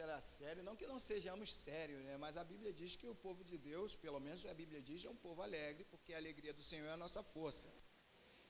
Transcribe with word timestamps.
era 0.00 0.20
sério, 0.20 0.62
não 0.62 0.76
que 0.76 0.86
não 0.86 1.00
sejamos 1.00 1.54
sérios, 1.54 2.02
né? 2.04 2.16
mas 2.16 2.36
a 2.36 2.44
Bíblia 2.44 2.72
diz 2.72 2.96
que 2.96 3.06
o 3.06 3.14
povo 3.14 3.44
de 3.44 3.56
Deus, 3.58 3.96
pelo 3.96 4.20
menos 4.20 4.44
a 4.46 4.54
Bíblia 4.54 4.80
diz, 4.80 5.04
é 5.04 5.10
um 5.10 5.16
povo 5.16 5.42
alegre, 5.42 5.84
porque 5.84 6.14
a 6.14 6.16
alegria 6.16 6.52
do 6.52 6.62
Senhor 6.62 6.86
é 6.86 6.92
a 6.92 6.96
nossa 6.96 7.22
força. 7.22 7.68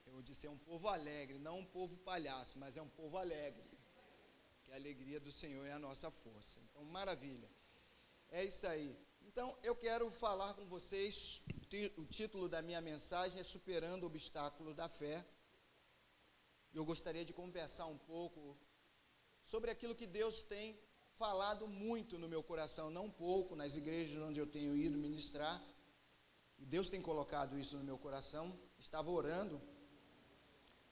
Eu 0.06 0.22
disse 0.22 0.46
é 0.46 0.50
um 0.50 0.58
povo 0.58 0.88
alegre, 0.88 1.38
não 1.38 1.58
um 1.60 1.64
povo 1.64 1.96
palhaço, 1.98 2.58
mas 2.58 2.76
é 2.76 2.82
um 2.82 2.88
povo 2.88 3.16
alegre. 3.16 3.68
Que 4.64 4.72
a 4.72 4.76
alegria 4.76 5.20
do 5.20 5.30
Senhor 5.30 5.64
é 5.66 5.72
a 5.72 5.78
nossa 5.78 6.10
força. 6.10 6.58
Então, 6.60 6.84
maravilha. 6.84 7.48
É 8.30 8.44
isso 8.44 8.66
aí. 8.66 8.96
Então, 9.22 9.56
eu 9.62 9.74
quero 9.76 10.10
falar 10.10 10.54
com 10.54 10.66
vocês, 10.66 11.42
o 11.96 12.04
título 12.06 12.48
da 12.48 12.60
minha 12.62 12.80
mensagem 12.80 13.38
é 13.40 13.44
Superando 13.44 14.04
o 14.04 14.06
Obstáculo 14.06 14.74
da 14.74 14.88
Fé. 14.88 15.24
Eu 16.72 16.84
gostaria 16.84 17.24
de 17.24 17.32
conversar 17.32 17.86
um 17.86 17.98
pouco 17.98 18.56
sobre 19.44 19.70
aquilo 19.70 19.94
que 19.94 20.06
Deus 20.06 20.42
tem 20.42 20.78
falado 21.18 21.66
muito 21.66 22.16
no 22.16 22.28
meu 22.28 22.42
coração, 22.42 22.90
não 22.90 23.10
pouco, 23.10 23.56
nas 23.56 23.76
igrejas 23.76 24.22
onde 24.22 24.38
eu 24.38 24.46
tenho 24.46 24.76
ido 24.76 24.96
ministrar. 24.96 25.60
E 26.58 26.64
Deus 26.64 26.88
tem 26.88 27.02
colocado 27.02 27.58
isso 27.58 27.76
no 27.76 27.84
meu 27.84 27.98
coração. 27.98 28.56
Estava 28.78 29.10
orando, 29.10 29.60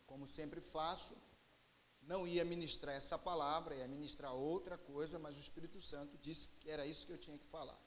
como 0.04 0.26
sempre 0.26 0.60
faço. 0.60 1.16
Não 2.02 2.26
ia 2.26 2.44
ministrar 2.44 2.94
essa 2.94 3.18
palavra, 3.18 3.74
ia 3.76 3.88
ministrar 3.88 4.32
outra 4.34 4.76
coisa, 4.76 5.18
mas 5.18 5.36
o 5.36 5.40
Espírito 5.40 5.80
Santo 5.80 6.18
disse 6.18 6.48
que 6.60 6.70
era 6.70 6.84
isso 6.86 7.06
que 7.06 7.12
eu 7.12 7.18
tinha 7.18 7.38
que 7.38 7.46
falar. 7.46 7.80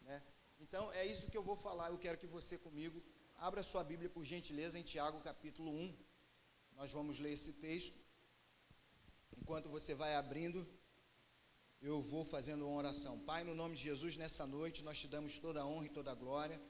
Né? 0.00 0.22
Então, 0.60 0.92
é 0.92 1.04
isso 1.04 1.28
que 1.30 1.36
eu 1.36 1.42
vou 1.42 1.56
falar. 1.56 1.90
Eu 1.90 1.98
quero 1.98 2.18
que 2.18 2.26
você 2.26 2.56
comigo 2.56 3.02
abra 3.36 3.62
sua 3.62 3.84
Bíblia, 3.84 4.10
por 4.10 4.24
gentileza, 4.24 4.78
em 4.78 4.82
Tiago 4.82 5.20
capítulo 5.20 5.70
1. 5.70 5.96
Nós 6.76 6.92
vamos 6.92 7.18
ler 7.18 7.32
esse 7.32 7.52
texto. 7.54 7.96
Enquanto 9.36 9.68
você 9.68 9.94
vai 9.94 10.16
abrindo, 10.16 10.66
eu 11.80 12.02
vou 12.02 12.24
fazendo 12.24 12.66
uma 12.66 12.76
oração. 12.76 13.20
Pai, 13.20 13.44
no 13.44 13.54
nome 13.54 13.76
de 13.76 13.82
Jesus, 13.82 14.16
nessa 14.16 14.46
noite, 14.46 14.82
nós 14.82 14.98
te 14.98 15.06
damos 15.06 15.38
toda 15.38 15.60
a 15.60 15.66
honra 15.66 15.86
e 15.86 15.90
toda 15.90 16.10
a 16.10 16.14
glória. 16.14 16.60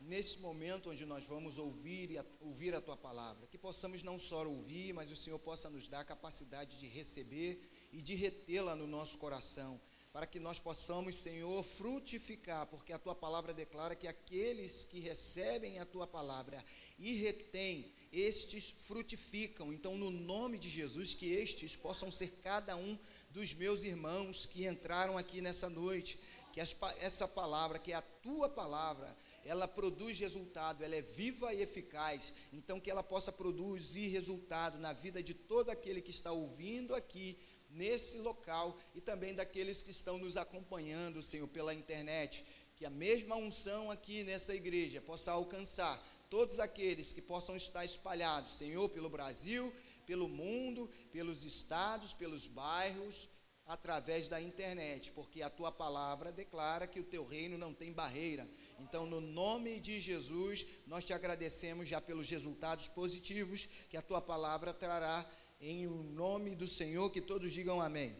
Nesse 0.00 0.40
momento 0.40 0.90
onde 0.90 1.06
nós 1.06 1.24
vamos 1.24 1.58
ouvir, 1.58 2.18
a, 2.18 2.24
ouvir 2.40 2.74
a 2.74 2.80
tua 2.80 2.96
palavra, 2.96 3.46
que 3.46 3.56
possamos 3.56 4.02
não 4.02 4.18
só 4.18 4.44
ouvir, 4.44 4.92
mas 4.92 5.12
o 5.12 5.16
Senhor 5.16 5.38
possa 5.38 5.70
nos 5.70 5.86
dar 5.86 6.00
a 6.00 6.04
capacidade 6.04 6.76
de 6.76 6.88
receber 6.88 7.70
e 7.92 8.02
de 8.02 8.16
retê-la 8.16 8.74
no 8.74 8.88
nosso 8.88 9.16
coração, 9.16 9.80
para 10.12 10.26
que 10.26 10.40
nós 10.40 10.58
possamos, 10.58 11.14
Senhor, 11.14 11.62
frutificar, 11.62 12.66
porque 12.66 12.92
a 12.92 12.98
tua 12.98 13.14
palavra 13.14 13.54
declara 13.54 13.94
que 13.94 14.08
aqueles 14.08 14.84
que 14.84 14.98
recebem 14.98 15.78
a 15.78 15.86
tua 15.86 16.06
palavra 16.06 16.62
e 16.98 17.14
retêm, 17.14 17.92
estes 18.12 18.70
frutificam. 18.86 19.72
Então, 19.72 19.96
no 19.96 20.10
nome 20.10 20.58
de 20.58 20.68
Jesus, 20.68 21.14
que 21.14 21.26
estes 21.32 21.76
possam 21.76 22.10
ser 22.10 22.40
cada 22.42 22.76
um 22.76 22.98
dos 23.32 23.54
meus 23.54 23.82
irmãos 23.82 24.44
que 24.44 24.66
entraram 24.66 25.16
aqui 25.16 25.40
nessa 25.40 25.68
noite, 25.68 26.18
que 26.52 26.60
as, 26.60 26.76
essa 27.00 27.26
palavra, 27.26 27.78
que 27.78 27.92
é 27.92 27.94
a 27.94 28.02
tua 28.02 28.48
palavra, 28.48 29.16
ela 29.44 29.66
produz 29.66 30.18
resultado, 30.18 30.84
ela 30.84 30.94
é 30.94 31.02
viva 31.02 31.52
e 31.52 31.62
eficaz, 31.62 32.32
então 32.52 32.78
que 32.78 32.90
ela 32.90 33.02
possa 33.02 33.32
produzir 33.32 34.08
resultado 34.08 34.78
na 34.78 34.92
vida 34.92 35.22
de 35.22 35.34
todo 35.34 35.70
aquele 35.70 36.00
que 36.00 36.10
está 36.10 36.30
ouvindo 36.30 36.94
aqui 36.94 37.38
nesse 37.70 38.18
local 38.18 38.78
e 38.94 39.00
também 39.00 39.34
daqueles 39.34 39.82
que 39.82 39.90
estão 39.90 40.18
nos 40.18 40.36
acompanhando, 40.36 41.22
Senhor, 41.22 41.48
pela 41.48 41.74
internet, 41.74 42.44
que 42.76 42.84
a 42.84 42.90
mesma 42.90 43.36
unção 43.36 43.90
aqui 43.90 44.22
nessa 44.24 44.54
igreja 44.54 45.00
possa 45.00 45.32
alcançar 45.32 46.00
todos 46.28 46.60
aqueles 46.60 47.12
que 47.12 47.22
possam 47.22 47.56
estar 47.56 47.84
espalhados, 47.84 48.58
Senhor, 48.58 48.88
pelo 48.90 49.08
Brasil 49.10 49.72
pelo 50.06 50.28
mundo, 50.28 50.88
pelos 51.12 51.44
estados, 51.44 52.12
pelos 52.12 52.46
bairros, 52.46 53.28
através 53.66 54.28
da 54.28 54.40
internet, 54.40 55.10
porque 55.12 55.40
a 55.42 55.48
tua 55.48 55.70
palavra 55.70 56.32
declara 56.32 56.86
que 56.86 57.00
o 57.00 57.04
teu 57.04 57.24
reino 57.24 57.56
não 57.56 57.72
tem 57.72 57.92
barreira. 57.92 58.46
Então, 58.78 59.06
no 59.06 59.20
nome 59.20 59.78
de 59.78 60.00
Jesus, 60.00 60.66
nós 60.86 61.04
te 61.04 61.12
agradecemos 61.12 61.88
já 61.88 62.00
pelos 62.00 62.28
resultados 62.28 62.88
positivos 62.88 63.68
que 63.88 63.96
a 63.96 64.02
tua 64.02 64.20
palavra 64.20 64.74
trará 64.74 65.24
em 65.60 65.86
o 65.86 66.02
nome 66.02 66.56
do 66.56 66.66
Senhor, 66.66 67.10
que 67.10 67.20
todos 67.20 67.52
digam 67.52 67.80
amém. 67.80 68.14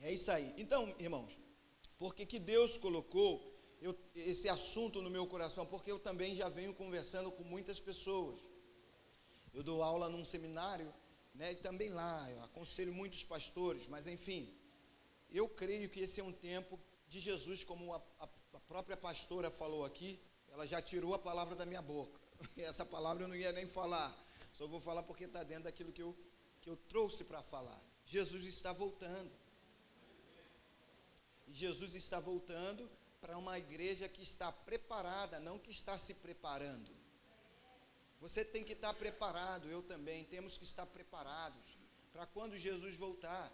É 0.00 0.12
isso 0.12 0.30
aí. 0.30 0.52
Então, 0.56 0.94
irmãos, 0.98 1.36
porque 1.98 2.26
que 2.26 2.38
Deus 2.38 2.76
colocou 2.76 3.47
eu, 3.80 3.96
esse 4.14 4.48
assunto 4.48 5.00
no 5.00 5.10
meu 5.10 5.26
coração, 5.26 5.66
porque 5.66 5.90
eu 5.90 5.98
também 5.98 6.34
já 6.34 6.48
venho 6.48 6.74
conversando 6.74 7.30
com 7.30 7.44
muitas 7.44 7.80
pessoas. 7.80 8.40
Eu 9.54 9.62
dou 9.62 9.82
aula 9.82 10.08
num 10.08 10.24
seminário, 10.24 10.92
né, 11.34 11.52
e 11.52 11.56
também 11.56 11.90
lá, 11.90 12.30
eu 12.30 12.42
aconselho 12.42 12.92
muitos 12.92 13.22
pastores, 13.22 13.86
mas 13.86 14.06
enfim, 14.06 14.52
eu 15.30 15.48
creio 15.48 15.88
que 15.88 16.00
esse 16.00 16.20
é 16.20 16.24
um 16.24 16.32
tempo 16.32 16.78
de 17.08 17.20
Jesus, 17.20 17.62
como 17.64 17.94
a, 17.94 18.02
a, 18.18 18.28
a 18.54 18.60
própria 18.60 18.96
pastora 18.96 19.50
falou 19.50 19.84
aqui, 19.84 20.20
ela 20.50 20.66
já 20.66 20.82
tirou 20.82 21.14
a 21.14 21.18
palavra 21.18 21.54
da 21.54 21.64
minha 21.64 21.82
boca. 21.82 22.20
Essa 22.56 22.84
palavra 22.84 23.24
eu 23.24 23.28
não 23.28 23.36
ia 23.36 23.52
nem 23.52 23.66
falar, 23.66 24.16
só 24.52 24.66
vou 24.66 24.80
falar 24.80 25.02
porque 25.02 25.24
está 25.24 25.44
dentro 25.44 25.64
daquilo 25.64 25.92
que 25.92 26.02
eu, 26.02 26.16
que 26.60 26.68
eu 26.68 26.76
trouxe 26.76 27.24
para 27.24 27.42
falar. 27.42 27.80
Jesus 28.04 28.44
está 28.44 28.72
voltando. 28.72 29.30
Jesus 31.46 31.94
está 31.94 32.20
voltando 32.20 32.88
para 33.20 33.36
uma 33.36 33.58
igreja 33.58 34.08
que 34.08 34.22
está 34.22 34.50
preparada, 34.52 35.40
não 35.40 35.58
que 35.58 35.70
está 35.70 35.98
se 35.98 36.14
preparando. 36.14 36.90
Você 38.20 38.44
tem 38.44 38.64
que 38.64 38.72
estar 38.72 38.92
preparado, 38.94 39.70
eu 39.70 39.82
também, 39.82 40.24
temos 40.24 40.58
que 40.58 40.64
estar 40.64 40.86
preparados 40.86 41.78
para 42.12 42.26
quando 42.26 42.56
Jesus 42.56 42.96
voltar. 42.96 43.52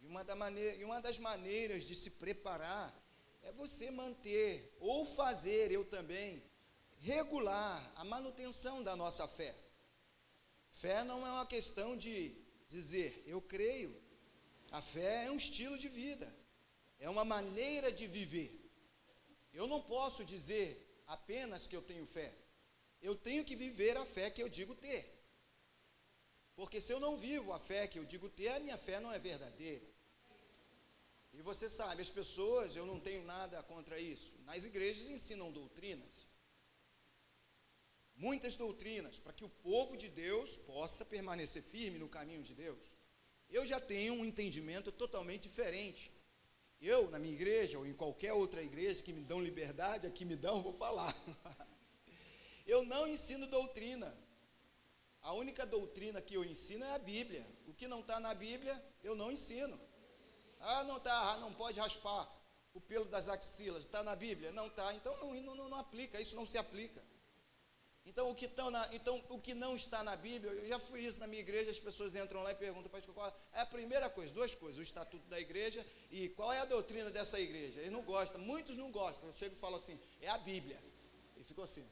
E 0.00 0.06
uma, 0.06 0.24
da 0.24 0.34
maneira, 0.34 0.76
e 0.76 0.84
uma 0.84 1.00
das 1.00 1.18
maneiras 1.18 1.84
de 1.84 1.94
se 1.94 2.12
preparar 2.12 2.94
é 3.42 3.52
você 3.52 3.90
manter 3.90 4.74
ou 4.80 5.04
fazer, 5.04 5.70
eu 5.70 5.84
também, 5.84 6.42
regular 7.00 7.92
a 7.96 8.04
manutenção 8.04 8.82
da 8.82 8.96
nossa 8.96 9.26
fé. 9.28 9.54
Fé 10.70 11.04
não 11.04 11.26
é 11.26 11.30
uma 11.30 11.46
questão 11.46 11.96
de 11.96 12.34
dizer 12.68 13.22
eu 13.26 13.40
creio. 13.40 13.94
A 14.70 14.80
fé 14.80 15.26
é 15.26 15.30
um 15.30 15.36
estilo 15.36 15.76
de 15.76 15.88
vida, 15.88 16.32
é 16.98 17.10
uma 17.10 17.24
maneira 17.24 17.90
de 17.90 18.06
viver. 18.06 18.59
Eu 19.52 19.66
não 19.66 19.80
posso 19.82 20.24
dizer 20.24 21.02
apenas 21.06 21.66
que 21.66 21.76
eu 21.76 21.82
tenho 21.82 22.06
fé. 22.06 22.32
Eu 23.02 23.14
tenho 23.14 23.44
que 23.44 23.56
viver 23.56 23.96
a 23.96 24.04
fé 24.04 24.30
que 24.30 24.42
eu 24.42 24.48
digo 24.48 24.74
ter. 24.74 25.20
Porque 26.54 26.80
se 26.80 26.92
eu 26.92 27.00
não 27.00 27.16
vivo 27.16 27.52
a 27.52 27.58
fé 27.58 27.86
que 27.86 27.98
eu 27.98 28.04
digo 28.04 28.28
ter, 28.28 28.48
a 28.48 28.60
minha 28.60 28.76
fé 28.76 29.00
não 29.00 29.12
é 29.12 29.18
verdadeira. 29.18 29.84
E 31.32 31.40
você 31.40 31.70
sabe, 31.70 32.02
as 32.02 32.08
pessoas, 32.08 32.74
eu 32.74 32.84
não 32.84 33.00
tenho 33.00 33.24
nada 33.24 33.62
contra 33.62 33.98
isso. 33.98 34.32
Nas 34.44 34.64
igrejas 34.64 35.08
ensinam 35.08 35.50
doutrinas. 35.50 36.12
Muitas 38.14 38.54
doutrinas, 38.54 39.18
para 39.18 39.32
que 39.32 39.44
o 39.44 39.48
povo 39.48 39.96
de 39.96 40.08
Deus 40.08 40.56
possa 40.58 41.04
permanecer 41.04 41.62
firme 41.62 41.98
no 41.98 42.08
caminho 42.08 42.42
de 42.42 42.54
Deus. 42.54 42.78
Eu 43.48 43.64
já 43.64 43.80
tenho 43.80 44.14
um 44.14 44.24
entendimento 44.24 44.92
totalmente 44.92 45.44
diferente. 45.44 46.12
Eu, 46.80 47.10
na 47.10 47.18
minha 47.18 47.34
igreja, 47.34 47.78
ou 47.78 47.86
em 47.86 47.92
qualquer 47.92 48.32
outra 48.32 48.62
igreja 48.62 49.02
que 49.02 49.12
me 49.12 49.22
dão 49.22 49.40
liberdade, 49.40 50.06
aqui 50.06 50.24
me 50.24 50.34
dão, 50.34 50.62
vou 50.62 50.72
falar. 50.72 51.14
eu 52.66 52.84
não 52.84 53.06
ensino 53.06 53.46
doutrina. 53.46 54.16
A 55.20 55.34
única 55.34 55.66
doutrina 55.66 56.22
que 56.22 56.34
eu 56.34 56.42
ensino 56.42 56.84
é 56.84 56.94
a 56.94 56.98
Bíblia. 56.98 57.46
O 57.66 57.74
que 57.74 57.86
não 57.86 58.00
está 58.00 58.18
na 58.18 58.32
Bíblia, 58.32 58.82
eu 59.04 59.14
não 59.14 59.30
ensino. 59.30 59.78
Ah, 60.58 60.82
não 60.84 60.96
está, 60.96 61.32
ah, 61.32 61.38
não 61.38 61.52
pode 61.52 61.78
raspar 61.78 62.26
o 62.72 62.80
pelo 62.80 63.04
das 63.04 63.28
axilas. 63.28 63.84
Está 63.84 64.02
na 64.02 64.16
Bíblia? 64.16 64.50
Não 64.52 64.66
está. 64.66 64.94
Então 64.94 65.14
não, 65.18 65.54
não, 65.54 65.68
não 65.68 65.78
aplica, 65.78 66.18
isso 66.18 66.34
não 66.34 66.46
se 66.46 66.56
aplica. 66.56 67.04
Então 68.10 68.28
o, 68.28 68.34
que 68.34 68.50
na, 68.72 68.88
então, 68.92 69.24
o 69.28 69.38
que 69.38 69.54
não 69.54 69.76
está 69.76 70.02
na 70.02 70.16
Bíblia, 70.16 70.50
eu 70.52 70.66
já 70.66 70.80
fui 70.80 71.00
isso 71.06 71.20
na 71.20 71.28
minha 71.28 71.40
igreja, 71.40 71.70
as 71.70 71.78
pessoas 71.78 72.16
entram 72.16 72.42
lá 72.42 72.50
e 72.50 72.56
perguntam, 72.56 72.90
pastor, 72.90 73.14
qual 73.14 73.32
é 73.52 73.60
a 73.60 73.66
primeira 73.66 74.10
coisa? 74.10 74.34
Duas 74.34 74.52
coisas, 74.52 74.78
o 74.78 74.82
estatuto 74.82 75.24
da 75.28 75.38
igreja 75.38 75.86
e 76.10 76.28
qual 76.30 76.52
é 76.52 76.58
a 76.58 76.64
doutrina 76.64 77.08
dessa 77.08 77.38
igreja. 77.38 77.78
Eles 77.78 77.92
não 77.92 78.02
gostam, 78.02 78.40
muitos 78.40 78.76
não 78.76 78.90
gostam. 78.90 79.28
Eu 79.28 79.32
chego 79.34 79.54
e 79.54 79.58
falo 79.58 79.76
assim, 79.76 79.96
é 80.20 80.28
a 80.28 80.38
Bíblia. 80.38 80.82
E 81.36 81.44
ficou 81.44 81.62
assim. 81.62 81.88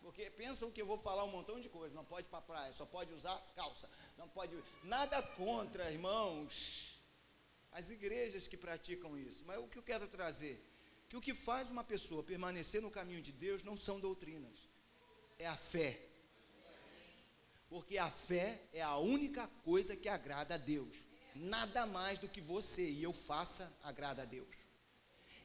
Porque 0.00 0.28
pensam 0.30 0.72
que 0.72 0.82
eu 0.82 0.86
vou 0.86 0.98
falar 0.98 1.22
um 1.22 1.30
montão 1.30 1.60
de 1.60 1.68
coisas, 1.68 1.94
não 1.94 2.04
pode 2.04 2.26
ir 2.26 2.30
para 2.30 2.40
praia, 2.40 2.72
só 2.72 2.84
pode 2.84 3.14
usar 3.14 3.40
calça, 3.54 3.88
não 4.18 4.28
pode. 4.28 4.60
Nada 4.82 5.22
contra, 5.22 5.88
irmãos, 5.92 7.00
as 7.70 7.92
igrejas 7.92 8.48
que 8.48 8.56
praticam 8.56 9.16
isso. 9.16 9.44
Mas 9.46 9.58
o 9.58 9.68
que 9.68 9.78
eu 9.78 9.84
quero 9.84 10.08
trazer? 10.08 10.60
que 11.14 11.16
o 11.16 11.20
que 11.20 11.34
faz 11.34 11.70
uma 11.70 11.84
pessoa 11.84 12.24
permanecer 12.24 12.82
no 12.82 12.90
caminho 12.90 13.22
de 13.22 13.30
Deus 13.30 13.62
não 13.62 13.76
são 13.76 14.00
doutrinas, 14.00 14.63
é 15.38 15.46
a 15.46 15.56
fé. 15.56 16.00
Porque 17.68 17.98
a 17.98 18.10
fé 18.10 18.60
é 18.72 18.82
a 18.82 18.96
única 18.96 19.48
coisa 19.64 19.96
que 19.96 20.08
agrada 20.08 20.54
a 20.54 20.58
Deus. 20.58 20.96
Nada 21.34 21.86
mais 21.86 22.18
do 22.18 22.28
que 22.28 22.40
você 22.40 22.88
e 22.88 23.02
eu 23.02 23.12
faça 23.12 23.72
agrada 23.82 24.22
a 24.22 24.24
Deus. 24.24 24.54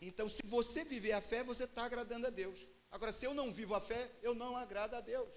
Então, 0.01 0.29
se 0.29 0.41
você 0.45 0.83
viver 0.83 1.13
a 1.13 1.21
fé, 1.21 1.43
você 1.43 1.63
está 1.63 1.85
agradando 1.85 2.27
a 2.27 2.29
Deus. 2.29 2.59
Agora, 2.91 3.11
se 3.11 3.25
eu 3.25 3.33
não 3.33 3.51
vivo 3.51 3.75
a 3.75 3.81
fé, 3.81 4.09
eu 4.21 4.33
não 4.33 4.55
agrado 4.55 4.95
a 4.95 5.01
Deus. 5.01 5.29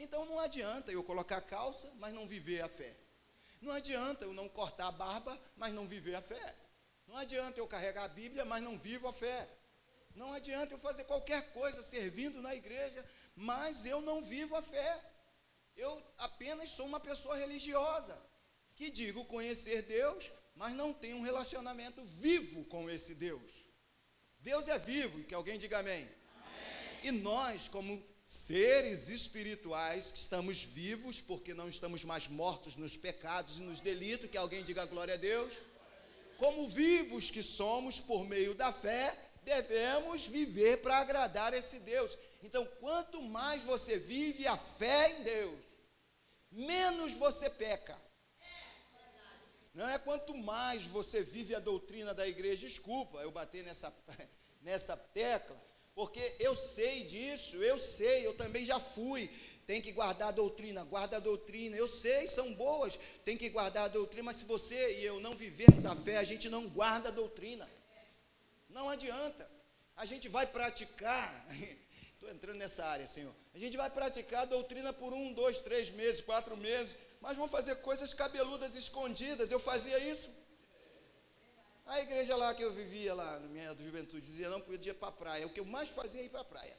Então 0.00 0.24
não 0.24 0.38
adianta 0.38 0.90
eu 0.90 1.04
colocar 1.04 1.42
calça, 1.42 1.92
mas 1.98 2.14
não 2.14 2.26
viver 2.26 2.62
a 2.62 2.68
fé. 2.68 2.96
Não 3.60 3.70
adianta 3.70 4.24
eu 4.24 4.32
não 4.32 4.48
cortar 4.48 4.88
a 4.88 4.92
barba, 4.92 5.38
mas 5.56 5.74
não 5.74 5.86
viver 5.86 6.14
a 6.14 6.22
fé. 6.22 6.56
Não 7.06 7.16
adianta 7.16 7.60
eu 7.60 7.66
carregar 7.68 8.04
a 8.04 8.08
Bíblia, 8.08 8.46
mas 8.46 8.62
não 8.62 8.78
vivo 8.78 9.06
a 9.06 9.12
fé. 9.12 9.46
Não 10.14 10.32
adianta 10.32 10.72
eu 10.72 10.78
fazer 10.78 11.04
qualquer 11.04 11.52
coisa 11.52 11.82
servindo 11.82 12.40
na 12.40 12.54
igreja, 12.54 13.04
mas 13.40 13.86
eu 13.86 14.02
não 14.02 14.22
vivo 14.22 14.54
a 14.54 14.60
fé. 14.60 15.00
Eu 15.74 15.90
apenas 16.18 16.70
sou 16.70 16.86
uma 16.86 17.00
pessoa 17.00 17.36
religiosa, 17.36 18.20
que 18.76 18.90
digo 18.90 19.24
conhecer 19.24 19.82
Deus, 19.82 20.30
mas 20.54 20.74
não 20.74 20.92
tenho 20.92 21.16
um 21.16 21.22
relacionamento 21.22 22.04
vivo 22.04 22.64
com 22.66 22.90
esse 22.90 23.14
Deus. 23.14 23.50
Deus 24.40 24.68
é 24.68 24.78
vivo, 24.78 25.24
que 25.24 25.34
alguém 25.34 25.58
diga 25.58 25.78
amém. 25.78 26.02
amém. 26.02 27.00
E 27.02 27.10
nós, 27.10 27.66
como 27.66 28.04
seres 28.26 29.08
espirituais, 29.08 30.12
que 30.12 30.18
estamos 30.18 30.62
vivos, 30.62 31.18
porque 31.18 31.54
não 31.54 31.68
estamos 31.68 32.04
mais 32.04 32.28
mortos 32.28 32.76
nos 32.76 32.94
pecados 32.94 33.56
e 33.58 33.62
nos 33.62 33.80
delitos, 33.80 34.30
que 34.30 34.36
alguém 34.36 34.62
diga 34.62 34.84
glória 34.84 35.14
a 35.14 35.16
Deus. 35.16 35.50
Como 36.36 36.68
vivos 36.68 37.30
que 37.30 37.42
somos 37.42 38.00
por 38.00 38.26
meio 38.26 38.54
da 38.54 38.70
fé, 38.70 39.18
devemos 39.42 40.26
viver 40.26 40.82
para 40.82 40.98
agradar 40.98 41.54
esse 41.54 41.78
Deus. 41.78 42.16
Então, 42.42 42.66
quanto 42.80 43.20
mais 43.22 43.62
você 43.62 43.98
vive 43.98 44.46
a 44.46 44.56
fé 44.56 45.12
em 45.12 45.22
Deus, 45.22 45.60
menos 46.50 47.12
você 47.14 47.48
peca. 47.48 47.98
Não 49.74 49.88
é 49.88 49.98
quanto 49.98 50.36
mais 50.36 50.84
você 50.84 51.22
vive 51.22 51.54
a 51.54 51.60
doutrina 51.60 52.12
da 52.12 52.26
igreja, 52.26 52.66
desculpa 52.66 53.18
eu 53.18 53.30
bater 53.30 53.62
nessa, 53.62 53.94
nessa 54.60 54.96
tecla, 54.96 55.56
porque 55.94 56.36
eu 56.40 56.56
sei 56.56 57.04
disso, 57.04 57.56
eu 57.62 57.78
sei, 57.78 58.26
eu 58.26 58.34
também 58.36 58.64
já 58.64 58.80
fui. 58.80 59.30
Tem 59.66 59.80
que 59.80 59.92
guardar 59.92 60.28
a 60.28 60.32
doutrina, 60.32 60.82
guarda 60.82 61.18
a 61.18 61.20
doutrina. 61.20 61.76
Eu 61.76 61.86
sei, 61.86 62.26
são 62.26 62.52
boas, 62.54 62.98
tem 63.24 63.36
que 63.36 63.48
guardar 63.48 63.84
a 63.84 63.88
doutrina, 63.88 64.24
mas 64.24 64.38
se 64.38 64.44
você 64.44 64.98
e 64.98 65.04
eu 65.04 65.20
não 65.20 65.36
vivermos 65.36 65.84
a 65.84 65.94
fé, 65.94 66.16
a 66.16 66.24
gente 66.24 66.48
não 66.48 66.68
guarda 66.68 67.08
a 67.08 67.12
doutrina. 67.12 67.68
Não 68.70 68.88
adianta. 68.88 69.48
A 69.96 70.06
gente 70.06 70.28
vai 70.28 70.46
praticar, 70.46 71.46
estou 72.14 72.30
entrando 72.30 72.56
nessa 72.56 72.84
área, 72.84 73.06
Senhor. 73.06 73.34
A 73.54 73.58
gente 73.58 73.76
vai 73.76 73.90
praticar 73.90 74.42
a 74.42 74.52
doutrina 74.56 74.92
por 74.92 75.12
um, 75.12 75.32
dois, 75.32 75.60
três 75.60 75.90
meses, 75.90 76.20
quatro 76.20 76.56
meses 76.56 76.96
mas 77.20 77.36
vão 77.36 77.48
fazer 77.48 77.76
coisas 77.76 78.14
cabeludas 78.14 78.74
escondidas. 78.74 79.52
Eu 79.52 79.60
fazia 79.60 79.98
isso. 79.98 80.30
A 81.84 82.00
igreja 82.00 82.36
lá 82.36 82.54
que 82.54 82.62
eu 82.62 82.72
vivia 82.72 83.12
lá 83.14 83.38
na 83.38 83.48
minha 83.48 83.74
juventude 83.76 84.24
dizia 84.24 84.48
não 84.48 84.60
podia 84.60 84.92
ir 84.92 84.94
para 84.94 85.08
a 85.08 85.12
praia. 85.12 85.46
O 85.46 85.50
que 85.50 85.60
eu 85.60 85.64
mais 85.64 85.88
fazia 85.88 86.22
é 86.22 86.24
ir 86.24 86.30
para 86.30 86.40
a 86.40 86.44
praia. 86.44 86.76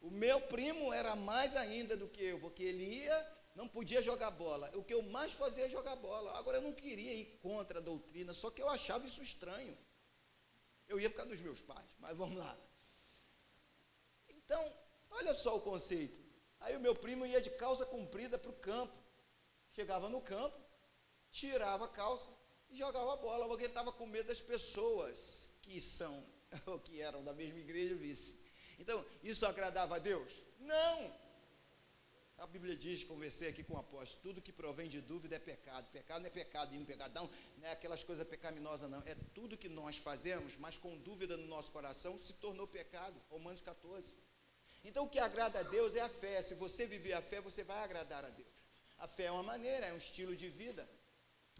O 0.00 0.10
meu 0.10 0.40
primo 0.40 0.92
era 0.92 1.14
mais 1.14 1.54
ainda 1.54 1.96
do 1.96 2.08
que 2.08 2.24
eu, 2.24 2.40
porque 2.40 2.64
ele 2.64 2.82
ia, 2.82 3.32
não 3.54 3.68
podia 3.68 4.02
jogar 4.02 4.30
bola. 4.30 4.70
O 4.74 4.84
que 4.84 4.94
eu 4.94 5.02
mais 5.02 5.32
fazia 5.32 5.66
é 5.66 5.68
jogar 5.68 5.96
bola. 5.96 6.36
Agora 6.38 6.58
eu 6.58 6.62
não 6.62 6.72
queria 6.72 7.12
ir 7.12 7.38
contra 7.42 7.78
a 7.78 7.82
doutrina, 7.82 8.32
só 8.32 8.50
que 8.50 8.62
eu 8.62 8.68
achava 8.68 9.06
isso 9.06 9.22
estranho. 9.22 9.76
Eu 10.88 10.98
ia 10.98 11.10
por 11.10 11.16
causa 11.16 11.30
dos 11.30 11.40
meus 11.40 11.60
pais, 11.60 11.88
mas 11.98 12.16
vamos 12.16 12.38
lá. 12.38 12.58
Então, 14.28 14.72
olha 15.10 15.34
só 15.34 15.56
o 15.56 15.60
conceito. 15.60 16.20
Aí 16.60 16.76
o 16.76 16.80
meu 16.80 16.94
primo 16.94 17.26
ia 17.26 17.40
de 17.40 17.50
calça 17.50 17.84
comprida 17.84 18.38
para 18.38 18.50
o 18.50 18.54
campo. 18.54 18.96
Chegava 19.72 20.08
no 20.08 20.20
campo, 20.20 20.58
tirava 21.30 21.86
a 21.86 21.88
calça 21.88 22.28
e 22.70 22.76
jogava 22.76 23.14
a 23.14 23.16
bola, 23.16 23.48
porque 23.48 23.64
estava 23.64 23.92
com 23.92 24.06
medo 24.06 24.28
das 24.28 24.40
pessoas 24.40 25.50
que 25.62 25.80
são, 25.80 26.24
ou 26.66 26.78
que 26.78 27.00
eram 27.00 27.24
da 27.24 27.32
mesma 27.32 27.58
igreja, 27.58 27.94
visse. 27.94 28.38
Então, 28.78 29.04
isso 29.22 29.46
agradava 29.46 29.96
a 29.96 29.98
Deus? 29.98 30.30
Não! 30.58 31.21
A 32.42 32.46
Bíblia 32.48 32.76
diz, 32.76 33.04
conversei 33.04 33.48
aqui 33.48 33.62
com 33.62 33.74
o 33.74 33.78
apóstolo, 33.78 34.20
tudo 34.20 34.42
que 34.42 34.50
provém 34.50 34.88
de 34.88 35.00
dúvida 35.00 35.36
é 35.36 35.38
pecado. 35.38 35.86
Pecado 35.92 36.22
não 36.22 36.26
é 36.26 36.30
pecado 36.30 36.74
um 36.74 36.84
pecadão, 36.84 37.30
não 37.56 37.68
é 37.68 37.70
aquelas 37.70 38.02
coisas 38.02 38.26
pecaminosas, 38.26 38.90
não. 38.90 39.00
É 39.06 39.14
tudo 39.32 39.56
que 39.56 39.68
nós 39.68 39.96
fazemos, 39.96 40.56
mas 40.56 40.76
com 40.76 40.98
dúvida 40.98 41.36
no 41.36 41.46
nosso 41.46 41.70
coração, 41.70 42.18
se 42.18 42.32
tornou 42.32 42.66
pecado. 42.66 43.14
Romanos 43.30 43.60
14. 43.60 44.12
Então, 44.82 45.04
o 45.04 45.08
que 45.08 45.20
agrada 45.20 45.60
a 45.60 45.62
Deus 45.62 45.94
é 45.94 46.00
a 46.00 46.08
fé. 46.08 46.42
Se 46.42 46.54
você 46.54 46.84
viver 46.84 47.12
a 47.12 47.22
fé, 47.22 47.40
você 47.40 47.62
vai 47.62 47.78
agradar 47.84 48.24
a 48.24 48.30
Deus. 48.30 48.48
A 48.98 49.06
fé 49.06 49.26
é 49.26 49.30
uma 49.30 49.44
maneira, 49.44 49.86
é 49.86 49.92
um 49.92 49.98
estilo 49.98 50.34
de 50.34 50.48
vida. 50.48 50.84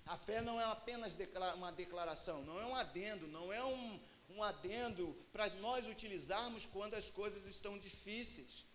A 0.05 0.19
fé 0.19 0.40
não 0.40 0.61
é 0.61 0.64
apenas 0.64 1.17
uma 1.55 1.70
declaração, 1.70 2.43
não 2.43 2.58
é 2.58 2.67
um 2.67 2.75
adendo, 2.75 3.29
não 3.29 3.52
é 3.52 3.64
um, 3.64 4.00
um 4.31 4.43
adendo 4.43 5.17
para 5.32 5.49
nós 5.61 5.87
utilizarmos 5.87 6.67
quando 6.67 6.94
as 6.94 7.08
coisas 7.08 7.46
estão 7.46 7.79
difíceis. 7.79 8.71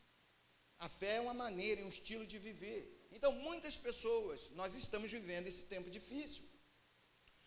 A 0.79 0.87
fé 0.87 1.15
é 1.15 1.21
uma 1.21 1.33
maneira, 1.33 1.81
é 1.81 1.83
um 1.83 1.89
estilo 1.89 2.25
de 2.25 2.37
viver. 2.37 3.07
Então, 3.11 3.31
muitas 3.31 3.75
pessoas, 3.75 4.49
nós 4.51 4.75
estamos 4.75 5.09
vivendo 5.11 5.47
esse 5.47 5.63
tempo 5.63 5.89
difícil. 5.89 6.43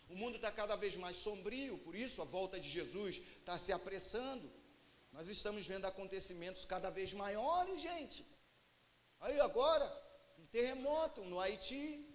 O 0.09 0.17
mundo 0.17 0.37
está 0.37 0.51
cada 0.51 0.75
vez 0.75 0.97
mais 0.97 1.17
sombrio, 1.17 1.79
por 1.79 1.95
isso 1.95 2.21
a 2.21 2.25
volta 2.25 2.59
de 2.59 2.69
Jesus 2.69 3.23
está 3.39 3.57
se 3.57 3.73
apressando. 3.73 4.51
Nós 5.13 5.29
estamos 5.29 5.67
vendo 5.67 5.85
acontecimentos 5.85 6.65
cada 6.65 6.91
vez 6.91 7.13
maiores, 7.13 7.81
gente. 7.81 8.27
Aí 9.21 9.39
agora, 9.39 9.87
um 10.39 10.47
terremoto 10.47 11.23
no 11.23 11.39
Haiti. 11.39 12.07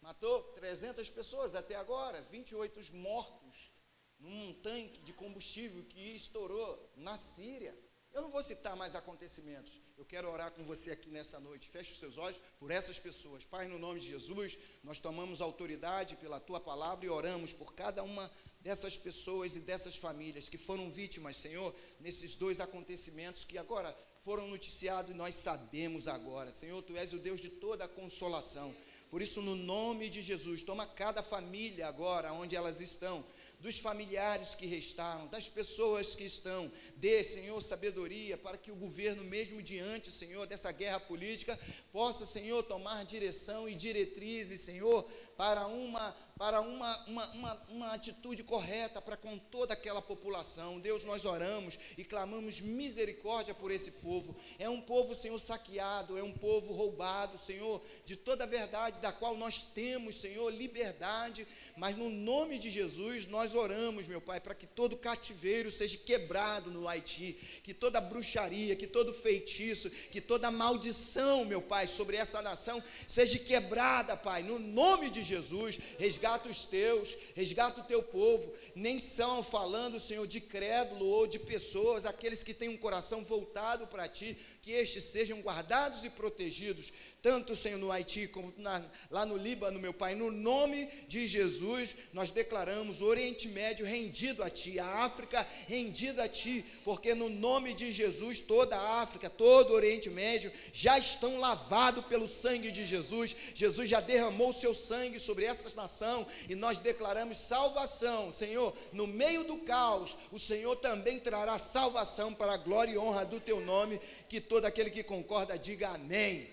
Matou 0.00 0.42
300 0.54 1.08
pessoas 1.10 1.54
até 1.54 1.76
agora, 1.76 2.20
28 2.22 2.94
mortos 2.96 3.70
num 4.18 4.52
tanque 4.54 5.00
de 5.00 5.12
combustível 5.12 5.84
que 5.84 6.14
estourou 6.14 6.90
na 6.96 7.16
Síria. 7.18 7.76
Eu 8.14 8.20
não 8.20 8.30
vou 8.30 8.42
citar 8.42 8.76
mais 8.76 8.94
acontecimentos. 8.94 9.72
Eu 9.96 10.04
quero 10.04 10.30
orar 10.30 10.50
com 10.50 10.64
você 10.64 10.90
aqui 10.90 11.08
nessa 11.08 11.40
noite. 11.40 11.68
Feche 11.68 11.92
os 11.92 11.98
seus 11.98 12.18
olhos 12.18 12.38
por 12.60 12.70
essas 12.70 12.98
pessoas. 12.98 13.42
Pai, 13.42 13.66
no 13.68 13.78
nome 13.78 14.00
de 14.00 14.08
Jesus, 14.08 14.58
nós 14.84 14.98
tomamos 14.98 15.40
autoridade 15.40 16.16
pela 16.16 16.38
tua 16.38 16.60
palavra 16.60 17.06
e 17.06 17.08
oramos 17.08 17.54
por 17.54 17.72
cada 17.72 18.02
uma 18.02 18.30
dessas 18.60 18.98
pessoas 18.98 19.56
e 19.56 19.60
dessas 19.60 19.96
famílias 19.96 20.46
que 20.46 20.58
foram 20.58 20.90
vítimas, 20.90 21.38
Senhor, 21.38 21.74
nesses 22.00 22.34
dois 22.34 22.60
acontecimentos 22.60 23.44
que 23.44 23.56
agora 23.56 23.96
foram 24.24 24.46
noticiados 24.46 25.10
e 25.10 25.14
nós 25.14 25.34
sabemos 25.34 26.06
agora. 26.06 26.52
Senhor, 26.52 26.82
tu 26.82 26.94
és 26.96 27.14
o 27.14 27.18
Deus 27.18 27.40
de 27.40 27.48
toda 27.48 27.84
a 27.84 27.88
consolação. 27.88 28.74
Por 29.10 29.22
isso, 29.22 29.40
no 29.40 29.56
nome 29.56 30.10
de 30.10 30.22
Jesus, 30.22 30.62
toma 30.62 30.86
cada 30.86 31.22
família 31.22 31.88
agora, 31.88 32.32
onde 32.32 32.54
elas 32.54 32.80
estão 32.80 33.24
dos 33.62 33.78
familiares 33.78 34.56
que 34.56 34.66
restaram, 34.66 35.28
das 35.28 35.48
pessoas 35.48 36.16
que 36.16 36.24
estão. 36.24 36.70
Dê, 36.96 37.22
Senhor, 37.22 37.62
sabedoria 37.62 38.36
para 38.36 38.58
que 38.58 38.72
o 38.72 38.74
governo, 38.74 39.22
mesmo 39.22 39.62
diante, 39.62 40.10
Senhor, 40.10 40.48
dessa 40.48 40.72
guerra 40.72 40.98
política, 40.98 41.56
possa, 41.92 42.26
Senhor, 42.26 42.64
tomar 42.64 43.04
direção 43.04 43.68
e 43.68 43.76
diretrizes, 43.76 44.62
Senhor, 44.62 45.08
para 45.42 45.66
uma 45.66 46.14
para 46.36 46.60
uma, 46.60 46.96
uma, 47.06 47.26
uma, 47.30 47.62
uma, 47.68 47.92
atitude 47.92 48.42
correta 48.42 49.00
para 49.00 49.16
com 49.16 49.38
toda 49.38 49.74
aquela 49.74 50.02
população. 50.02 50.80
Deus, 50.80 51.04
nós 51.04 51.24
oramos 51.24 51.78
e 51.96 52.02
clamamos 52.02 52.60
misericórdia 52.60 53.54
por 53.54 53.70
esse 53.70 53.92
povo. 53.92 54.34
É 54.58 54.68
um 54.68 54.80
povo, 54.80 55.14
Senhor, 55.14 55.38
saqueado, 55.38 56.18
é 56.18 56.22
um 56.22 56.32
povo 56.32 56.72
roubado, 56.72 57.38
Senhor, 57.38 57.80
de 58.04 58.16
toda 58.16 58.42
a 58.42 58.46
verdade 58.46 58.98
da 58.98 59.12
qual 59.12 59.36
nós 59.36 59.62
temos, 59.62 60.20
Senhor, 60.20 60.50
liberdade. 60.50 61.46
Mas 61.76 61.96
no 61.96 62.10
nome 62.10 62.58
de 62.58 62.70
Jesus, 62.70 63.24
nós 63.26 63.54
oramos, 63.54 64.08
meu 64.08 64.20
Pai, 64.20 64.40
para 64.40 64.54
que 64.54 64.66
todo 64.66 64.96
cativeiro 64.96 65.70
seja 65.70 65.96
quebrado 65.98 66.72
no 66.72 66.88
Haiti, 66.88 67.34
que 67.62 67.72
toda 67.72 68.00
bruxaria, 68.00 68.74
que 68.74 68.88
todo 68.88 69.14
feitiço, 69.14 69.88
que 69.90 70.20
toda 70.20 70.50
maldição, 70.50 71.44
meu 71.44 71.62
Pai, 71.62 71.86
sobre 71.86 72.16
essa 72.16 72.42
nação 72.42 72.82
seja 73.06 73.38
quebrada, 73.38 74.16
Pai, 74.16 74.42
no 74.42 74.58
nome 74.58 75.08
de 75.08 75.22
Jesus. 75.22 75.31
Resgata 75.40 75.78
resgata 75.98 76.48
os 76.48 76.64
teus, 76.64 77.16
resgata 77.34 77.80
o 77.80 77.84
teu 77.84 78.02
povo. 78.02 78.52
Nem 78.74 78.98
são 78.98 79.42
falando, 79.42 80.00
Senhor, 80.00 80.26
de 80.26 80.40
crédulo 80.40 81.06
ou 81.06 81.26
de 81.26 81.38
pessoas, 81.38 82.04
aqueles 82.04 82.42
que 82.42 82.54
têm 82.54 82.68
um 82.68 82.76
coração 82.76 83.24
voltado 83.24 83.86
para 83.86 84.08
ti, 84.08 84.36
que 84.62 84.70
estes 84.70 85.04
sejam 85.04 85.40
guardados 85.40 86.04
e 86.04 86.10
protegidos 86.10 86.92
tanto, 87.22 87.54
Senhor, 87.54 87.78
no 87.78 87.92
Haiti 87.92 88.26
como 88.26 88.52
na, 88.56 88.82
lá 89.08 89.24
no 89.24 89.36
Líbano, 89.36 89.78
meu 89.78 89.94
Pai, 89.94 90.16
no 90.16 90.28
nome 90.28 90.88
de 91.06 91.28
Jesus, 91.28 91.94
nós 92.12 92.32
declaramos 92.32 93.00
o 93.00 93.04
Oriente 93.04 93.46
Médio 93.46 93.86
rendido 93.86 94.42
a 94.42 94.50
Ti, 94.50 94.80
a 94.80 95.04
África 95.04 95.46
rendida 95.68 96.24
a 96.24 96.28
Ti, 96.28 96.64
porque 96.82 97.14
no 97.14 97.28
nome 97.28 97.74
de 97.74 97.92
Jesus, 97.92 98.40
toda 98.40 98.76
a 98.76 99.02
África, 99.02 99.30
todo 99.30 99.70
o 99.70 99.74
Oriente 99.74 100.10
Médio 100.10 100.50
já 100.72 100.98
estão 100.98 101.38
lavados 101.38 102.04
pelo 102.06 102.26
sangue 102.26 102.72
de 102.72 102.84
Jesus. 102.84 103.36
Jesus 103.54 103.88
já 103.88 104.00
derramou 104.00 104.50
o 104.50 104.54
seu 104.54 104.74
sangue 104.74 105.20
sobre 105.20 105.44
essa 105.44 105.72
nação 105.76 106.26
e 106.48 106.56
nós 106.56 106.78
declaramos 106.78 107.38
salvação, 107.38 108.32
Senhor, 108.32 108.76
no 108.92 109.06
meio 109.06 109.44
do 109.44 109.58
caos, 109.58 110.16
o 110.32 110.40
Senhor 110.40 110.74
também 110.74 111.20
trará 111.20 111.56
salvação 111.56 112.34
para 112.34 112.54
a 112.54 112.56
glória 112.56 112.90
e 112.90 112.98
honra 112.98 113.24
do 113.24 113.38
Teu 113.38 113.60
nome. 113.60 114.00
Que 114.28 114.40
todo 114.52 114.66
aquele 114.66 114.90
que 114.90 115.02
concorda 115.02 115.58
diga 115.58 115.88
amém. 115.88 116.46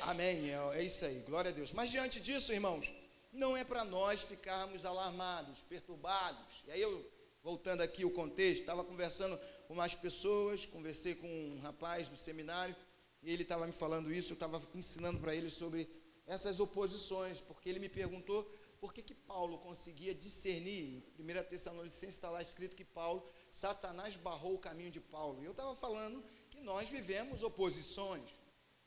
Amém. 0.00 0.50
É, 0.50 0.80
é 0.80 0.82
isso 0.82 1.04
aí. 1.04 1.20
Glória 1.20 1.52
a 1.52 1.54
Deus. 1.54 1.72
Mas 1.72 1.88
diante 1.88 2.20
disso, 2.20 2.52
irmãos, 2.52 2.92
não 3.32 3.56
é 3.56 3.62
para 3.62 3.84
nós 3.84 4.22
ficarmos 4.22 4.84
alarmados, 4.84 5.60
perturbados. 5.68 6.44
E 6.66 6.72
aí 6.72 6.82
eu, 6.82 7.08
voltando 7.40 7.82
aqui 7.82 8.04
o 8.04 8.10
contexto, 8.10 8.62
estava 8.62 8.82
conversando 8.82 9.38
com 9.68 9.76
mais 9.76 9.94
pessoas, 9.94 10.66
conversei 10.66 11.14
com 11.14 11.28
um 11.28 11.60
rapaz 11.60 12.08
do 12.08 12.16
seminário, 12.16 12.74
e 13.22 13.32
ele 13.32 13.44
estava 13.44 13.64
me 13.64 13.72
falando 13.72 14.12
isso, 14.12 14.32
eu 14.32 14.34
estava 14.34 14.60
ensinando 14.74 15.20
para 15.20 15.36
ele 15.36 15.50
sobre 15.50 15.88
essas 16.26 16.58
oposições, 16.58 17.38
porque 17.38 17.68
ele 17.68 17.78
me 17.78 17.88
perguntou 17.88 18.42
por 18.80 18.92
que, 18.92 19.02
que 19.02 19.14
Paulo 19.14 19.58
conseguia 19.58 20.12
discernir. 20.12 21.04
Em 21.16 21.22
1 21.22 21.44
Tessalonicenses 21.44 22.16
está 22.16 22.28
lá 22.28 22.42
escrito 22.42 22.74
que 22.74 22.84
Paulo, 22.84 23.24
Satanás 23.52 24.16
barrou 24.16 24.54
o 24.54 24.58
caminho 24.58 24.90
de 24.90 24.98
Paulo. 25.00 25.40
E 25.40 25.44
eu 25.44 25.52
estava 25.52 25.76
falando 25.76 26.20
nós 26.64 26.88
vivemos 26.88 27.42
oposições, 27.42 28.28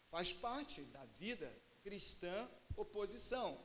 faz 0.09 0.33
parte 0.33 0.81
da 0.81 1.05
vida 1.19 1.49
cristã 1.83 2.49
oposição. 2.75 3.57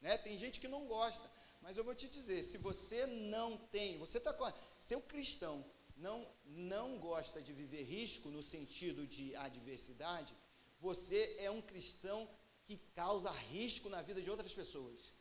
Né? 0.00 0.18
Tem 0.18 0.38
gente 0.38 0.60
que 0.60 0.68
não 0.68 0.86
gosta, 0.86 1.30
mas 1.60 1.76
eu 1.76 1.84
vou 1.84 1.94
te 1.94 2.08
dizer, 2.08 2.42
se 2.42 2.58
você 2.58 3.06
não 3.06 3.56
tem, 3.56 3.98
você 3.98 4.18
está 4.18 4.32
com. 4.32 4.52
Seu 4.80 5.00
cristão 5.00 5.64
não, 5.96 6.26
não 6.44 6.98
gosta 6.98 7.40
de 7.40 7.52
viver 7.52 7.82
risco 7.82 8.28
no 8.28 8.42
sentido 8.42 9.06
de 9.06 9.34
adversidade, 9.36 10.34
você 10.80 11.36
é 11.38 11.50
um 11.50 11.62
cristão 11.62 12.28
que 12.64 12.76
causa 12.94 13.30
risco 13.30 13.88
na 13.88 14.02
vida 14.02 14.20
de 14.20 14.30
outras 14.30 14.52
pessoas. 14.52 15.12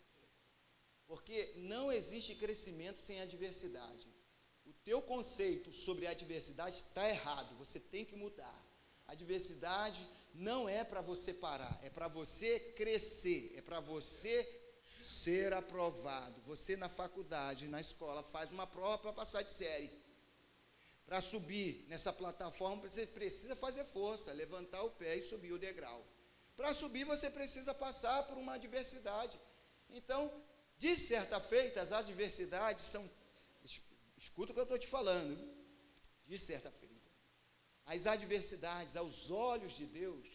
Porque 1.05 1.53
não 1.57 1.91
existe 1.91 2.36
crescimento 2.36 3.00
sem 3.00 3.21
adversidade. 3.21 4.07
Teu 4.91 5.01
conceito 5.01 5.71
sobre 5.71 6.05
adversidade 6.05 6.75
está 6.75 7.10
errado, 7.10 7.55
você 7.57 7.79
tem 7.79 8.03
que 8.03 8.13
mudar. 8.13 8.62
Adversidade 9.07 10.05
não 10.36 10.67
é 10.67 10.83
para 10.83 11.00
você 11.00 11.33
parar, 11.33 11.79
é 11.81 11.89
para 11.89 12.10
você 12.10 12.60
crescer, 12.75 13.53
é 13.55 13.62
para 13.62 13.79
você 13.79 14.45
ser 15.00 15.53
aprovado. 15.53 16.41
Você 16.41 16.75
na 16.75 16.89
faculdade, 16.89 17.69
na 17.69 17.79
escola, 17.79 18.21
faz 18.21 18.51
uma 18.51 18.67
prova 18.67 18.98
para 18.98 19.13
passar 19.13 19.43
de 19.43 19.51
série. 19.53 19.89
Para 21.05 21.21
subir 21.21 21.86
nessa 21.88 22.12
plataforma, 22.12 22.81
você 22.81 23.07
precisa 23.07 23.55
fazer 23.55 23.86
força, 23.86 24.33
levantar 24.33 24.83
o 24.83 24.91
pé 24.91 25.15
e 25.15 25.21
subir 25.21 25.53
o 25.53 25.57
degrau. 25.57 26.05
Para 26.57 26.74
subir, 26.74 27.05
você 27.05 27.29
precisa 27.29 27.74
passar 27.74 28.24
por 28.24 28.38
uma 28.38 28.55
adversidade. 28.55 29.39
Então, 29.89 30.29
de 30.77 30.98
certa 30.98 31.39
feita, 31.39 31.81
as 31.81 31.93
adversidades 31.93 32.83
são. 32.83 33.10
Escuta 34.21 34.51
o 34.51 34.53
que 34.53 34.59
eu 34.59 34.69
estou 34.69 34.77
te 34.77 34.87
falando. 34.87 35.35
De 36.27 36.37
certa 36.37 36.71
feita. 36.71 37.09
As 37.85 38.07
adversidades, 38.07 38.95
aos 38.95 39.29
olhos 39.31 39.73
de 39.73 39.85
Deus, 39.85 40.25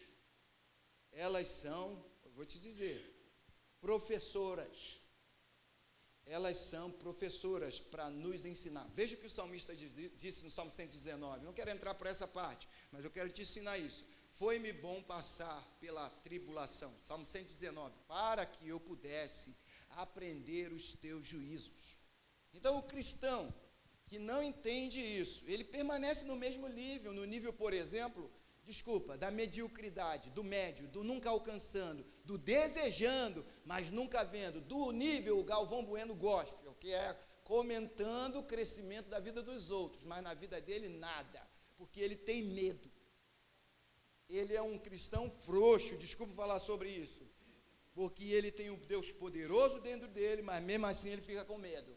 elas 1.11 1.47
são, 1.47 2.05
eu 2.23 2.31
vou 2.31 2.45
te 2.45 2.59
dizer, 2.59 2.99
professoras 3.81 4.99
elas 6.27 6.57
são 6.57 6.91
professoras 6.91 7.79
para 7.79 8.09
nos 8.09 8.45
ensinar. 8.45 8.85
Veja 8.93 9.15
o 9.15 9.17
que 9.17 9.27
o 9.27 9.29
salmista 9.29 9.73
disse 9.75 10.43
no 10.43 10.51
Salmo 10.51 10.69
119. 10.69 11.45
Não 11.45 11.53
quero 11.53 11.71
entrar 11.71 11.93
por 11.95 12.05
essa 12.05 12.27
parte, 12.27 12.67
mas 12.91 13.03
eu 13.03 13.09
quero 13.09 13.29
te 13.29 13.43
ensinar 13.43 13.77
isso. 13.77 14.05
Foi-me 14.33 14.73
bom 14.73 15.01
passar 15.01 15.65
pela 15.79 16.09
tribulação. 16.09 16.93
Salmo 16.99 17.25
119. 17.25 17.95
Para 18.07 18.45
que 18.45 18.67
eu 18.67 18.79
pudesse 18.79 19.55
aprender 19.91 20.73
os 20.73 20.93
teus 20.93 21.25
juízos. 21.25 21.97
Então, 22.53 22.77
o 22.77 22.83
cristão 22.83 23.53
que 24.07 24.17
não 24.17 24.41
entende 24.41 24.99
isso, 24.99 25.43
ele 25.47 25.63
permanece 25.63 26.25
no 26.25 26.35
mesmo 26.35 26.67
nível, 26.67 27.11
no 27.11 27.25
nível, 27.25 27.51
por 27.51 27.73
exemplo, 27.73 28.31
desculpa, 28.63 29.17
da 29.17 29.29
mediocridade, 29.29 30.29
do 30.29 30.43
médio, 30.43 30.87
do 30.87 31.03
nunca 31.03 31.29
alcançando, 31.29 32.05
do 32.23 32.37
desejando, 32.37 33.45
mas 33.65 33.91
nunca 33.91 34.23
vendo, 34.23 34.61
do 34.61 34.91
nível 34.91 35.43
Galvão 35.43 35.83
Bueno 35.83 36.15
gospel, 36.15 36.73
que 36.79 36.91
é 36.91 37.17
comentando 37.43 38.39
o 38.39 38.43
crescimento 38.43 39.07
da 39.09 39.19
vida 39.19 39.41
dos 39.41 39.71
outros, 39.71 40.03
mas 40.03 40.23
na 40.23 40.33
vida 40.33 40.59
dele 40.59 40.89
nada, 40.89 41.41
porque 41.77 41.99
ele 42.01 42.15
tem 42.15 42.43
medo. 42.43 42.89
Ele 44.29 44.53
é 44.53 44.61
um 44.61 44.77
cristão 44.77 45.29
frouxo, 45.29 45.95
desculpa 45.95 46.33
falar 46.33 46.59
sobre 46.59 46.89
isso, 46.89 47.25
porque 47.93 48.25
ele 48.25 48.51
tem 48.51 48.69
um 48.69 48.75
Deus 48.75 49.11
poderoso 49.11 49.79
dentro 49.79 50.07
dele, 50.07 50.41
mas 50.41 50.61
mesmo 50.61 50.85
assim 50.85 51.11
ele 51.11 51.21
fica 51.21 51.45
com 51.45 51.57
medo. 51.57 51.95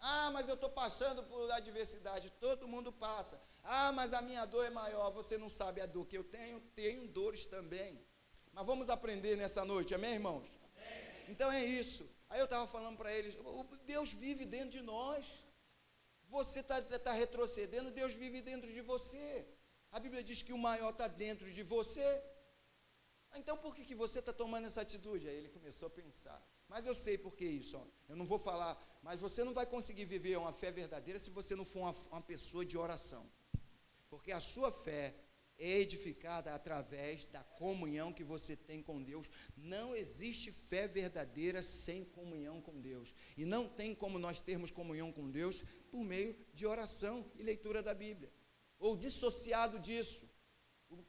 Ah, 0.00 0.30
mas 0.30 0.48
eu 0.48 0.54
estou 0.54 0.70
passando 0.70 1.22
por 1.24 1.50
adversidade, 1.50 2.30
todo 2.40 2.68
mundo 2.68 2.92
passa. 2.92 3.40
Ah, 3.64 3.92
mas 3.92 4.12
a 4.12 4.22
minha 4.22 4.44
dor 4.44 4.64
é 4.64 4.70
maior, 4.70 5.10
você 5.10 5.36
não 5.36 5.50
sabe 5.50 5.80
a 5.80 5.86
dor 5.86 6.06
que 6.06 6.16
eu 6.16 6.24
tenho, 6.24 6.60
tenho 6.74 7.08
dores 7.08 7.46
também. 7.46 8.00
Mas 8.52 8.66
vamos 8.66 8.88
aprender 8.88 9.36
nessa 9.36 9.64
noite, 9.64 9.94
amém, 9.94 10.14
irmãos? 10.14 10.46
Amém. 10.76 11.24
Então 11.28 11.50
é 11.50 11.64
isso. 11.64 12.08
Aí 12.28 12.40
eu 12.40 12.44
estava 12.44 12.66
falando 12.66 12.96
para 12.96 13.12
eles: 13.12 13.36
Deus 13.84 14.12
vive 14.12 14.44
dentro 14.44 14.70
de 14.70 14.82
nós. 14.82 15.26
Você 16.28 16.60
está 16.60 16.80
tá 16.82 17.12
retrocedendo, 17.12 17.90
Deus 17.90 18.12
vive 18.12 18.42
dentro 18.42 18.72
de 18.72 18.80
você. 18.80 19.46
A 19.92 20.00
Bíblia 20.00 20.22
diz 20.22 20.42
que 20.42 20.52
o 20.52 20.58
maior 20.58 20.90
está 20.90 21.08
dentro 21.08 21.50
de 21.52 21.62
você. 21.62 22.22
Então 23.34 23.56
por 23.56 23.74
que, 23.74 23.84
que 23.84 23.94
você 23.94 24.18
está 24.18 24.32
tomando 24.32 24.66
essa 24.66 24.80
atitude? 24.80 25.28
Aí 25.28 25.36
ele 25.36 25.48
começou 25.48 25.86
a 25.88 25.90
pensar. 25.90 26.42
Mas 26.68 26.86
eu 26.86 26.94
sei 26.94 27.16
por 27.16 27.34
que 27.34 27.44
isso. 27.44 27.76
Ó. 27.76 27.86
Eu 28.08 28.16
não 28.16 28.26
vou 28.26 28.38
falar, 28.38 28.76
mas 29.02 29.20
você 29.20 29.44
não 29.44 29.52
vai 29.52 29.66
conseguir 29.66 30.04
viver 30.04 30.36
uma 30.36 30.52
fé 30.52 30.70
verdadeira 30.70 31.18
se 31.18 31.30
você 31.30 31.54
não 31.54 31.64
for 31.64 31.80
uma, 31.80 31.94
uma 32.10 32.22
pessoa 32.22 32.64
de 32.64 32.76
oração. 32.76 33.28
Porque 34.08 34.32
a 34.32 34.40
sua 34.40 34.70
fé 34.70 35.14
é 35.58 35.80
edificada 35.80 36.54
através 36.54 37.24
da 37.26 37.42
comunhão 37.42 38.12
que 38.12 38.22
você 38.22 38.54
tem 38.54 38.82
com 38.82 39.02
Deus. 39.02 39.28
Não 39.56 39.94
existe 39.94 40.52
fé 40.52 40.86
verdadeira 40.86 41.62
sem 41.62 42.04
comunhão 42.04 42.60
com 42.60 42.80
Deus. 42.80 43.12
E 43.36 43.44
não 43.44 43.68
tem 43.68 43.94
como 43.94 44.18
nós 44.18 44.40
termos 44.40 44.70
comunhão 44.70 45.12
com 45.12 45.30
Deus 45.30 45.62
por 45.90 46.04
meio 46.04 46.36
de 46.52 46.66
oração 46.66 47.24
e 47.36 47.42
leitura 47.42 47.82
da 47.82 47.94
Bíblia. 47.94 48.30
Ou 48.78 48.96
dissociado 48.96 49.78
disso. 49.78 50.28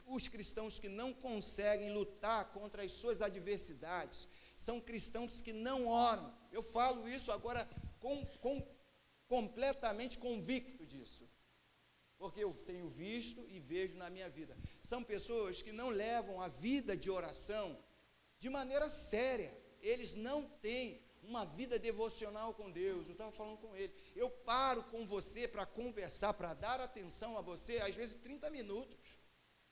Os 0.06 0.28
cristãos 0.28 0.80
que 0.80 0.90
não 0.90 1.14
conseguem 1.14 1.92
lutar 1.92 2.52
contra 2.52 2.84
as 2.84 2.92
suas 2.94 3.22
adversidades 3.22 4.28
são 4.58 4.82
cristãos 4.82 5.40
que 5.40 5.54
não 5.54 5.88
oram. 5.88 6.36
Eu 6.52 6.62
falo 6.62 7.08
isso 7.08 7.32
agora 7.32 7.66
com, 8.02 8.26
com 8.42 8.68
completamente 9.30 10.18
convicto 10.18 10.86
disso 10.86 11.26
porque 12.18 12.44
eu 12.44 12.54
tenho 12.66 12.90
visto 12.90 13.46
e 13.48 13.60
vejo 13.60 13.96
na 13.96 14.10
minha 14.10 14.30
vida. 14.30 14.58
São 14.82 15.04
pessoas 15.04 15.62
que 15.62 15.72
não 15.72 15.90
levam 15.90 16.42
a 16.42 16.48
vida 16.48 16.98
de 16.98 17.10
oração 17.12 17.78
de 18.40 18.50
maneira 18.50 18.90
séria. 18.90 19.56
Eles 19.82 20.14
não 20.14 20.44
têm 20.44 21.02
uma 21.22 21.46
vida 21.46 21.78
devocional 21.78 22.54
com 22.54 22.72
Deus. 22.72 23.06
Eu 23.06 23.12
estava 23.12 23.32
falando 23.32 23.60
com 23.60 23.76
ele. 23.76 23.94
Eu 24.16 24.30
paro 24.30 24.84
com 24.86 25.06
você 25.06 25.48
para 25.48 25.66
conversar, 25.66 26.34
para 26.34 26.54
dar 26.54 26.80
atenção 26.80 27.38
a 27.38 27.42
você, 27.42 27.78
às 27.78 27.96
vezes 27.96 28.16
30 28.16 28.50
minutos. 28.50 28.98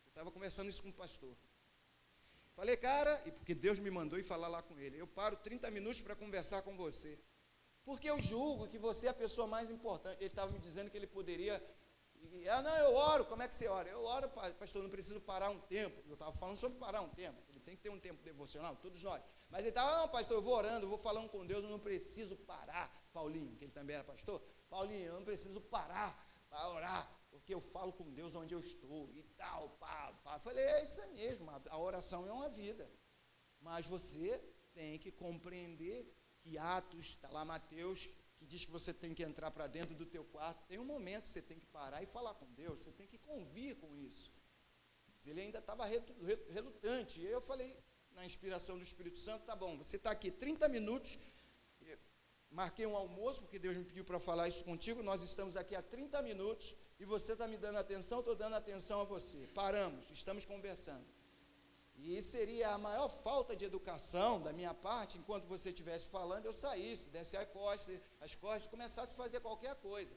Eu 0.05 0.09
estava 0.09 0.31
conversando 0.31 0.69
isso 0.69 0.83
com 0.83 0.89
o 0.89 0.93
pastor. 0.93 1.35
Falei, 2.55 2.77
cara, 2.77 3.21
e 3.25 3.31
porque 3.31 3.53
Deus 3.53 3.79
me 3.79 3.91
mandou 3.91 4.17
ir 4.17 4.23
falar 4.23 4.47
lá 4.47 4.61
com 4.61 4.79
ele. 4.79 4.97
Eu 4.97 5.07
paro 5.07 5.35
30 5.35 5.69
minutos 5.71 6.01
para 6.01 6.15
conversar 6.15 6.61
com 6.61 6.75
você. 6.77 7.19
Porque 7.83 8.09
eu 8.09 8.19
julgo 8.21 8.67
que 8.67 8.77
você 8.77 9.07
é 9.07 9.09
a 9.09 9.13
pessoa 9.13 9.45
mais 9.45 9.69
importante. 9.69 10.17
Ele 10.19 10.27
estava 10.27 10.51
me 10.51 10.59
dizendo 10.59 10.89
que 10.89 10.97
ele 10.97 11.07
poderia 11.07 11.61
ah, 12.49 12.61
não, 12.61 12.77
eu 12.77 12.95
oro, 12.95 13.25
como 13.25 13.43
é 13.43 13.47
que 13.47 13.55
você 13.55 13.67
ora? 13.67 13.89
Eu 13.89 14.03
oro, 14.03 14.29
pastor, 14.59 14.83
não 14.83 14.89
preciso 14.89 15.19
parar 15.21 15.49
um 15.49 15.59
tempo. 15.59 16.01
Eu 16.07 16.13
estava 16.13 16.31
falando 16.33 16.57
sobre 16.57 16.77
parar 16.77 17.01
um 17.01 17.09
tempo. 17.09 17.37
Ele 17.49 17.59
tem 17.59 17.75
que 17.75 17.83
ter 17.83 17.89
um 17.89 17.99
tempo 17.99 18.21
devocional, 18.23 18.75
todos 18.75 19.01
nós. 19.01 19.21
Mas 19.49 19.61
ele 19.61 19.69
estava, 19.69 20.01
não, 20.01 20.09
pastor, 20.09 20.37
eu 20.37 20.41
vou 20.41 20.55
orando, 20.55 20.85
eu 20.85 20.89
vou 20.89 20.97
falando 20.97 21.29
com 21.29 21.45
Deus, 21.45 21.63
eu 21.63 21.69
não 21.69 21.79
preciso 21.79 22.35
parar. 22.35 22.91
Paulinho, 23.13 23.55
que 23.55 23.65
ele 23.65 23.71
também 23.71 23.95
era 23.95 24.03
pastor. 24.03 24.41
Paulinho, 24.69 25.05
eu 25.05 25.13
não 25.13 25.23
preciso 25.23 25.61
parar 25.61 26.27
para 26.49 26.69
orar, 26.69 27.11
porque 27.35 27.53
eu 27.53 27.59
falo 27.59 27.91
com 27.91 28.11
Deus 28.13 28.33
onde 28.33 28.53
eu 28.53 28.59
estou 28.59 29.11
e 29.11 29.21
tal, 29.35 29.69
pá, 29.71 30.13
pá. 30.23 30.39
Falei, 30.39 30.63
é 30.63 30.83
isso 30.83 31.05
mesmo, 31.13 31.49
a 31.69 31.77
oração 31.77 32.25
é 32.27 32.31
uma 32.31 32.49
vida. 32.49 32.89
Mas 33.59 33.85
você 33.85 34.41
tem 34.73 34.97
que 34.97 35.11
compreender 35.11 36.11
que 36.39 36.57
Atos, 36.57 37.07
está 37.07 37.29
lá 37.29 37.43
Mateus 37.43 38.09
que 38.37 38.45
diz 38.45 38.65
que 38.65 38.71
você 38.71 38.93
tem 38.93 39.13
que 39.13 39.23
entrar 39.23 39.51
para 39.51 39.67
dentro 39.67 39.95
do 39.95 40.05
teu 40.05 40.23
quarto, 40.25 40.65
tem 40.67 40.77
um 40.77 40.85
momento 40.85 41.23
que 41.23 41.29
você 41.29 41.41
tem 41.41 41.59
que 41.59 41.65
parar 41.67 42.03
e 42.03 42.05
falar 42.05 42.33
com 42.35 42.45
Deus, 42.53 42.83
você 42.83 42.91
tem 42.91 43.07
que 43.07 43.17
convir 43.17 43.75
com 43.77 43.95
isso. 43.95 44.31
Ele 45.25 45.41
ainda 45.41 45.59
estava 45.59 45.85
relutante. 45.85 47.19
E 47.19 47.25
eu 47.25 47.41
falei, 47.41 47.77
na 48.11 48.25
inspiração 48.25 48.77
do 48.77 48.83
Espírito 48.83 49.17
Santo, 49.17 49.45
tá 49.45 49.55
bom, 49.55 49.77
você 49.77 49.95
está 49.95 50.11
aqui 50.11 50.29
30 50.29 50.67
minutos, 50.69 51.17
marquei 52.49 52.85
um 52.85 52.95
almoço, 52.95 53.41
porque 53.41 53.57
Deus 53.57 53.75
me 53.75 53.83
pediu 53.83 54.05
para 54.05 54.19
falar 54.19 54.47
isso 54.47 54.63
contigo, 54.63 55.01
nós 55.01 55.21
estamos 55.21 55.55
aqui 55.55 55.75
há 55.75 55.81
30 55.81 56.21
minutos, 56.21 56.75
e 56.99 57.05
você 57.05 57.33
está 57.33 57.47
me 57.47 57.57
dando 57.57 57.77
atenção, 57.77 58.19
estou 58.19 58.35
dando 58.35 58.55
atenção 58.55 59.01
a 59.01 59.03
você. 59.03 59.49
Paramos, 59.53 60.05
estamos 60.11 60.45
conversando. 60.45 61.05
E 61.97 62.21
seria 62.21 62.69
a 62.71 62.77
maior 62.77 63.09
falta 63.09 63.55
de 63.55 63.65
educação 63.65 64.41
da 64.41 64.51
minha 64.51 64.73
parte, 64.73 65.17
enquanto 65.17 65.45
você 65.45 65.69
estivesse 65.69 66.07
falando, 66.07 66.45
eu 66.45 66.53
saísse, 66.53 67.09
desse 67.09 67.37
as 67.37 67.47
costas, 67.49 67.99
as 68.19 68.35
costas, 68.35 68.67
começasse 68.67 69.13
a 69.13 69.17
fazer 69.17 69.39
qualquer 69.39 69.75
coisa. 69.75 70.15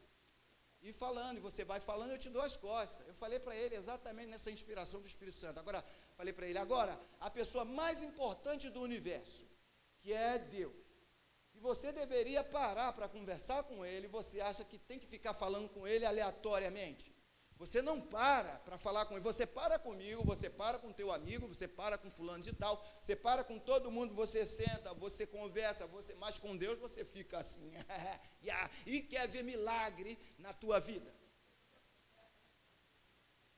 E 0.81 0.93
falando, 0.93 1.39
e 1.39 1.41
você 1.41 1.65
vai 1.65 1.81
falando, 1.81 2.13
eu 2.13 2.19
te 2.19 2.31
dou 2.31 2.43
as 2.43 2.57
costas. 2.57 3.07
Eu 3.07 3.15
falei 3.15 3.41
para 3.41 3.55
ele 3.55 3.75
exatamente 3.75 4.31
nessa 4.31 4.51
inspiração 4.51 5.01
do 5.01 5.07
Espírito 5.07 5.37
Santo. 5.37 5.59
Agora, 5.59 5.85
falei 6.17 6.33
para 6.33 6.47
ele, 6.47 6.59
agora, 6.59 6.99
a 7.19 7.31
pessoa 7.31 7.65
mais 7.65 8.03
importante 8.03 8.71
do 8.71 8.81
universo, 8.81 9.45
que 10.01 10.13
é 10.13 10.39
Deus. 10.39 10.88
Que 11.59 11.63
você 11.65 11.93
deveria 11.93 12.43
parar 12.45 12.93
para 12.93 13.09
conversar 13.09 13.65
com 13.65 13.85
ele, 13.85 14.07
você 14.07 14.41
acha 14.41 14.65
que 14.65 14.79
tem 14.79 14.99
que 14.99 15.07
ficar 15.07 15.35
falando 15.35 15.69
com 15.69 15.87
ele 15.87 16.07
aleatoriamente. 16.07 17.13
Você 17.57 17.83
não 17.83 18.01
para 18.01 18.61
para 18.61 18.79
falar 18.79 19.07
com 19.07 19.15
ele, 19.15 19.25
você 19.25 19.45
para 19.45 19.77
comigo, 19.81 20.23
você 20.25 20.49
para 20.49 20.79
com 20.79 20.93
teu 20.93 21.11
amigo, 21.11 21.49
você 21.49 21.67
para 21.67 21.99
com 21.99 22.09
fulano 22.09 22.45
de 22.45 22.53
tal, 22.53 22.87
você 23.01 23.17
para 23.17 23.43
com 23.43 23.59
todo 23.59 23.91
mundo, 23.91 24.15
você 24.15 24.47
senta, 24.47 24.95
você 24.95 25.27
conversa, 25.27 25.85
você, 25.89 26.15
mas 26.15 26.39
com 26.39 26.57
Deus 26.57 26.79
você 26.79 27.05
fica 27.05 27.39
assim, 27.39 27.73
e 28.87 29.01
quer 29.01 29.27
ver 29.27 29.43
milagre 29.43 30.17
na 30.39 30.55
tua 30.55 30.79
vida. 30.79 31.13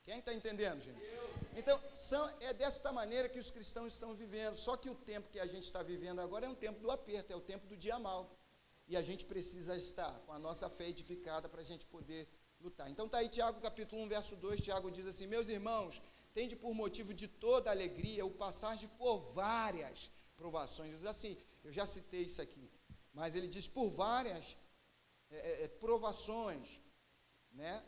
Quem 0.03 0.19
está 0.19 0.33
entendendo, 0.33 0.83
gente? 0.83 0.99
Então, 1.57 1.81
são, 1.95 2.29
é 2.41 2.53
desta 2.53 2.93
maneira 2.93 3.29
que 3.29 3.39
os 3.39 3.51
cristãos 3.51 3.93
estão 3.93 4.15
vivendo. 4.15 4.57
Só 4.57 4.77
que 4.77 4.89
o 4.89 4.95
tempo 4.95 5.31
que 5.31 5.41
a 5.41 5.47
gente 5.47 5.65
está 5.65 5.83
vivendo 5.83 6.21
agora 6.21 6.47
é 6.47 6.49
um 6.49 6.55
tempo 6.55 6.81
do 6.81 6.91
aperto, 6.91 7.33
é 7.33 7.37
o 7.37 7.41
tempo 7.41 7.67
do 7.67 7.77
dia 7.77 7.99
mal. 7.99 8.31
E 8.87 8.97
a 8.97 9.03
gente 9.03 9.25
precisa 9.25 9.77
estar 9.77 10.13
com 10.27 10.33
a 10.33 10.39
nossa 10.39 10.69
fé 10.69 10.89
edificada 10.89 11.49
para 11.49 11.61
a 11.61 11.65
gente 11.65 11.87
poder 11.87 12.29
lutar. 12.61 12.91
Então 12.91 13.07
está 13.07 13.19
aí 13.19 13.29
Tiago 13.29 13.61
capítulo 13.61 14.03
1, 14.03 14.09
verso 14.09 14.37
2, 14.37 14.61
Tiago 14.61 14.91
diz 14.91 15.07
assim, 15.07 15.27
meus 15.27 15.49
irmãos, 15.49 16.01
tende 16.35 16.55
por 16.55 16.75
motivo 16.75 17.15
de 17.15 17.27
toda 17.27 17.71
alegria 17.71 18.27
o 18.27 18.31
passar 18.31 18.77
de 18.77 18.87
por 18.87 19.33
várias 19.33 20.11
provações. 20.37 20.91
Diz 20.91 21.07
assim, 21.07 21.37
eu 21.65 21.73
já 21.73 21.87
citei 21.87 22.23
isso 22.23 22.41
aqui, 22.41 22.71
mas 23.13 23.35
ele 23.35 23.49
diz 23.49 23.67
por 23.67 23.89
várias 23.91 24.57
é, 25.31 25.37
é, 25.37 25.65
é 25.65 25.69
provações, 25.69 26.81
né? 27.53 27.83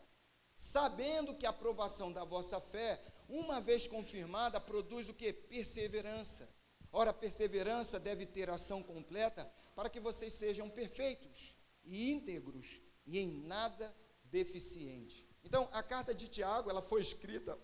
Sabendo 0.55 1.35
que 1.35 1.45
a 1.45 1.49
aprovação 1.49 2.11
da 2.11 2.23
vossa 2.23 2.59
fé, 2.61 3.01
uma 3.29 3.59
vez 3.61 3.87
confirmada, 3.87 4.59
produz 4.59 5.09
o 5.09 5.13
que? 5.13 5.31
Perseverança. 5.31 6.49
Ora, 6.91 7.13
perseverança 7.13 7.99
deve 7.99 8.25
ter 8.25 8.49
ação 8.49 8.83
completa 8.83 9.51
para 9.75 9.89
que 9.89 9.99
vocês 9.99 10.33
sejam 10.33 10.69
perfeitos 10.69 11.55
e 11.83 12.11
íntegros 12.11 12.81
e 13.05 13.19
em 13.19 13.29
nada 13.45 13.93
deficiente. 14.25 15.27
Então, 15.43 15.67
a 15.71 15.81
carta 15.83 16.13
de 16.13 16.27
Tiago, 16.27 16.69
ela 16.69 16.81
foi 16.81 17.01
escrita 17.01 17.57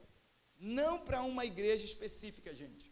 não 0.57 0.99
para 0.99 1.23
uma 1.23 1.45
igreja 1.45 1.85
específica, 1.85 2.53
gente. 2.53 2.91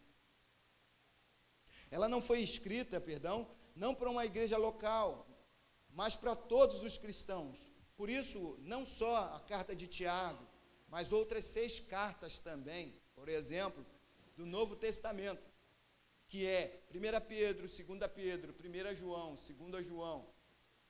Ela 1.91 2.07
não 2.07 2.21
foi 2.21 2.41
escrita, 2.41 2.99
perdão, 3.01 3.49
não 3.75 3.93
para 3.93 4.09
uma 4.09 4.25
igreja 4.25 4.57
local, 4.57 5.27
mas 5.89 6.15
para 6.15 6.35
todos 6.35 6.83
os 6.83 6.97
cristãos. 6.97 7.57
Por 7.95 8.09
isso, 8.09 8.57
não 8.61 8.85
só 8.85 9.15
a 9.35 9.39
carta 9.39 9.75
de 9.75 9.87
Tiago, 9.87 10.45
mas 10.87 11.11
outras 11.11 11.45
seis 11.45 11.79
cartas 11.79 12.39
também, 12.39 12.95
por 13.13 13.27
exemplo, 13.27 13.85
do 14.35 14.45
Novo 14.45 14.75
Testamento, 14.75 15.41
que 16.27 16.45
é 16.45 16.83
1 16.93 17.27
Pedro, 17.27 17.67
2 17.67 18.11
Pedro, 18.13 18.53
1 18.53 18.95
João, 18.95 19.35
2 19.35 19.85
João, 19.85 20.29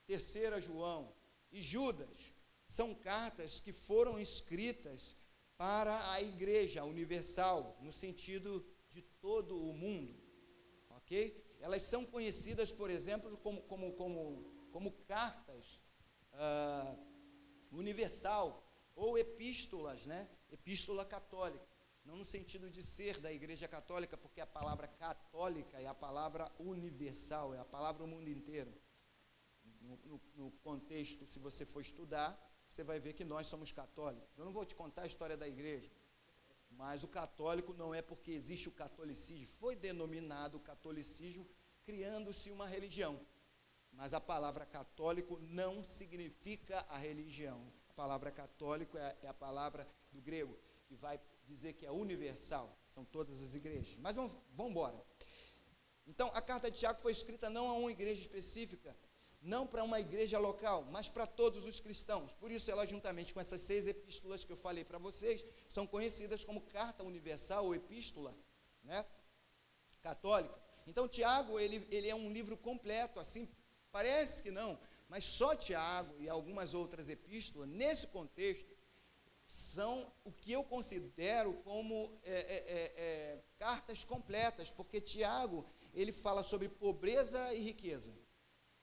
3 0.06 0.64
João 0.64 1.12
e 1.50 1.60
Judas, 1.60 2.32
são 2.66 2.94
cartas 2.94 3.60
que 3.60 3.72
foram 3.72 4.18
escritas 4.18 5.16
para 5.56 6.12
a 6.12 6.22
igreja 6.22 6.84
universal, 6.84 7.76
no 7.80 7.92
sentido 7.92 8.64
de 8.92 9.02
todo 9.02 9.58
o 9.58 9.72
mundo. 9.72 10.14
Ok? 10.90 11.44
Elas 11.60 11.82
são 11.82 12.04
conhecidas, 12.04 12.70
por 12.70 12.90
exemplo, 12.90 13.36
como, 13.38 13.62
como, 13.62 13.92
como, 13.94 14.68
como 14.70 14.92
cartas 15.06 15.80
uh, 16.34 16.96
universal 17.72 18.67
ou 18.98 19.16
epístolas, 19.16 20.04
né? 20.04 20.28
Epístola 20.50 21.04
católica. 21.04 21.66
Não 22.04 22.16
no 22.16 22.24
sentido 22.24 22.70
de 22.70 22.82
ser 22.82 23.20
da 23.20 23.32
igreja 23.32 23.68
católica, 23.68 24.16
porque 24.16 24.40
a 24.40 24.46
palavra 24.46 24.88
católica 24.88 25.78
é 25.80 25.86
a 25.86 25.94
palavra 25.94 26.50
universal, 26.58 27.54
é 27.54 27.58
a 27.58 27.64
palavra 27.64 28.02
o 28.02 28.08
mundo 28.08 28.28
inteiro. 28.28 28.72
No, 29.82 29.96
no, 30.04 30.20
no 30.34 30.50
contexto, 30.68 31.26
se 31.26 31.38
você 31.38 31.64
for 31.64 31.80
estudar, 31.80 32.28
você 32.70 32.82
vai 32.82 32.98
ver 32.98 33.12
que 33.12 33.24
nós 33.24 33.46
somos 33.46 33.70
católicos. 33.70 34.28
Eu 34.36 34.44
não 34.44 34.52
vou 34.52 34.64
te 34.64 34.74
contar 34.74 35.02
a 35.02 35.06
história 35.06 35.36
da 35.36 35.46
igreja, 35.46 35.90
mas 36.70 37.02
o 37.02 37.08
católico 37.08 37.72
não 37.72 37.94
é 37.94 38.02
porque 38.02 38.30
existe 38.30 38.68
o 38.68 38.72
catolicismo. 38.72 39.54
Foi 39.58 39.76
denominado 39.76 40.58
catolicismo 40.60 41.46
criando-se 41.84 42.50
uma 42.50 42.66
religião. 42.66 43.20
Mas 43.92 44.12
a 44.12 44.20
palavra 44.20 44.66
católico 44.66 45.38
não 45.40 45.82
significa 45.82 46.80
a 46.88 46.98
religião. 46.98 47.60
A 47.98 48.06
palavra 48.06 48.30
católico 48.30 48.96
é, 48.96 49.16
é 49.24 49.26
a 49.26 49.34
palavra 49.34 49.84
do 50.12 50.20
grego, 50.20 50.56
que 50.86 50.94
vai 50.94 51.20
dizer 51.48 51.72
que 51.72 51.84
é 51.84 51.90
universal. 51.90 52.78
São 52.94 53.04
todas 53.04 53.42
as 53.42 53.56
igrejas. 53.56 53.96
Mas 53.98 54.14
vamos, 54.14 54.30
vamos 54.54 54.70
embora. 54.70 55.04
Então, 56.06 56.30
a 56.32 56.40
carta 56.40 56.70
de 56.70 56.78
Tiago 56.78 57.02
foi 57.02 57.10
escrita 57.10 57.50
não 57.50 57.68
a 57.68 57.72
uma 57.72 57.90
igreja 57.90 58.20
específica, 58.20 58.96
não 59.42 59.66
para 59.66 59.82
uma 59.82 59.98
igreja 59.98 60.38
local, 60.38 60.86
mas 60.92 61.08
para 61.08 61.26
todos 61.26 61.66
os 61.66 61.80
cristãos. 61.80 62.32
Por 62.34 62.52
isso, 62.52 62.70
ela, 62.70 62.86
juntamente 62.86 63.34
com 63.34 63.40
essas 63.40 63.62
seis 63.62 63.88
epístolas 63.88 64.44
que 64.44 64.52
eu 64.52 64.56
falei 64.56 64.84
para 64.84 64.98
vocês, 64.98 65.44
são 65.68 65.84
conhecidas 65.84 66.44
como 66.44 66.60
carta 66.60 67.02
universal 67.02 67.64
ou 67.64 67.74
epístola 67.74 68.32
né, 68.84 69.04
católica. 70.00 70.56
Então, 70.86 71.08
Tiago, 71.08 71.58
ele, 71.58 71.84
ele 71.90 72.08
é 72.08 72.14
um 72.14 72.32
livro 72.32 72.56
completo, 72.56 73.18
assim, 73.18 73.48
parece 73.90 74.40
que 74.40 74.52
não, 74.52 74.78
mas 75.08 75.24
só 75.24 75.56
Tiago 75.56 76.14
e 76.20 76.28
algumas 76.28 76.74
outras 76.74 77.08
epístolas, 77.08 77.68
nesse 77.68 78.06
contexto, 78.06 78.76
são 79.46 80.12
o 80.24 80.30
que 80.30 80.52
eu 80.52 80.62
considero 80.62 81.54
como 81.64 82.12
é, 82.22 82.32
é, 82.32 82.36
é, 82.36 82.82
é 83.02 83.42
cartas 83.58 84.04
completas, 84.04 84.70
porque 84.70 85.00
Tiago, 85.00 85.64
ele 85.94 86.12
fala 86.12 86.42
sobre 86.42 86.68
pobreza 86.68 87.54
e 87.54 87.60
riqueza. 87.60 88.12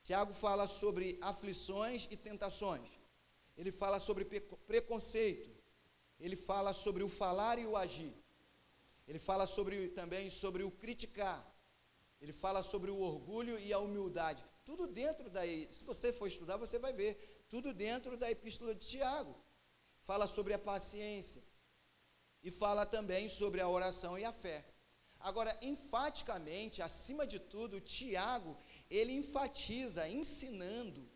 Tiago 0.02 0.32
fala 0.32 0.66
sobre 0.66 1.18
aflições 1.20 2.08
e 2.10 2.16
tentações. 2.16 2.88
Ele 3.56 3.72
fala 3.72 3.98
sobre 4.00 4.24
preconceito. 4.24 5.50
Ele 6.18 6.36
fala 6.36 6.72
sobre 6.72 7.02
o 7.02 7.08
falar 7.08 7.58
e 7.58 7.66
o 7.66 7.76
agir. 7.76 8.14
Ele 9.06 9.18
fala 9.18 9.46
sobre, 9.46 9.88
também 9.88 10.30
sobre 10.30 10.62
o 10.64 10.70
criticar. 10.70 11.44
Ele 12.20 12.32
fala 12.32 12.62
sobre 12.62 12.90
o 12.90 12.98
orgulho 12.98 13.58
e 13.58 13.72
a 13.72 13.78
humildade. 13.78 14.44
Tudo 14.68 14.84
dentro 14.88 15.30
da. 15.30 15.42
Se 15.76 15.84
você 15.84 16.12
for 16.12 16.26
estudar, 16.26 16.56
você 16.56 16.76
vai 16.76 16.92
ver. 16.92 17.12
Tudo 17.48 17.72
dentro 17.72 18.16
da 18.16 18.28
epístola 18.28 18.74
de 18.74 18.84
Tiago. 18.84 19.34
Fala 20.08 20.26
sobre 20.26 20.52
a 20.52 20.58
paciência. 20.58 21.42
E 22.42 22.50
fala 22.50 22.84
também 22.84 23.28
sobre 23.28 23.60
a 23.60 23.68
oração 23.68 24.18
e 24.18 24.24
a 24.24 24.32
fé. 24.32 24.58
Agora, 25.20 25.56
enfaticamente, 25.62 26.82
acima 26.82 27.24
de 27.26 27.38
tudo, 27.38 27.80
Tiago, 27.80 28.56
ele 28.90 29.12
enfatiza, 29.12 30.08
ensinando, 30.08 31.08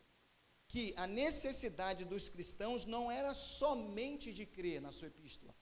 que 0.69 0.95
a 0.97 1.07
necessidade 1.07 2.05
dos 2.05 2.29
cristãos 2.29 2.87
não 2.87 3.11
era 3.11 3.35
somente 3.35 4.33
de 4.33 4.47
crer 4.47 4.81
na 4.81 4.93
sua 4.93 5.09
epístola, 5.09 5.53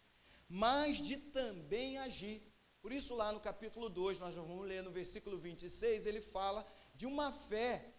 mas 0.46 0.98
de 0.98 1.16
também 1.16 1.96
agir. 1.96 2.42
Por 2.82 2.92
isso, 2.92 3.14
lá 3.14 3.32
no 3.32 3.40
capítulo 3.40 3.88
2, 3.88 4.18
nós 4.18 4.34
vamos 4.34 4.66
ler 4.66 4.82
no 4.82 4.90
versículo 4.90 5.38
26, 5.38 6.06
ele 6.06 6.20
fala 6.20 6.64
de 6.98 7.06
uma 7.06 7.30
fé 7.32 7.94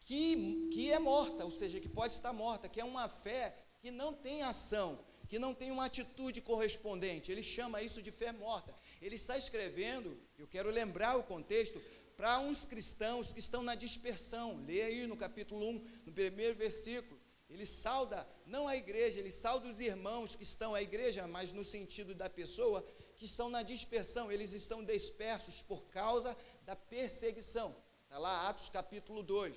que, 0.00 0.68
que 0.72 0.90
é 0.90 0.98
morta, 0.98 1.44
ou 1.44 1.52
seja, 1.52 1.78
que 1.78 1.88
pode 1.88 2.14
estar 2.14 2.32
morta, 2.32 2.70
que 2.70 2.80
é 2.80 2.84
uma 2.84 3.06
fé 3.08 3.54
que 3.78 3.90
não 3.90 4.14
tem 4.14 4.42
ação, 4.42 4.98
que 5.28 5.38
não 5.38 5.52
tem 5.54 5.70
uma 5.70 5.84
atitude 5.84 6.40
correspondente. 6.40 7.30
Ele 7.30 7.42
chama 7.42 7.82
isso 7.82 8.00
de 8.00 8.10
fé 8.10 8.32
morta. 8.32 8.74
Ele 9.00 9.16
está 9.16 9.36
escrevendo, 9.36 10.18
eu 10.38 10.48
quero 10.48 10.70
lembrar 10.70 11.16
o 11.18 11.22
contexto, 11.22 11.80
para 12.16 12.40
uns 12.40 12.64
cristãos 12.64 13.32
que 13.32 13.40
estão 13.40 13.62
na 13.62 13.74
dispersão. 13.74 14.64
Leia 14.66 14.86
aí 14.86 15.06
no 15.06 15.18
capítulo 15.18 15.68
1, 15.68 15.86
no 16.06 16.12
primeiro 16.12 16.54
versículo. 16.54 17.20
Ele 17.50 17.66
sauda 17.66 18.26
não 18.46 18.66
a 18.66 18.74
igreja, 18.74 19.18
ele 19.18 19.30
sauda 19.30 19.68
os 19.68 19.80
irmãos 19.80 20.34
que 20.34 20.44
estão 20.44 20.74
a 20.74 20.80
igreja, 20.80 21.26
mas 21.26 21.52
no 21.52 21.64
sentido 21.64 22.14
da 22.14 22.30
pessoa 22.30 22.82
que 23.18 23.26
estão 23.26 23.50
na 23.50 23.62
dispersão, 23.62 24.32
eles 24.32 24.54
estão 24.54 24.82
dispersos 24.82 25.62
por 25.62 25.82
causa 25.88 26.34
da 26.64 26.74
perseguição. 26.74 27.76
Está 28.10 28.18
lá 28.18 28.48
Atos 28.48 28.68
capítulo 28.68 29.22
2. 29.22 29.56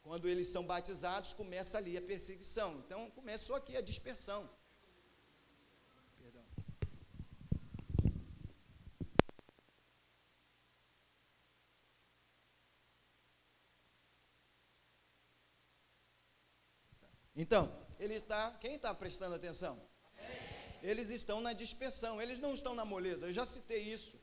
Quando 0.00 0.28
eles 0.28 0.46
são 0.46 0.64
batizados, 0.64 1.32
começa 1.32 1.76
ali 1.76 1.96
a 1.96 2.00
perseguição. 2.00 2.78
Então 2.78 3.10
começou 3.10 3.56
aqui 3.56 3.76
a 3.76 3.80
dispersão. 3.80 4.48
Então, 17.34 17.68
ele 17.98 18.14
está, 18.14 18.52
quem 18.60 18.76
está 18.76 18.94
prestando 18.94 19.34
atenção? 19.34 19.80
Eles 20.80 21.10
estão 21.10 21.40
na 21.40 21.52
dispersão, 21.52 22.22
eles 22.22 22.38
não 22.38 22.54
estão 22.54 22.72
na 22.72 22.84
moleza. 22.84 23.26
Eu 23.26 23.32
já 23.32 23.44
citei 23.44 23.82
isso. 23.82 24.17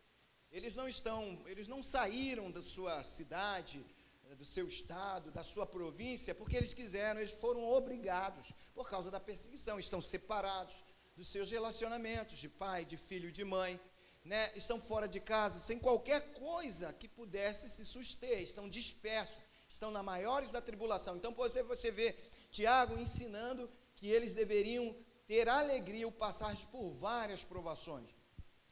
Eles 0.57 0.73
não 0.75 0.87
estão, 0.87 1.19
eles 1.45 1.67
não 1.67 1.81
saíram 1.83 2.49
da 2.49 2.61
sua 2.61 3.03
cidade, 3.03 3.85
do 4.37 4.45
seu 4.45 4.67
estado, 4.67 5.29
da 5.31 5.43
sua 5.43 5.65
província, 5.65 6.33
porque 6.33 6.55
eles 6.57 6.73
quiseram, 6.73 7.19
eles 7.19 7.33
foram 7.33 7.63
obrigados 7.79 8.45
por 8.73 8.89
causa 8.89 9.11
da 9.11 9.19
perseguição, 9.19 9.77
estão 9.79 10.01
separados 10.01 10.75
dos 11.17 11.27
seus 11.27 11.51
relacionamentos 11.51 12.39
de 12.39 12.49
pai, 12.49 12.85
de 12.85 12.97
filho, 12.97 13.31
de 13.31 13.43
mãe, 13.43 13.79
né? 14.23 14.51
Estão 14.55 14.81
fora 14.81 15.07
de 15.07 15.19
casa, 15.19 15.59
sem 15.59 15.77
qualquer 15.77 16.21
coisa 16.33 16.93
que 16.93 17.07
pudesse 17.07 17.69
se 17.69 17.83
suster, 17.83 18.39
estão 18.41 18.69
dispersos 18.69 19.45
estão 19.75 19.91
na 19.91 20.01
maiores 20.01 20.51
da 20.51 20.61
tribulação. 20.61 21.17
Então 21.17 21.33
você, 21.33 21.61
você 21.63 21.91
vê 21.91 22.15
Tiago 22.51 22.97
ensinando 22.97 23.69
que 23.95 24.07
eles 24.07 24.33
deveriam 24.33 24.95
ter 25.27 25.49
alegria 25.49 26.05
ao 26.05 26.11
passar 26.11 26.55
por 26.71 26.93
várias 26.93 27.43
provações. 27.43 28.09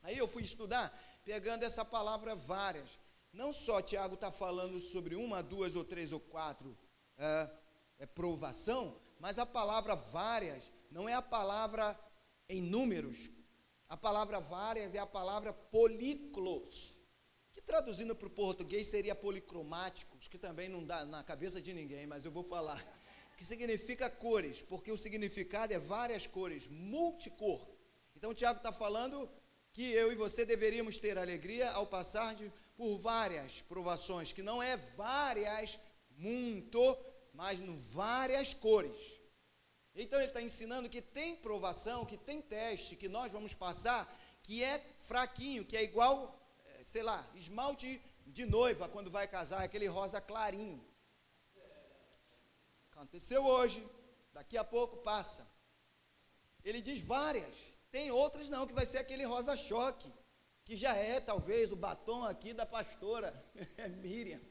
Aí 0.02 0.18
eu 0.18 0.28
fui 0.28 0.44
estudar, 0.44 0.94
pegando 1.24 1.64
essa 1.64 1.84
palavra 1.86 2.36
várias. 2.36 3.00
Não 3.32 3.52
só 3.52 3.82
Tiago 3.82 4.16
está 4.16 4.32
falando 4.32 4.80
sobre 4.80 5.16
uma, 5.16 5.42
duas 5.42 5.76
ou 5.76 5.84
três 5.84 6.12
ou 6.12 6.20
quatro 6.20 6.78
é, 7.18 7.50
é, 8.00 8.06
provação, 8.06 8.96
mas 9.20 9.40
a 9.40 9.46
palavra 9.46 9.96
várias 9.96 10.64
não 10.92 11.10
é 11.10 11.14
a 11.14 11.22
palavra 11.22 12.00
em 12.48 12.62
números. 12.62 13.32
A 13.90 13.98
palavra 13.98 14.40
várias 14.40 14.94
é 14.94 15.00
a 15.00 15.06
palavra 15.06 15.54
políclos, 15.54 16.98
que 17.52 17.62
traduzindo 17.62 18.16
para 18.16 18.28
o 18.28 18.32
português 18.32 18.88
seria 18.88 19.16
policromáticos, 19.16 20.28
que 20.28 20.38
também 20.38 20.70
não 20.70 20.84
dá 20.84 21.06
na 21.06 21.24
cabeça 21.24 21.62
de 21.62 21.74
ninguém, 21.74 22.08
mas 22.08 22.26
eu 22.26 22.32
vou 22.32 22.44
falar. 22.44 22.84
Que 23.36 23.44
significa 23.44 24.12
cores, 24.12 24.62
porque 24.62 24.92
o 24.92 24.98
significado 24.98 25.74
é 25.74 25.80
várias 25.80 26.28
cores, 26.28 26.68
multicor. 26.68 27.68
Então 28.16 28.32
Tiago 28.32 28.60
está 28.60 28.72
falando 28.72 29.28
que 29.74 29.92
eu 29.92 30.12
e 30.12 30.16
você 30.16 30.46
deveríamos 30.46 30.98
ter 30.98 31.18
alegria 31.18 31.72
ao 31.72 31.88
passar 31.88 32.36
de, 32.36 32.52
por 32.78 32.98
várias 32.98 33.62
provações, 33.64 34.32
que 34.32 34.44
não 34.44 34.62
é 34.62 34.78
várias, 34.78 35.80
muito, 36.16 36.96
mas 37.34 37.60
no 37.60 37.76
várias 37.80 38.54
cores. 38.54 38.98
Então 39.96 40.20
ele 40.20 40.28
está 40.28 40.42
ensinando 40.42 40.90
que 40.90 41.02
tem 41.02 41.36
provação, 41.36 42.06
que 42.06 42.18
tem 42.18 42.42
teste, 42.42 42.96
que 42.96 43.10
nós 43.10 43.32
vamos 43.32 43.54
passar, 43.54 44.08
que 44.44 44.64
é 44.64 44.80
fraquinho, 45.02 45.66
que 45.66 45.76
é 45.76 45.84
igual, 45.84 46.40
eh, 46.66 46.84
sei 46.84 47.02
lá, 47.02 47.28
esmalte 47.36 48.02
de 48.28 48.46
noiva 48.46 48.88
quando 48.88 49.10
vai 49.10 49.28
casar, 49.28 49.64
aquele 49.64 49.88
rosa 49.88 50.22
clarinho. 50.22 50.84
Aconteceu 52.92 53.44
hoje, 53.44 53.86
daqui 54.32 54.56
a 54.56 54.64
pouco 54.64 54.98
passa. 54.98 55.48
Ele 56.64 56.82
diz 56.82 57.00
várias, 57.00 57.54
tem 57.94 58.10
outras 58.10 58.50
não, 58.50 58.66
que 58.66 58.74
vai 58.74 58.88
ser 58.88 58.98
aquele 58.98 59.24
rosa 59.24 59.56
choque, 59.56 60.12
que 60.66 60.76
já 60.76 60.96
é 60.96 61.20
talvez 61.20 61.72
o 61.72 61.76
batom 61.76 62.24
aqui 62.24 62.52
da 62.52 62.66
pastora 62.66 63.32
Miriam, 64.02 64.42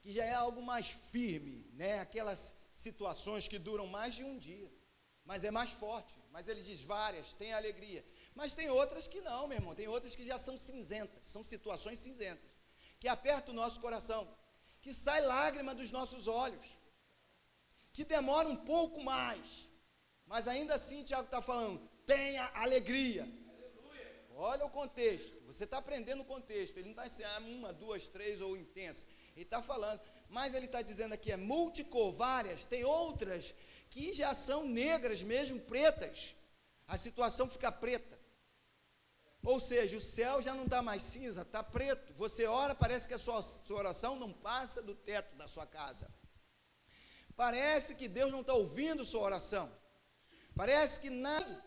que 0.00 0.10
já 0.10 0.24
é 0.24 0.32
algo 0.32 0.62
mais 0.62 0.86
firme, 0.88 1.70
né? 1.74 1.98
Aquelas 1.98 2.56
situações 2.72 3.46
que 3.46 3.58
duram 3.58 3.86
mais 3.86 4.14
de 4.14 4.24
um 4.24 4.38
dia, 4.38 4.72
mas 5.22 5.44
é 5.44 5.50
mais 5.50 5.70
forte. 5.72 6.14
Mas 6.30 6.48
ele 6.48 6.62
diz 6.62 6.80
várias, 6.80 7.34
tem 7.34 7.52
alegria. 7.52 8.02
Mas 8.34 8.54
tem 8.54 8.70
outras 8.70 9.06
que 9.06 9.20
não, 9.20 9.46
meu 9.46 9.58
irmão, 9.58 9.74
tem 9.74 9.86
outras 9.86 10.16
que 10.16 10.24
já 10.24 10.38
são 10.38 10.56
cinzentas, 10.56 11.28
são 11.28 11.42
situações 11.42 11.98
cinzentas, 11.98 12.56
que 12.98 13.06
apertam 13.06 13.52
o 13.52 13.56
nosso 13.56 13.78
coração, 13.80 14.26
que 14.80 14.94
sai 14.94 15.20
lágrima 15.20 15.74
dos 15.74 15.90
nossos 15.90 16.26
olhos, 16.26 16.66
que 17.92 18.02
demora 18.02 18.48
um 18.48 18.56
pouco 18.56 19.04
mais, 19.04 19.68
mas 20.26 20.48
ainda 20.48 20.74
assim, 20.74 21.04
Tiago 21.04 21.26
está 21.26 21.42
falando, 21.42 21.85
tenha 22.06 22.50
alegria. 22.54 23.28
Olha 24.38 24.66
o 24.66 24.70
contexto, 24.70 25.40
você 25.46 25.64
está 25.64 25.78
aprendendo 25.78 26.22
o 26.22 26.26
contexto, 26.26 26.76
ele 26.76 26.90
não 26.90 26.90
está 26.90 27.08
dizendo 27.08 27.28
ah, 27.28 27.38
uma, 27.40 27.72
duas, 27.72 28.06
três 28.06 28.40
ou 28.40 28.56
intensa, 28.56 29.02
ele 29.34 29.44
está 29.44 29.62
falando, 29.62 30.00
mas 30.28 30.54
ele 30.54 30.66
está 30.66 30.82
dizendo 30.82 31.14
aqui 31.14 31.32
é 31.32 31.36
multicor, 31.36 32.12
várias, 32.12 32.66
tem 32.66 32.84
outras 32.84 33.54
que 33.88 34.12
já 34.12 34.34
são 34.34 34.66
negras 34.66 35.22
mesmo, 35.22 35.58
pretas. 35.60 36.34
A 36.86 36.98
situação 36.98 37.48
fica 37.48 37.72
preta. 37.72 38.16
Ou 39.42 39.58
seja, 39.58 39.96
o 39.96 40.00
céu 40.00 40.42
já 40.42 40.54
não 40.54 40.64
está 40.64 40.82
mais 40.82 41.02
cinza, 41.02 41.42
está 41.42 41.62
preto. 41.62 42.12
Você 42.14 42.46
ora, 42.46 42.74
parece 42.74 43.08
que 43.08 43.14
a 43.14 43.18
sua, 43.18 43.42
sua 43.42 43.78
oração 43.78 44.16
não 44.16 44.32
passa 44.32 44.82
do 44.82 44.94
teto 44.94 45.34
da 45.36 45.48
sua 45.48 45.66
casa. 45.66 46.12
Parece 47.34 47.94
que 47.94 48.08
Deus 48.08 48.30
não 48.30 48.40
está 48.40 48.54
ouvindo 48.54 49.04
sua 49.04 49.22
oração. 49.22 49.72
Parece 50.54 51.00
que 51.00 51.10
nada. 51.10 51.64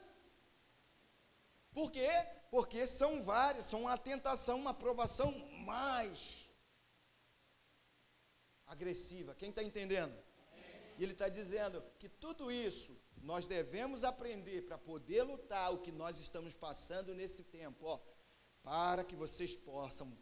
Por 1.72 1.92
quê? 1.92 2.10
Porque 2.50 2.88
são 2.88 3.22
várias, 3.22 3.66
são 3.66 3.82
uma 3.82 3.98
tentação, 3.98 4.58
uma 4.58 4.74
provação 4.74 5.32
mais 5.66 6.50
agressiva. 8.66 9.36
Quem 9.36 9.50
está 9.50 9.64
entendendo? 9.64 10.16
E 10.98 11.04
ele 11.04 11.14
está 11.14 11.30
dizendo 11.30 11.82
que 11.98 12.10
tudo 12.10 12.52
isso 12.52 13.00
nós 13.22 13.46
devemos 13.46 14.04
aprender 14.04 14.64
para 14.64 14.78
poder 14.78 15.24
lutar 15.24 15.74
o 15.74 15.80
que 15.80 15.92
nós 15.92 16.20
estamos 16.20 16.56
passando 16.56 17.14
nesse 17.14 17.44
tempo, 17.44 17.86
ó, 17.86 18.00
para 18.62 19.04
que 19.04 19.16
vocês 19.16 19.56
possam, 19.56 20.18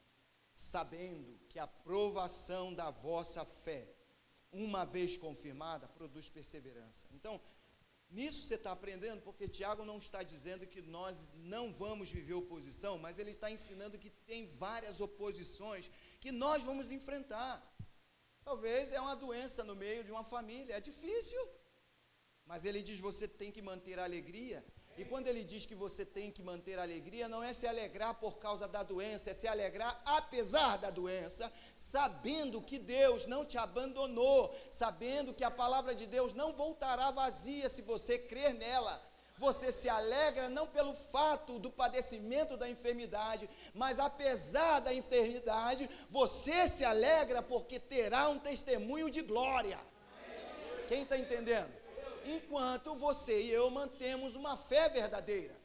sabendo 0.54 1.40
que 1.50 1.60
a 1.60 1.68
provação 1.68 2.74
da 2.74 2.92
vossa 2.92 3.46
fé, 3.46 3.92
uma 4.52 4.86
vez 4.86 5.18
confirmada, 5.18 5.88
produz 5.88 6.30
perseverança. 6.30 7.08
Então, 7.12 7.42
nisso 8.10 8.46
você 8.46 8.56
está 8.56 8.72
aprendendo, 8.72 9.22
porque 9.22 9.48
Tiago 9.48 9.84
não 9.84 9.98
está 9.98 10.24
dizendo 10.24 10.66
que 10.66 10.82
nós 10.82 11.32
não 11.36 11.74
vamos 11.74 12.10
viver 12.10 12.34
oposição, 12.34 12.98
mas 12.98 13.20
ele 13.20 13.32
está 13.32 13.52
ensinando 13.52 13.98
que 13.98 14.10
tem 14.10 14.48
várias 14.56 15.00
oposições 15.02 15.90
que 16.20 16.32
nós 16.32 16.64
vamos 16.64 16.92
enfrentar. 16.92 17.56
Talvez 18.44 18.92
é 18.92 19.00
uma 19.00 19.16
doença 19.16 19.64
no 19.64 19.76
meio 19.76 20.04
de 20.04 20.12
uma 20.12 20.24
família, 20.24 20.76
é 20.76 20.80
difícil. 20.80 21.40
Mas 22.46 22.64
ele 22.64 22.82
diz: 22.82 23.00
você 23.00 23.28
tem 23.28 23.52
que 23.52 23.62
manter 23.62 24.00
a 24.00 24.06
alegria. 24.06 24.66
E 24.98 25.06
quando 25.06 25.28
ele 25.28 25.44
diz 25.44 25.66
que 25.66 25.76
você 25.76 26.04
tem 26.04 26.32
que 26.32 26.42
manter 26.42 26.80
a 26.80 26.82
alegria, 26.82 27.30
não 27.30 27.44
é 27.44 27.54
se 27.54 27.68
alegrar 27.68 28.16
por 28.16 28.40
causa 28.40 28.68
da 28.68 28.82
doença, 28.82 29.30
é 29.30 29.34
se 29.34 29.48
alegrar 29.48 30.02
apesar 30.04 30.78
da 30.78 30.90
doença, 30.90 31.54
sabendo 31.76 32.62
que 32.62 32.80
Deus 32.80 33.28
não 33.28 33.46
te 33.46 33.58
abandonou, 33.58 34.56
sabendo 34.72 35.34
que 35.34 35.44
a 35.44 35.52
palavra 35.52 35.94
de 35.94 36.08
Deus 36.08 36.34
não 36.34 36.52
voltará 36.52 37.12
vazia 37.12 37.70
se 37.70 37.82
você 37.82 38.18
crer 38.18 38.54
nela 38.54 39.00
você 39.38 39.72
se 39.72 39.88
alegra 39.88 40.50
não 40.50 40.66
pelo 40.66 40.94
fato 40.94 41.60
do 41.60 41.70
padecimento 41.70 42.58
da 42.58 42.68
enfermidade, 42.68 43.48
mas 43.74 44.00
apesar 44.00 44.80
da 44.80 44.92
enfermidade, 44.92 45.88
você 46.10 46.68
se 46.68 46.84
alegra 46.84 47.42
porque 47.44 47.80
terá 47.80 48.30
um 48.30 48.40
testemunho 48.40 49.12
de 49.12 49.22
glória. 49.22 49.80
Quem 50.88 51.04
está 51.04 51.18
entendendo? 51.18 51.72
Enquanto 52.36 52.96
você 52.96 53.42
e 53.42 53.52
eu 53.52 53.70
mantemos 53.70 54.36
uma 54.36 54.56
fé 54.58 54.90
verdadeira. 54.90 55.56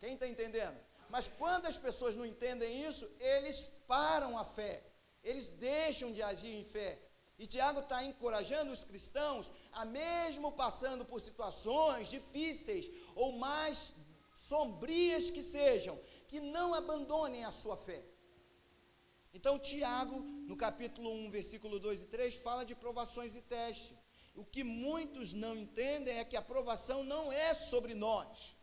Quem 0.00 0.14
está 0.14 0.26
entendendo? 0.26 0.78
Mas 1.08 1.28
quando 1.38 1.66
as 1.66 1.78
pessoas 1.78 2.16
não 2.16 2.26
entendem 2.26 2.84
isso, 2.88 3.08
eles 3.20 3.70
param 3.86 4.36
a 4.36 4.44
fé, 4.44 4.82
eles 5.22 5.48
deixam 5.48 6.12
de 6.12 6.22
agir 6.22 6.54
em 6.54 6.64
fé, 6.64 6.98
e 7.38 7.46
Tiago 7.46 7.80
está 7.80 8.02
encorajando 8.02 8.72
os 8.72 8.82
cristãos 8.82 9.50
a, 9.72 9.84
mesmo 9.84 10.50
passando 10.52 11.04
por 11.04 11.20
situações 11.20 12.08
difíceis 12.08 12.90
ou 13.14 13.32
mais 13.32 13.94
sombrias 14.38 15.30
que 15.30 15.42
sejam, 15.42 15.98
que 16.28 16.40
não 16.40 16.72
abandonem 16.72 17.44
a 17.44 17.50
sua 17.50 17.76
fé. 17.76 18.02
Então, 19.34 19.58
Tiago, 19.58 20.18
no 20.50 20.56
capítulo 20.56 21.10
1, 21.12 21.30
versículo 21.30 21.78
2 21.78 22.02
e 22.02 22.06
3, 22.06 22.34
fala 22.36 22.64
de 22.64 22.74
provações 22.74 23.36
e 23.36 23.42
testes. 23.42 23.95
O 24.36 24.44
que 24.44 24.62
muitos 24.62 25.32
não 25.32 25.56
entendem 25.56 26.18
é 26.18 26.24
que 26.24 26.36
a 26.36 26.42
provação 26.42 27.02
não 27.02 27.32
é 27.32 27.54
sobre 27.54 27.94
nós, 27.94 28.54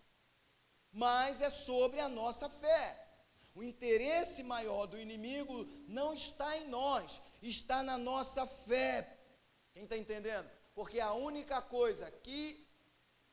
mas 0.91 1.41
é 1.41 1.49
sobre 1.49 1.99
a 1.99 2.07
nossa 2.07 2.47
fé. 2.47 3.03
O 3.55 3.63
interesse 3.63 4.43
maior 4.43 4.85
do 4.85 4.99
inimigo 4.99 5.65
não 5.87 6.13
está 6.13 6.55
em 6.57 6.67
nós, 6.67 7.19
está 7.41 7.81
na 7.81 7.97
nossa 7.97 8.45
fé. 8.45 9.17
Quem 9.73 9.83
está 9.83 9.97
entendendo? 9.97 10.47
Porque 10.75 10.99
a 10.99 11.13
única 11.13 11.59
coisa 11.59 12.09
que 12.11 12.67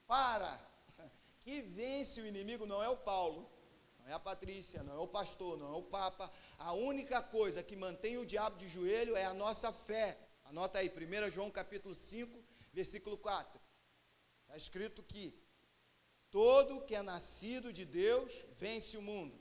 para, 0.06 0.58
que 1.40 1.60
vence 1.60 2.22
o 2.22 2.26
inimigo 2.26 2.64
não 2.64 2.82
é 2.82 2.88
o 2.88 2.96
Paulo, 2.96 3.50
não 3.98 4.08
é 4.08 4.12
a 4.14 4.18
Patrícia, 4.18 4.82
não 4.82 4.94
é 4.94 4.98
o 4.98 5.06
pastor, 5.06 5.58
não 5.58 5.74
é 5.74 5.76
o 5.76 5.82
Papa. 5.82 6.32
A 6.58 6.72
única 6.72 7.22
coisa 7.22 7.62
que 7.62 7.76
mantém 7.76 8.16
o 8.16 8.24
diabo 8.24 8.56
de 8.56 8.66
joelho 8.66 9.14
é 9.14 9.26
a 9.26 9.34
nossa 9.34 9.70
fé. 9.72 10.18
Anota 10.50 10.80
aí, 10.80 10.90
1 10.90 11.30
João 11.30 11.48
capítulo 11.48 11.94
5, 11.94 12.36
versículo 12.72 13.16
4. 13.16 13.60
Está 14.42 14.56
escrito 14.56 15.00
que 15.00 15.32
todo 16.28 16.80
que 16.80 16.96
é 16.96 17.02
nascido 17.02 17.72
de 17.72 17.84
Deus 17.84 18.32
vence 18.58 18.96
o 18.96 19.02
mundo. 19.02 19.38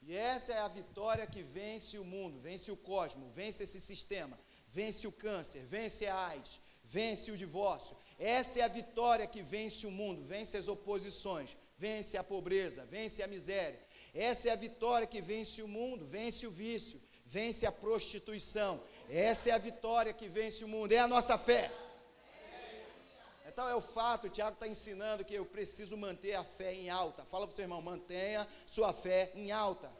E 0.00 0.14
essa 0.14 0.52
é 0.52 0.58
a 0.60 0.68
vitória 0.68 1.26
que 1.26 1.42
vence 1.42 1.98
o 1.98 2.04
mundo, 2.04 2.38
vence 2.38 2.70
o 2.70 2.76
cosmos, 2.76 3.34
vence 3.34 3.64
esse 3.64 3.80
sistema, 3.80 4.38
vence 4.68 5.04
o 5.04 5.10
câncer, 5.10 5.64
vence 5.66 6.06
a 6.06 6.16
AIDS, 6.28 6.60
vence 6.84 7.32
o 7.32 7.36
divórcio. 7.36 7.96
Essa 8.16 8.60
é 8.60 8.62
a 8.62 8.68
vitória 8.68 9.26
que 9.26 9.42
vence 9.42 9.84
o 9.84 9.90
mundo, 9.90 10.22
vence 10.22 10.56
as 10.56 10.68
oposições, 10.68 11.56
vence 11.76 12.16
a 12.16 12.22
pobreza, 12.22 12.86
vence 12.86 13.20
a 13.20 13.26
miséria. 13.26 13.84
Essa 14.14 14.48
é 14.48 14.52
a 14.52 14.62
vitória 14.68 15.08
que 15.08 15.20
vence 15.20 15.60
o 15.60 15.66
mundo, 15.66 16.06
vence 16.06 16.46
o 16.46 16.52
vício, 16.52 17.00
vence 17.26 17.64
a 17.64 17.72
prostituição. 17.72 18.82
Essa 19.10 19.50
é 19.50 19.52
a 19.52 19.58
vitória 19.58 20.12
que 20.12 20.28
vence 20.28 20.64
o 20.64 20.68
mundo, 20.68 20.92
é 20.92 20.98
a 20.98 21.08
nossa 21.08 21.36
fé. 21.36 21.70
Então 23.48 23.68
é 23.68 23.74
o 23.74 23.80
fato, 23.80 24.28
o 24.28 24.30
Tiago 24.30 24.54
está 24.54 24.68
ensinando 24.68 25.24
que 25.24 25.34
eu 25.34 25.44
preciso 25.44 25.96
manter 25.96 26.34
a 26.34 26.44
fé 26.44 26.72
em 26.72 26.88
alta. 26.88 27.24
Fala 27.24 27.46
para 27.46 27.52
o 27.52 27.56
seu 27.56 27.64
irmão, 27.64 27.82
mantenha 27.82 28.46
sua 28.66 28.92
fé 28.92 29.32
em 29.34 29.50
alta. 29.50 29.90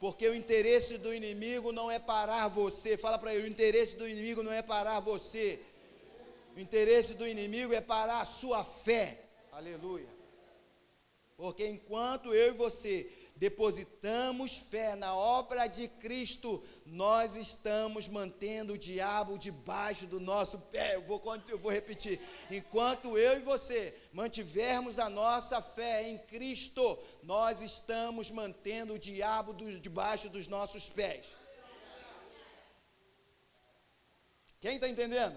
Porque 0.00 0.26
o 0.26 0.34
interesse 0.34 0.96
do 0.96 1.14
inimigo 1.14 1.70
não 1.70 1.90
é 1.90 1.98
parar 1.98 2.48
você. 2.48 2.96
Fala 2.96 3.18
para 3.18 3.34
ele: 3.34 3.44
o 3.44 3.50
interesse 3.50 3.96
do 3.96 4.08
inimigo 4.08 4.42
não 4.42 4.52
é 4.52 4.62
parar 4.62 4.98
você. 4.98 5.60
O 6.56 6.58
interesse 6.58 7.14
do 7.14 7.28
inimigo 7.28 7.74
é 7.74 7.80
parar 7.80 8.20
a 8.20 8.24
sua 8.24 8.64
fé. 8.64 9.18
Aleluia. 9.52 10.08
Porque 11.36 11.66
enquanto 11.66 12.34
eu 12.34 12.48
e 12.48 12.56
você 12.56 13.08
depositamos 13.42 14.56
fé 14.56 14.94
na 14.94 15.16
obra 15.16 15.66
de 15.66 15.88
Cristo, 15.88 16.62
nós 16.86 17.34
estamos 17.34 18.06
mantendo 18.06 18.74
o 18.74 18.78
diabo 18.78 19.36
debaixo 19.36 20.06
do 20.06 20.20
nosso 20.20 20.58
pé. 20.74 20.94
Eu 20.94 21.02
vou, 21.02 21.20
eu 21.48 21.58
vou 21.58 21.72
repetir. 21.72 22.20
Enquanto 22.48 23.18
eu 23.18 23.38
e 23.38 23.40
você 23.40 23.98
mantivermos 24.12 25.00
a 25.00 25.10
nossa 25.10 25.60
fé 25.60 26.08
em 26.08 26.18
Cristo, 26.18 26.96
nós 27.24 27.62
estamos 27.62 28.30
mantendo 28.30 28.94
o 28.94 28.98
diabo 28.98 29.52
do, 29.52 29.80
debaixo 29.80 30.28
dos 30.28 30.46
nossos 30.46 30.88
pés. 30.88 31.26
Quem 34.60 34.76
está 34.76 34.88
entendendo? 34.88 35.36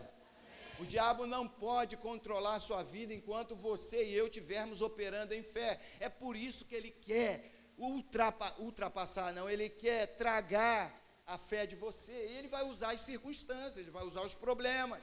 O 0.77 0.85
diabo 0.85 1.25
não 1.25 1.47
pode 1.47 1.97
controlar 1.97 2.55
a 2.55 2.59
sua 2.59 2.83
vida 2.83 3.15
enquanto 3.15 3.55
você 3.55 4.05
e 4.05 4.13
eu 4.13 4.27
estivermos 4.27 4.79
operando 4.79 5.33
em 5.33 5.41
fé. 5.41 5.81
É 5.99 6.07
por 6.07 6.35
isso 6.35 6.65
que 6.65 6.75
ele 6.75 6.91
quer 6.91 7.54
ultrapa, 7.77 8.53
ultrapassar, 8.59 9.33
não, 9.33 9.49
ele 9.49 9.69
quer 9.69 10.15
tragar 10.17 10.93
a 11.25 11.37
fé 11.37 11.65
de 11.65 11.75
você. 11.75 12.13
E 12.13 12.37
ele 12.37 12.47
vai 12.47 12.63
usar 12.63 12.91
as 12.91 13.01
circunstâncias, 13.01 13.77
ele 13.77 13.91
vai 13.91 14.03
usar 14.03 14.21
os 14.21 14.35
problemas, 14.35 15.01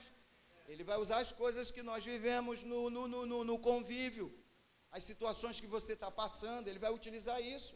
ele 0.68 0.84
vai 0.84 0.98
usar 0.98 1.18
as 1.18 1.32
coisas 1.32 1.70
que 1.70 1.82
nós 1.82 2.04
vivemos 2.04 2.62
no, 2.62 2.88
no, 2.88 3.26
no, 3.26 3.44
no 3.44 3.58
convívio, 3.58 4.32
as 4.90 5.04
situações 5.04 5.60
que 5.60 5.66
você 5.66 5.94
está 5.94 6.10
passando, 6.10 6.68
ele 6.68 6.78
vai 6.78 6.92
utilizar 6.92 7.40
isso. 7.40 7.74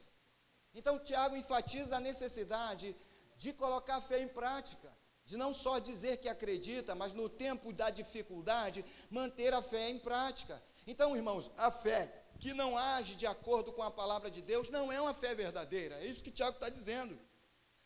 Então, 0.74 0.98
Tiago 0.98 1.36
enfatiza 1.36 1.96
a 1.96 2.00
necessidade 2.00 2.94
de 3.36 3.52
colocar 3.52 3.96
a 3.96 4.00
fé 4.00 4.20
em 4.22 4.28
prática 4.28 4.94
de 5.26 5.36
não 5.36 5.52
só 5.52 5.80
dizer 5.80 6.18
que 6.18 6.28
acredita, 6.28 6.94
mas 6.94 7.12
no 7.12 7.28
tempo 7.28 7.72
da 7.72 7.90
dificuldade, 7.90 8.84
manter 9.10 9.52
a 9.52 9.60
fé 9.60 9.90
em 9.90 9.98
prática. 9.98 10.62
Então, 10.86 11.16
irmãos, 11.16 11.50
a 11.56 11.68
fé 11.68 12.22
que 12.36 12.52
não 12.52 12.76
age 12.76 13.14
de 13.14 13.26
acordo 13.26 13.72
com 13.72 13.82
a 13.82 13.90
palavra 13.90 14.30
de 14.30 14.42
Deus 14.42 14.68
não 14.68 14.92
é 14.92 15.00
uma 15.00 15.14
fé 15.14 15.34
verdadeira. 15.34 15.96
É 15.96 16.06
isso 16.06 16.22
que 16.22 16.30
Tiago 16.30 16.56
está 16.56 16.68
dizendo. 16.68 17.18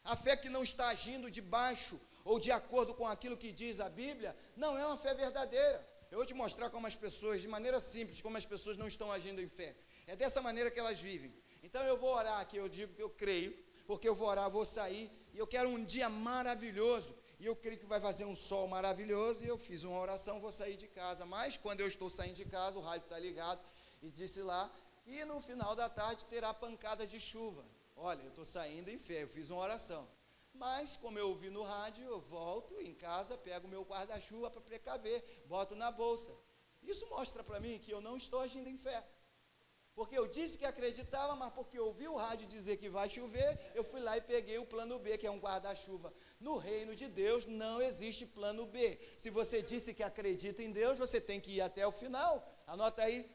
A 0.04 0.16
fé 0.16 0.36
que 0.36 0.48
não 0.48 0.62
está 0.62 0.88
agindo 0.88 1.30
debaixo 1.30 2.00
ou 2.24 2.38
de 2.38 2.50
acordo 2.50 2.94
com 2.94 3.06
aquilo 3.06 3.36
que 3.36 3.50
diz 3.50 3.80
a 3.80 3.88
Bíblia, 3.88 4.36
não 4.56 4.78
é 4.78 4.86
uma 4.86 4.98
fé 4.98 5.14
verdadeira. 5.14 5.86
Eu 6.10 6.18
vou 6.18 6.26
te 6.26 6.34
mostrar 6.34 6.70
como 6.70 6.86
as 6.86 6.96
pessoas, 6.96 7.40
de 7.40 7.48
maneira 7.48 7.80
simples, 7.80 8.20
como 8.20 8.36
as 8.36 8.44
pessoas 8.44 8.76
não 8.76 8.88
estão 8.88 9.10
agindo 9.10 9.40
em 9.40 9.48
fé. 9.48 9.76
É 10.06 10.16
dessa 10.16 10.42
maneira 10.42 10.70
que 10.70 10.80
elas 10.80 11.00
vivem. 11.00 11.32
Então 11.62 11.82
eu 11.84 11.96
vou 11.96 12.12
orar 12.14 12.40
aqui, 12.40 12.56
eu 12.56 12.68
digo 12.68 12.94
que 12.94 13.02
eu 13.02 13.10
creio, 13.10 13.56
porque 13.86 14.08
eu 14.08 14.14
vou 14.14 14.28
orar, 14.28 14.50
vou 14.50 14.66
sair, 14.66 15.10
e 15.32 15.38
eu 15.38 15.46
quero 15.46 15.68
um 15.68 15.84
dia 15.84 16.08
maravilhoso 16.08 17.14
e 17.40 17.46
eu 17.46 17.56
creio 17.56 17.78
que 17.78 17.86
vai 17.86 17.98
fazer 17.98 18.26
um 18.26 18.36
sol 18.36 18.68
maravilhoso, 18.68 19.42
e 19.42 19.48
eu 19.48 19.56
fiz 19.56 19.82
uma 19.82 19.98
oração, 19.98 20.40
vou 20.40 20.52
sair 20.52 20.76
de 20.76 20.86
casa. 20.86 21.24
Mas 21.24 21.56
quando 21.56 21.80
eu 21.80 21.88
estou 21.88 22.10
saindo 22.10 22.34
de 22.34 22.44
casa, 22.44 22.76
o 22.78 22.82
rádio 22.82 23.04
está 23.04 23.18
ligado, 23.18 23.58
e 24.02 24.10
disse 24.10 24.42
lá 24.42 24.70
que 25.02 25.24
no 25.24 25.40
final 25.40 25.74
da 25.74 25.88
tarde 25.88 26.24
terá 26.26 26.52
pancada 26.52 27.06
de 27.06 27.18
chuva. 27.18 27.64
Olha, 27.96 28.22
eu 28.22 28.28
estou 28.28 28.44
saindo 28.44 28.90
em 28.90 28.98
fé, 28.98 29.22
eu 29.22 29.28
fiz 29.28 29.50
uma 29.50 29.60
oração. 29.60 30.08
Mas, 30.52 30.96
como 30.96 31.18
eu 31.18 31.28
ouvi 31.28 31.48
no 31.48 31.62
rádio, 31.62 32.04
eu 32.04 32.20
volto 32.20 32.74
em 32.80 32.94
casa, 32.94 33.36
pego 33.36 33.68
meu 33.68 33.82
guarda-chuva 33.82 34.50
para 34.50 34.60
precaver, 34.60 35.44
boto 35.46 35.74
na 35.74 35.90
bolsa. 35.90 36.32
Isso 36.82 37.08
mostra 37.08 37.44
para 37.44 37.60
mim 37.60 37.78
que 37.78 37.92
eu 37.92 38.00
não 38.00 38.16
estou 38.16 38.40
agindo 38.40 38.68
em 38.68 38.76
fé. 38.76 39.06
Porque 39.94 40.16
eu 40.16 40.26
disse 40.26 40.56
que 40.56 40.64
acreditava, 40.64 41.36
mas 41.36 41.52
porque 41.52 41.78
eu 41.78 41.86
ouvi 41.86 42.08
o 42.08 42.16
rádio 42.16 42.46
dizer 42.46 42.78
que 42.78 42.88
vai 42.88 43.10
chover, 43.10 43.58
eu 43.74 43.84
fui 43.84 44.00
lá 44.00 44.16
e 44.16 44.20
peguei 44.20 44.56
o 44.58 44.64
plano 44.64 44.98
B, 44.98 45.18
que 45.18 45.26
é 45.26 45.30
um 45.30 45.38
guarda-chuva. 45.38 46.12
No 46.38 46.56
reino 46.56 46.96
de 46.96 47.06
Deus 47.08 47.44
não 47.44 47.82
existe 47.82 48.24
plano 48.24 48.64
B. 48.64 48.98
Se 49.18 49.28
você 49.30 49.60
disse 49.60 49.92
que 49.92 50.02
acredita 50.02 50.62
em 50.62 50.72
Deus, 50.72 50.98
você 50.98 51.20
tem 51.20 51.40
que 51.40 51.56
ir 51.56 51.60
até 51.60 51.86
o 51.86 51.92
final. 51.92 52.46
Anota 52.66 53.02
aí, 53.02 53.28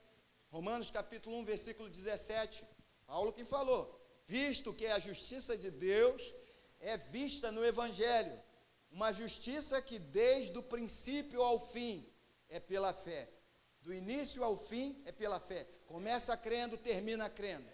Romanos 0.55 0.89
capítulo 0.89 1.35
1, 1.39 1.43
versículo 1.43 1.89
17. 1.89 2.63
Paulo 3.05 3.33
que 3.33 3.43
falou: 3.43 3.99
Visto 4.25 4.73
que 4.73 4.87
a 4.87 4.99
justiça 4.99 5.57
de 5.57 5.69
Deus 5.69 6.33
é 6.79 6.95
vista 6.95 7.51
no 7.51 7.65
Evangelho, 7.65 8.41
uma 8.89 9.11
justiça 9.11 9.81
que 9.81 9.99
desde 9.99 10.57
o 10.57 10.63
princípio 10.63 11.41
ao 11.41 11.59
fim 11.59 12.09
é 12.47 12.57
pela 12.57 12.93
fé. 12.93 13.29
Do 13.81 13.93
início 13.93 14.45
ao 14.45 14.55
fim 14.57 15.03
é 15.03 15.11
pela 15.11 15.41
fé. 15.41 15.67
Começa 15.87 16.37
crendo, 16.37 16.77
termina 16.77 17.29
crendo. 17.29 17.69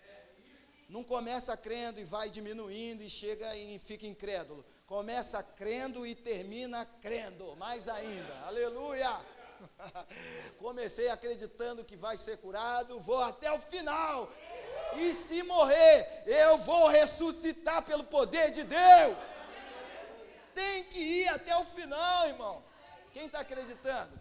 Não 0.89 1.03
começa 1.03 1.55
crendo 1.55 1.99
e 1.99 2.03
vai 2.03 2.31
diminuindo 2.31 3.03
e 3.03 3.09
chega 3.11 3.55
e 3.55 3.77
fica 3.77 4.07
incrédulo. 4.07 4.65
Começa 4.87 5.43
crendo 5.43 6.03
e 6.03 6.15
termina 6.15 6.83
crendo, 6.99 7.55
mais 7.57 7.87
ainda. 7.87 8.39
Aleluia! 8.39 9.40
Comecei 10.57 11.09
acreditando 11.09 11.83
que 11.83 11.95
vai 11.95 12.17
ser 12.17 12.37
curado, 12.37 12.99
vou 12.99 13.21
até 13.21 13.51
o 13.51 13.59
final. 13.59 14.29
E 14.97 15.13
se 15.13 15.43
morrer, 15.43 16.23
eu 16.25 16.57
vou 16.59 16.87
ressuscitar 16.87 17.83
pelo 17.83 18.03
poder 18.03 18.51
de 18.51 18.63
Deus. 18.63 19.17
Tem 20.53 20.83
que 20.85 20.99
ir 20.99 21.27
até 21.29 21.55
o 21.55 21.65
final, 21.65 22.27
irmão. 22.27 22.63
Quem 23.13 23.25
está 23.25 23.39
acreditando? 23.39 24.19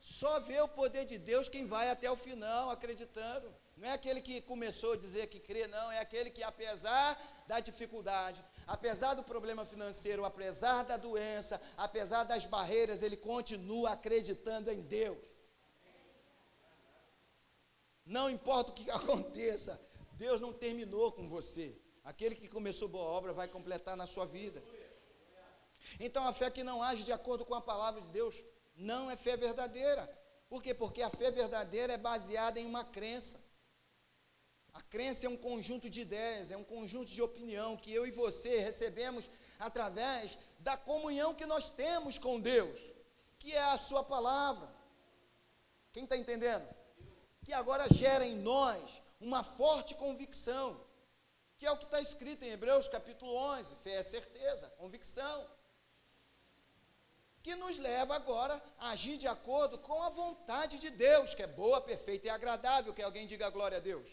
Só 0.00 0.40
vê 0.40 0.60
o 0.60 0.68
poder 0.68 1.04
de 1.04 1.16
Deus 1.16 1.48
quem 1.48 1.64
vai 1.66 1.88
até 1.88 2.10
o 2.10 2.16
final 2.16 2.70
acreditando. 2.70 3.54
Não 3.76 3.88
é 3.88 3.92
aquele 3.92 4.20
que 4.20 4.40
começou 4.40 4.92
a 4.92 4.96
dizer 4.96 5.28
que 5.28 5.40
crê, 5.40 5.66
não, 5.66 5.90
é 5.90 6.00
aquele 6.00 6.30
que, 6.30 6.42
apesar 6.42 7.20
da 7.46 7.60
dificuldade, 7.60 8.44
apesar 8.72 9.12
do 9.12 9.22
problema 9.22 9.66
financeiro, 9.66 10.24
apesar 10.24 10.82
da 10.84 10.96
doença, 10.96 11.60
apesar 11.76 12.24
das 12.24 12.46
barreiras, 12.46 13.02
ele 13.02 13.18
continua 13.18 13.90
acreditando 13.90 14.70
em 14.70 14.80
Deus. 14.80 15.26
Não 18.06 18.30
importa 18.30 18.70
o 18.70 18.74
que 18.74 18.90
aconteça, 19.00 19.78
Deus 20.12 20.40
não 20.40 20.54
terminou 20.54 21.12
com 21.12 21.28
você. 21.28 21.78
Aquele 22.02 22.34
que 22.34 22.48
começou 22.48 22.88
boa 22.88 23.04
obra 23.04 23.34
vai 23.34 23.46
completar 23.46 23.94
na 23.94 24.06
sua 24.06 24.24
vida. 24.24 24.62
Então 26.00 26.26
a 26.26 26.32
fé 26.32 26.50
que 26.50 26.64
não 26.64 26.82
age 26.82 27.02
de 27.04 27.12
acordo 27.12 27.44
com 27.44 27.54
a 27.54 27.60
palavra 27.60 28.00
de 28.00 28.08
Deus 28.08 28.42
não 28.74 29.10
é 29.10 29.16
fé 29.16 29.36
verdadeira. 29.36 30.10
Por 30.48 30.62
quê? 30.62 30.72
Porque 30.72 31.02
a 31.02 31.10
fé 31.10 31.30
verdadeira 31.30 31.92
é 31.92 31.98
baseada 31.98 32.58
em 32.58 32.64
uma 32.64 32.84
crença. 32.84 33.38
A 34.72 34.80
crença 34.80 35.26
é 35.26 35.28
um 35.28 35.36
conjunto 35.36 35.88
de 35.90 36.00
ideias, 36.00 36.50
é 36.50 36.56
um 36.56 36.64
conjunto 36.64 37.10
de 37.10 37.22
opinião 37.22 37.76
que 37.76 37.92
eu 37.92 38.06
e 38.06 38.10
você 38.10 38.58
recebemos 38.58 39.28
através 39.58 40.38
da 40.58 40.76
comunhão 40.76 41.34
que 41.34 41.46
nós 41.46 41.70
temos 41.70 42.18
com 42.18 42.40
Deus, 42.40 42.80
que 43.38 43.52
é 43.52 43.62
a 43.62 43.78
Sua 43.78 44.02
palavra. 44.02 44.68
Quem 45.92 46.04
está 46.04 46.16
entendendo? 46.16 46.66
Que 47.44 47.52
agora 47.52 47.92
gera 47.92 48.24
em 48.24 48.36
nós 48.36 49.02
uma 49.20 49.44
forte 49.44 49.94
convicção, 49.94 50.80
que 51.58 51.66
é 51.66 51.70
o 51.70 51.76
que 51.76 51.84
está 51.84 52.00
escrito 52.00 52.44
em 52.44 52.50
Hebreus 52.50 52.88
capítulo 52.88 53.34
11: 53.34 53.76
fé 53.76 53.94
é 53.96 54.02
certeza, 54.02 54.68
convicção 54.78 55.46
que 57.42 57.56
nos 57.56 57.76
leva 57.76 58.14
agora 58.14 58.62
a 58.78 58.90
agir 58.90 59.18
de 59.18 59.26
acordo 59.26 59.76
com 59.76 60.00
a 60.00 60.08
vontade 60.08 60.78
de 60.78 60.90
Deus, 60.90 61.34
que 61.34 61.42
é 61.42 61.46
boa, 61.46 61.80
perfeita 61.80 62.28
e 62.28 62.30
agradável. 62.30 62.94
Que 62.94 63.02
alguém 63.02 63.26
diga 63.26 63.50
glória 63.50 63.78
a 63.78 63.80
Deus. 63.80 64.06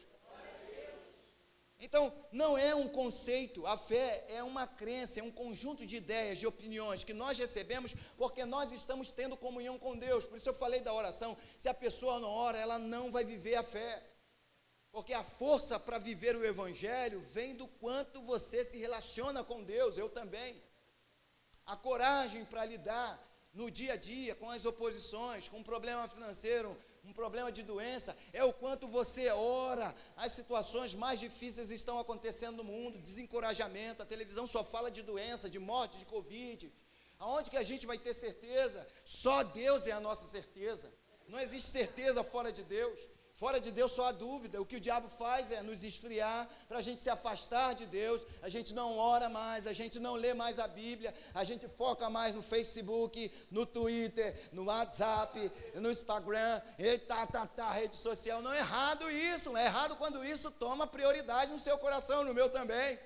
Então, 1.79 2.13
não 2.29 2.57
é 2.57 2.75
um 2.75 2.89
conceito, 2.89 3.65
a 3.65 3.77
fé 3.77 4.25
é 4.27 4.43
uma 4.43 4.67
crença, 4.67 5.21
é 5.21 5.23
um 5.23 5.31
conjunto 5.31 5.85
de 5.85 5.95
ideias, 5.95 6.37
de 6.37 6.45
opiniões 6.45 7.05
que 7.05 7.13
nós 7.13 7.37
recebemos 7.37 7.95
porque 8.17 8.43
nós 8.45 8.73
estamos 8.73 9.11
tendo 9.13 9.37
comunhão 9.37 9.79
com 9.79 9.97
Deus. 9.97 10.25
Por 10.25 10.37
isso 10.37 10.49
eu 10.49 10.53
falei 10.53 10.81
da 10.81 10.93
oração: 10.93 11.37
se 11.57 11.69
a 11.69 11.73
pessoa 11.73 12.19
não 12.19 12.29
ora, 12.29 12.57
ela 12.57 12.77
não 12.77 13.09
vai 13.09 13.23
viver 13.23 13.55
a 13.55 13.63
fé. 13.63 14.03
Porque 14.91 15.13
a 15.13 15.23
força 15.23 15.79
para 15.79 15.99
viver 15.99 16.35
o 16.35 16.43
Evangelho 16.43 17.21
vem 17.31 17.55
do 17.55 17.67
quanto 17.67 18.21
você 18.23 18.65
se 18.65 18.77
relaciona 18.77 19.43
com 19.43 19.63
Deus, 19.63 19.97
eu 19.97 20.09
também 20.09 20.61
a 21.65 21.77
coragem 21.77 22.43
para 22.43 22.65
lidar 22.65 23.23
no 23.53 23.69
dia 23.69 23.93
a 23.93 23.95
dia 23.95 24.35
com 24.35 24.49
as 24.49 24.65
oposições, 24.65 25.47
com 25.47 25.59
um 25.59 25.63
problema 25.63 26.07
financeiro, 26.09 26.75
um 27.03 27.13
problema 27.13 27.51
de 27.51 27.63
doença, 27.63 28.15
é 28.33 28.43
o 28.43 28.53
quanto 28.53 28.87
você 28.87 29.29
ora. 29.29 29.95
As 30.15 30.31
situações 30.33 30.93
mais 30.95 31.19
difíceis 31.19 31.71
estão 31.71 31.99
acontecendo 31.99 32.57
no 32.57 32.63
mundo, 32.63 32.99
desencorajamento, 32.99 34.03
a 34.03 34.05
televisão 34.05 34.47
só 34.47 34.63
fala 34.63 34.91
de 34.91 35.01
doença, 35.01 35.49
de 35.49 35.59
morte, 35.59 35.97
de 35.97 36.05
Covid. 36.05 36.71
Aonde 37.19 37.49
que 37.49 37.57
a 37.57 37.63
gente 37.63 37.85
vai 37.85 37.97
ter 37.97 38.13
certeza? 38.13 38.87
Só 39.03 39.43
Deus 39.43 39.87
é 39.87 39.91
a 39.91 39.99
nossa 39.99 40.27
certeza. 40.27 40.91
Não 41.27 41.39
existe 41.39 41.69
certeza 41.69 42.23
fora 42.23 42.51
de 42.51 42.63
Deus. 42.63 42.99
Fora 43.39 43.57
de 43.61 43.71
Deus 43.71 43.93
só 43.93 44.07
há 44.07 44.11
dúvida. 44.11 44.61
O 44.61 44.65
que 44.65 44.75
o 44.75 44.81
diabo 44.81 45.07
faz 45.07 45.49
é 45.49 45.61
nos 45.61 45.81
esfriar, 45.81 46.45
para 46.67 46.79
a 46.79 46.81
gente 46.81 47.01
se 47.01 47.09
afastar 47.09 47.73
de 47.73 47.85
Deus. 47.85 48.27
A 48.41 48.49
gente 48.49 48.73
não 48.73 48.97
ora 48.97 49.29
mais, 49.29 49.65
a 49.65 49.71
gente 49.71 49.97
não 49.97 50.15
lê 50.15 50.33
mais 50.33 50.59
a 50.59 50.67
Bíblia, 50.67 51.15
a 51.33 51.45
gente 51.45 51.65
foca 51.65 52.09
mais 52.09 52.35
no 52.35 52.41
Facebook, 52.41 53.31
no 53.49 53.65
Twitter, 53.65 54.37
no 54.51 54.65
WhatsApp, 54.65 55.49
no 55.75 55.89
Instagram, 55.89 56.61
e 56.77 56.97
tá, 56.97 57.25
tá, 57.27 57.47
tá, 57.47 57.71
rede 57.71 57.95
social. 57.95 58.41
Não 58.41 58.51
é 58.51 58.57
errado 58.57 59.09
isso, 59.09 59.55
é 59.55 59.67
errado 59.67 59.95
quando 59.95 60.21
isso 60.25 60.51
toma 60.51 60.85
prioridade 60.85 61.49
no 61.49 61.59
seu 61.59 61.77
coração, 61.77 62.25
no 62.25 62.33
meu 62.33 62.49
também. 62.49 62.99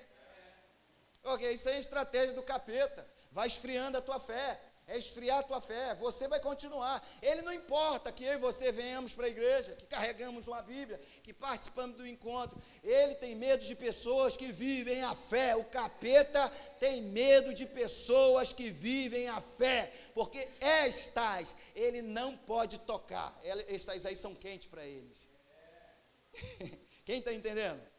Ok, 1.22 1.48
isso 1.48 1.68
é 1.68 1.78
estratégia 1.78 2.34
do 2.34 2.42
capeta. 2.42 3.06
Vai 3.30 3.46
esfriando 3.46 3.98
a 3.98 4.02
tua 4.02 4.18
fé 4.18 4.60
é 4.86 4.98
esfriar 4.98 5.38
a 5.38 5.42
tua 5.42 5.60
fé, 5.60 5.94
você 5.94 6.28
vai 6.28 6.38
continuar. 6.40 7.06
Ele 7.22 7.42
não 7.42 7.52
importa 7.52 8.12
que 8.12 8.24
eu 8.24 8.34
e 8.34 8.38
você 8.38 8.70
venhamos 8.70 9.14
para 9.14 9.26
a 9.26 9.30
igreja, 9.30 9.72
que 9.72 9.86
carregamos 9.86 10.46
uma 10.46 10.60
Bíblia, 10.60 11.00
que 11.22 11.32
participamos 11.32 11.96
do 11.96 12.06
encontro. 12.06 12.60
Ele 12.82 13.14
tem 13.14 13.34
medo 13.34 13.64
de 13.64 13.74
pessoas 13.74 14.36
que 14.36 14.52
vivem 14.52 15.02
a 15.02 15.14
fé. 15.14 15.56
O 15.56 15.64
capeta 15.64 16.50
tem 16.78 17.02
medo 17.02 17.54
de 17.54 17.64
pessoas 17.64 18.52
que 18.52 18.70
vivem 18.70 19.28
a 19.28 19.40
fé, 19.40 19.90
porque 20.14 20.48
estas 20.60 21.54
ele 21.74 22.02
não 22.02 22.36
pode 22.36 22.78
tocar. 22.78 23.34
Estas 23.42 24.04
aí 24.04 24.16
são 24.16 24.34
quentes 24.34 24.68
para 24.68 24.84
eles. 24.84 25.18
Quem 27.04 27.18
está 27.18 27.32
entendendo? 27.32 27.93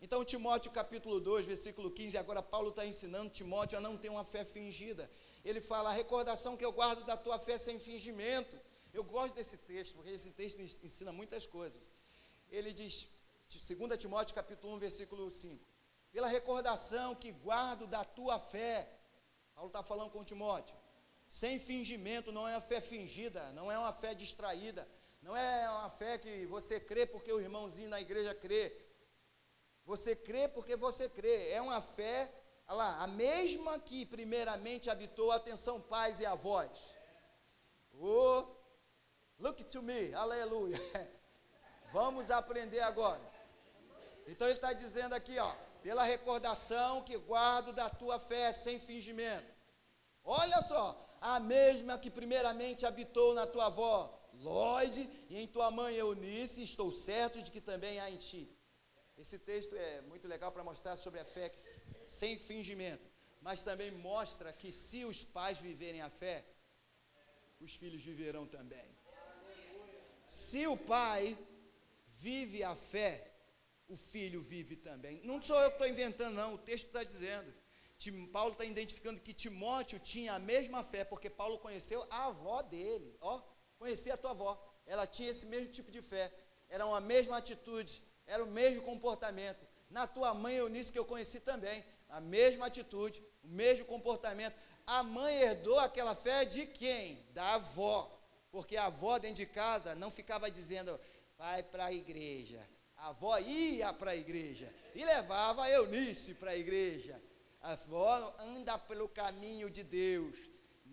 Então, 0.00 0.24
Timóteo 0.24 0.70
capítulo 0.70 1.18
2, 1.20 1.46
versículo 1.46 1.90
15, 1.90 2.18
agora 2.18 2.42
Paulo 2.42 2.68
está 2.68 2.84
ensinando 2.84 3.30
Timóteo 3.30 3.78
a 3.78 3.80
não 3.80 3.96
ter 3.96 4.10
uma 4.10 4.24
fé 4.24 4.44
fingida. 4.44 5.10
Ele 5.44 5.60
fala: 5.60 5.90
a 5.90 5.92
recordação 5.92 6.56
que 6.56 6.64
eu 6.64 6.72
guardo 6.72 7.04
da 7.04 7.16
tua 7.16 7.38
fé 7.38 7.56
sem 7.58 7.78
fingimento. 7.78 8.58
Eu 8.92 9.04
gosto 9.04 9.34
desse 9.34 9.58
texto, 9.58 9.94
porque 9.94 10.10
esse 10.10 10.30
texto 10.30 10.60
ensina 10.60 11.12
muitas 11.12 11.46
coisas. 11.46 11.90
Ele 12.50 12.72
diz, 12.72 13.08
2 13.50 13.98
Timóteo 13.98 14.34
capítulo 14.34 14.74
1, 14.74 14.78
versículo 14.78 15.30
5, 15.30 15.66
pela 16.10 16.28
recordação 16.28 17.14
que 17.14 17.30
guardo 17.30 17.86
da 17.86 18.04
tua 18.04 18.38
fé. 18.38 18.90
Paulo 19.54 19.68
está 19.68 19.82
falando 19.82 20.10
com 20.10 20.24
Timóteo. 20.24 20.74
Sem 21.28 21.58
fingimento, 21.58 22.32
não 22.32 22.46
é 22.46 22.52
uma 22.52 22.60
fé 22.60 22.80
fingida, 22.80 23.52
não 23.52 23.70
é 23.70 23.78
uma 23.78 23.92
fé 23.92 24.14
distraída, 24.14 24.88
não 25.20 25.36
é 25.36 25.68
uma 25.68 25.90
fé 25.90 26.18
que 26.18 26.46
você 26.46 26.78
crê 26.78 27.04
porque 27.04 27.32
o 27.32 27.40
irmãozinho 27.40 27.88
na 27.88 28.00
igreja 28.00 28.34
crê, 28.34 28.85
você 29.86 30.16
crê 30.16 30.48
porque 30.48 30.74
você 30.74 31.08
crê. 31.08 31.50
É 31.50 31.62
uma 31.62 31.80
fé, 31.80 32.30
olha 32.66 32.76
lá, 32.76 33.02
a 33.02 33.06
mesma 33.06 33.78
que 33.78 34.04
primeiramente 34.04 34.90
habitou, 34.90 35.30
atenção, 35.30 35.80
pais 35.80 36.18
e 36.18 36.26
avós. 36.26 36.70
Oh, 37.98 38.44
look 39.38 39.62
to 39.64 39.80
me, 39.80 40.12
aleluia. 40.12 40.78
Vamos 41.92 42.30
aprender 42.30 42.80
agora. 42.80 43.22
Então 44.26 44.48
ele 44.48 44.56
está 44.56 44.72
dizendo 44.72 45.14
aqui, 45.14 45.38
ó, 45.38 45.54
pela 45.82 46.02
recordação 46.02 47.02
que 47.04 47.16
guardo 47.16 47.72
da 47.72 47.88
tua 47.88 48.18
fé 48.18 48.52
sem 48.52 48.80
fingimento. 48.80 49.54
Olha 50.24 50.60
só, 50.62 51.16
a 51.20 51.38
mesma 51.38 51.96
que 51.96 52.10
primeiramente 52.10 52.84
habitou 52.84 53.32
na 53.34 53.46
tua 53.46 53.66
avó, 53.66 54.12
Lloyd, 54.34 55.08
e 55.30 55.38
em 55.40 55.46
tua 55.46 55.70
mãe 55.70 55.94
Eunice, 55.94 56.64
estou 56.64 56.90
certo 56.90 57.40
de 57.40 57.52
que 57.52 57.60
também 57.60 58.00
há 58.00 58.10
em 58.10 58.16
ti. 58.16 58.55
Esse 59.18 59.38
texto 59.38 59.74
é 59.74 60.02
muito 60.02 60.28
legal 60.28 60.52
para 60.52 60.62
mostrar 60.62 60.96
sobre 60.96 61.20
a 61.20 61.24
fé 61.24 61.50
sem 62.04 62.38
fingimento, 62.38 63.04
mas 63.40 63.64
também 63.64 63.90
mostra 63.90 64.52
que 64.52 64.70
se 64.70 65.04
os 65.04 65.24
pais 65.24 65.58
viverem 65.58 66.02
a 66.02 66.10
fé, 66.10 66.44
os 67.60 67.74
filhos 67.74 68.02
viverão 68.02 68.46
também. 68.46 68.86
Se 70.28 70.66
o 70.66 70.76
pai 70.76 71.36
vive 72.18 72.62
a 72.62 72.74
fé, 72.74 73.32
o 73.88 73.96
filho 73.96 74.42
vive 74.42 74.76
também. 74.76 75.20
Não 75.24 75.40
sou 75.40 75.58
eu 75.60 75.70
que 75.70 75.76
estou 75.76 75.88
inventando, 75.88 76.34
não, 76.34 76.54
o 76.54 76.58
texto 76.58 76.86
está 76.86 77.02
dizendo. 77.02 77.52
Paulo 78.30 78.52
está 78.52 78.64
identificando 78.64 79.20
que 79.20 79.32
Timóteo 79.32 79.98
tinha 79.98 80.34
a 80.34 80.38
mesma 80.38 80.84
fé, 80.84 81.04
porque 81.04 81.30
Paulo 81.30 81.58
conheceu 81.58 82.06
a 82.10 82.26
avó 82.26 82.60
dele. 82.60 83.16
Ó, 83.20 83.40
conhecia 83.78 84.14
a 84.14 84.16
tua 84.18 84.32
avó. 84.32 84.62
Ela 84.84 85.06
tinha 85.06 85.30
esse 85.30 85.46
mesmo 85.46 85.72
tipo 85.72 85.90
de 85.90 86.02
fé. 86.02 86.30
Era 86.68 86.84
uma 86.84 87.00
mesma 87.00 87.38
atitude. 87.38 88.02
Era 88.26 88.42
o 88.42 88.46
mesmo 88.46 88.82
comportamento. 88.82 89.66
Na 89.88 90.06
tua 90.06 90.34
mãe 90.34 90.56
Eunice, 90.56 90.90
que 90.90 90.98
eu 90.98 91.04
conheci 91.04 91.40
também, 91.40 91.84
a 92.08 92.20
mesma 92.20 92.66
atitude, 92.66 93.22
o 93.44 93.48
mesmo 93.48 93.84
comportamento. 93.84 94.54
A 94.86 95.02
mãe 95.02 95.40
herdou 95.40 95.78
aquela 95.78 96.14
fé 96.14 96.44
de 96.44 96.66
quem? 96.66 97.24
Da 97.32 97.54
avó. 97.54 98.12
Porque 98.50 98.76
a 98.76 98.86
avó 98.86 99.18
dentro 99.18 99.36
de 99.36 99.46
casa 99.46 99.94
não 99.94 100.10
ficava 100.10 100.50
dizendo, 100.50 100.98
vai 101.38 101.62
para 101.62 101.86
a 101.86 101.92
igreja. 101.92 102.60
A 102.96 103.08
avó 103.08 103.38
ia 103.38 103.92
para 103.92 104.12
a 104.12 104.16
igreja 104.16 104.72
e 104.94 105.04
levava 105.04 105.64
a 105.64 105.70
Eunice 105.70 106.34
para 106.34 106.52
a 106.52 106.56
igreja. 106.56 107.20
A 107.60 107.72
avó 107.72 108.34
anda 108.38 108.78
pelo 108.78 109.08
caminho 109.08 109.68
de 109.68 109.82
Deus. 109.82 110.36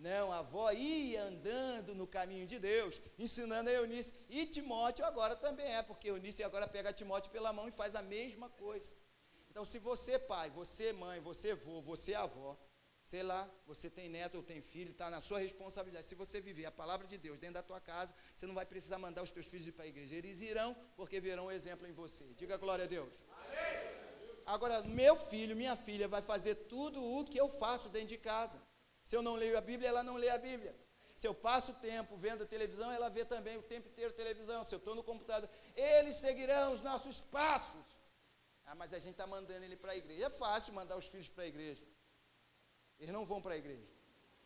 Não, 0.04 0.30
a 0.30 0.40
avó 0.40 0.70
ia 0.70 1.24
andando 1.24 1.94
no 1.94 2.06
caminho 2.06 2.46
de 2.46 2.58
Deus, 2.58 3.00
ensinando 3.18 3.70
a 3.70 3.72
Eunice. 3.72 4.12
E 4.28 4.44
Timóteo 4.44 5.02
agora 5.02 5.34
também 5.34 5.66
é, 5.66 5.82
porque 5.82 6.10
Eunice 6.10 6.42
agora 6.42 6.68
pega 6.68 6.92
Timóteo 6.92 7.30
pela 7.30 7.54
mão 7.54 7.66
e 7.66 7.72
faz 7.72 7.94
a 7.94 8.02
mesma 8.02 8.50
coisa. 8.50 8.92
Então, 9.50 9.64
se 9.64 9.78
você, 9.78 10.18
pai, 10.18 10.50
você, 10.50 10.92
mãe, 10.92 11.20
você, 11.20 11.52
avô, 11.52 11.80
você, 11.80 12.12
avó, 12.12 12.54
sei 13.06 13.22
lá, 13.22 13.50
você 13.66 13.88
tem 13.88 14.10
neto 14.10 14.34
ou 14.34 14.42
tem 14.42 14.60
filho, 14.60 14.90
está 14.90 15.08
na 15.08 15.22
sua 15.22 15.38
responsabilidade. 15.38 16.06
Se 16.06 16.14
você 16.14 16.38
viver 16.38 16.66
a 16.66 16.70
palavra 16.70 17.06
de 17.06 17.16
Deus 17.16 17.38
dentro 17.38 17.54
da 17.54 17.62
tua 17.62 17.80
casa, 17.80 18.14
você 18.36 18.46
não 18.46 18.54
vai 18.54 18.66
precisar 18.66 18.98
mandar 18.98 19.22
os 19.22 19.30
teus 19.30 19.46
filhos 19.46 19.66
ir 19.66 19.72
para 19.72 19.86
a 19.86 19.88
igreja. 19.88 20.14
Eles 20.16 20.42
irão, 20.42 20.76
porque 20.96 21.18
verão 21.18 21.46
o 21.46 21.50
exemplo 21.50 21.86
em 21.86 21.92
você. 21.92 22.24
Diga 22.34 22.58
glória 22.58 22.84
a 22.84 22.88
Deus. 22.88 23.10
Amém. 23.46 23.94
Agora, 24.44 24.82
meu 24.82 25.16
filho, 25.16 25.56
minha 25.56 25.76
filha, 25.76 26.06
vai 26.06 26.20
fazer 26.20 26.56
tudo 26.74 27.02
o 27.02 27.24
que 27.24 27.38
eu 27.38 27.48
faço 27.48 27.88
dentro 27.88 28.08
de 28.08 28.18
casa. 28.18 28.60
Se 29.04 29.14
eu 29.14 29.22
não 29.22 29.34
leio 29.34 29.56
a 29.56 29.60
Bíblia, 29.60 29.88
ela 29.88 30.02
não 30.02 30.16
lê 30.16 30.30
a 30.30 30.38
Bíblia. 30.38 30.74
Se 31.14 31.28
eu 31.28 31.34
passo 31.34 31.74
tempo 31.74 32.16
vendo 32.16 32.42
a 32.42 32.46
televisão, 32.46 32.90
ela 32.90 33.08
vê 33.08 33.24
também 33.24 33.56
o 33.56 33.62
tempo 33.62 33.88
inteiro 33.88 34.12
televisão. 34.12 34.64
Se 34.64 34.74
eu 34.74 34.78
estou 34.78 34.94
no 34.94 35.04
computador, 35.04 35.48
eles 35.76 36.16
seguirão 36.16 36.72
os 36.72 36.82
nossos 36.82 37.20
passos. 37.20 37.84
Ah, 38.66 38.74
mas 38.74 38.92
a 38.92 38.98
gente 38.98 39.12
está 39.12 39.26
mandando 39.26 39.64
ele 39.64 39.76
para 39.76 39.92
a 39.92 39.96
igreja. 39.96 40.26
É 40.26 40.30
fácil 40.30 40.72
mandar 40.72 40.96
os 40.96 41.06
filhos 41.06 41.28
para 41.28 41.44
a 41.44 41.46
igreja. 41.46 41.84
Eles 42.98 43.12
não 43.12 43.26
vão 43.26 43.40
para 43.40 43.54
a 43.54 43.56
igreja, 43.56 43.86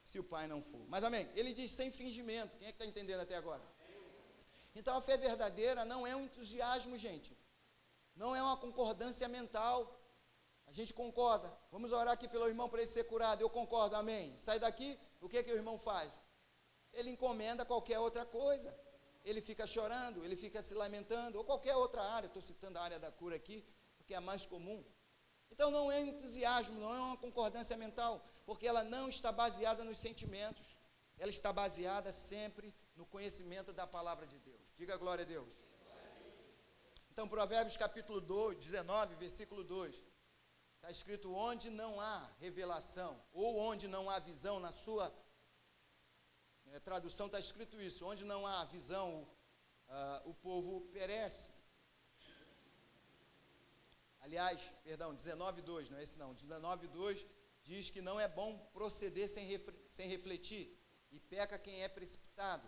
se 0.02 0.18
o 0.18 0.24
pai 0.24 0.46
não 0.46 0.62
for. 0.62 0.84
Mas 0.88 1.04
amém. 1.04 1.30
Ele 1.34 1.52
diz 1.52 1.70
sem 1.72 1.90
fingimento. 1.92 2.56
Quem 2.58 2.68
é 2.68 2.72
que 2.72 2.76
está 2.76 2.86
entendendo 2.86 3.20
até 3.20 3.36
agora? 3.36 3.62
Então 4.74 4.96
a 4.96 5.00
fé 5.00 5.16
verdadeira 5.16 5.84
não 5.84 6.06
é 6.06 6.14
um 6.14 6.24
entusiasmo, 6.24 6.98
gente. 6.98 7.36
Não 8.14 8.34
é 8.34 8.42
uma 8.42 8.56
concordância 8.56 9.28
mental. 9.28 9.97
A 10.68 10.72
gente 10.72 10.92
concorda. 10.92 11.50
Vamos 11.72 11.92
orar 11.92 12.12
aqui 12.12 12.28
pelo 12.28 12.46
irmão 12.46 12.68
para 12.68 12.80
ele 12.80 12.90
ser 12.90 13.04
curado. 13.04 13.40
Eu 13.40 13.50
concordo, 13.50 13.96
amém. 13.96 14.34
Sai 14.38 14.58
daqui, 14.58 14.98
o 15.20 15.28
que, 15.28 15.42
que 15.42 15.52
o 15.52 15.56
irmão 15.56 15.78
faz? 15.78 16.12
Ele 16.92 17.10
encomenda 17.10 17.64
qualquer 17.64 17.98
outra 17.98 18.24
coisa. 18.26 18.74
Ele 19.24 19.40
fica 19.40 19.66
chorando, 19.66 20.24
ele 20.24 20.36
fica 20.36 20.62
se 20.62 20.74
lamentando, 20.74 21.38
ou 21.38 21.44
qualquer 21.44 21.74
outra 21.74 22.02
área. 22.02 22.26
Estou 22.26 22.42
citando 22.42 22.78
a 22.78 22.82
área 22.82 22.98
da 22.98 23.10
cura 23.10 23.36
aqui, 23.36 23.64
porque 23.96 24.14
é 24.14 24.16
a 24.18 24.20
mais 24.20 24.44
comum. 24.46 24.84
Então 25.50 25.70
não 25.70 25.90
é 25.90 26.00
entusiasmo, 26.00 26.78
não 26.78 26.94
é 26.94 27.00
uma 27.00 27.16
concordância 27.16 27.76
mental, 27.76 28.22
porque 28.44 28.66
ela 28.66 28.84
não 28.84 29.08
está 29.08 29.32
baseada 29.32 29.82
nos 29.82 29.98
sentimentos. 29.98 30.66
Ela 31.18 31.30
está 31.30 31.52
baseada 31.52 32.12
sempre 32.12 32.74
no 32.94 33.04
conhecimento 33.06 33.72
da 33.72 33.86
palavra 33.86 34.26
de 34.26 34.38
Deus. 34.38 34.60
Diga 34.76 34.96
glória 34.96 35.24
a 35.24 35.26
Deus. 35.26 35.48
Então, 37.10 37.28
Provérbios 37.28 37.76
capítulo 37.76 38.20
2, 38.20 38.58
19, 38.58 39.16
versículo 39.16 39.64
2. 39.64 40.07
Está 40.88 41.00
escrito 41.00 41.34
onde 41.34 41.68
não 41.68 42.00
há 42.00 42.30
revelação, 42.40 43.22
ou 43.30 43.58
onde 43.58 43.86
não 43.86 44.08
há 44.08 44.18
visão, 44.18 44.58
na 44.58 44.72
sua 44.72 45.14
é, 46.68 46.80
tradução 46.80 47.26
está 47.26 47.38
escrito 47.38 47.78
isso: 47.78 48.06
onde 48.06 48.24
não 48.24 48.46
há 48.46 48.64
visão, 48.64 49.28
uh, 49.86 50.30
o 50.30 50.32
povo 50.32 50.88
perece. 50.90 51.50
Aliás, 54.20 54.62
perdão, 54.82 55.14
19,2, 55.14 55.90
não 55.90 55.98
é 55.98 56.02
esse 56.04 56.16
não. 56.16 56.34
19,2 56.34 57.22
diz 57.64 57.90
que 57.90 58.00
não 58.00 58.18
é 58.18 58.26
bom 58.26 58.56
proceder 58.72 59.28
sem, 59.28 59.46
sem 59.90 60.08
refletir, 60.08 60.74
e 61.10 61.20
peca 61.20 61.58
quem 61.58 61.82
é 61.82 61.88
precipitado. 61.90 62.66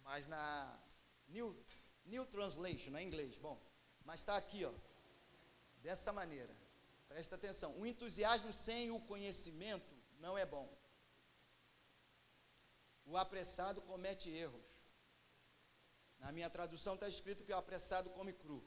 Mas 0.00 0.26
na 0.26 0.78
New, 1.28 1.58
New 2.04 2.26
Translation, 2.26 2.90
na 2.90 3.02
inglês, 3.02 3.38
bom, 3.38 3.58
mas 4.04 4.20
está 4.20 4.36
aqui, 4.36 4.66
ó, 4.66 4.72
dessa 5.78 6.12
maneira. 6.12 6.59
Presta 7.12 7.34
atenção. 7.34 7.70
O 7.80 7.84
entusiasmo 7.92 8.52
sem 8.52 8.90
o 8.96 9.00
conhecimento 9.12 9.92
não 10.24 10.38
é 10.38 10.46
bom. 10.46 10.66
O 13.04 13.16
apressado 13.16 13.82
comete 13.82 14.30
erros. 14.30 14.68
Na 16.20 16.30
minha 16.30 16.48
tradução 16.56 16.94
está 16.94 17.08
escrito 17.08 17.44
que 17.44 17.52
o 17.52 17.56
apressado 17.56 18.10
come 18.10 18.32
cru. 18.32 18.62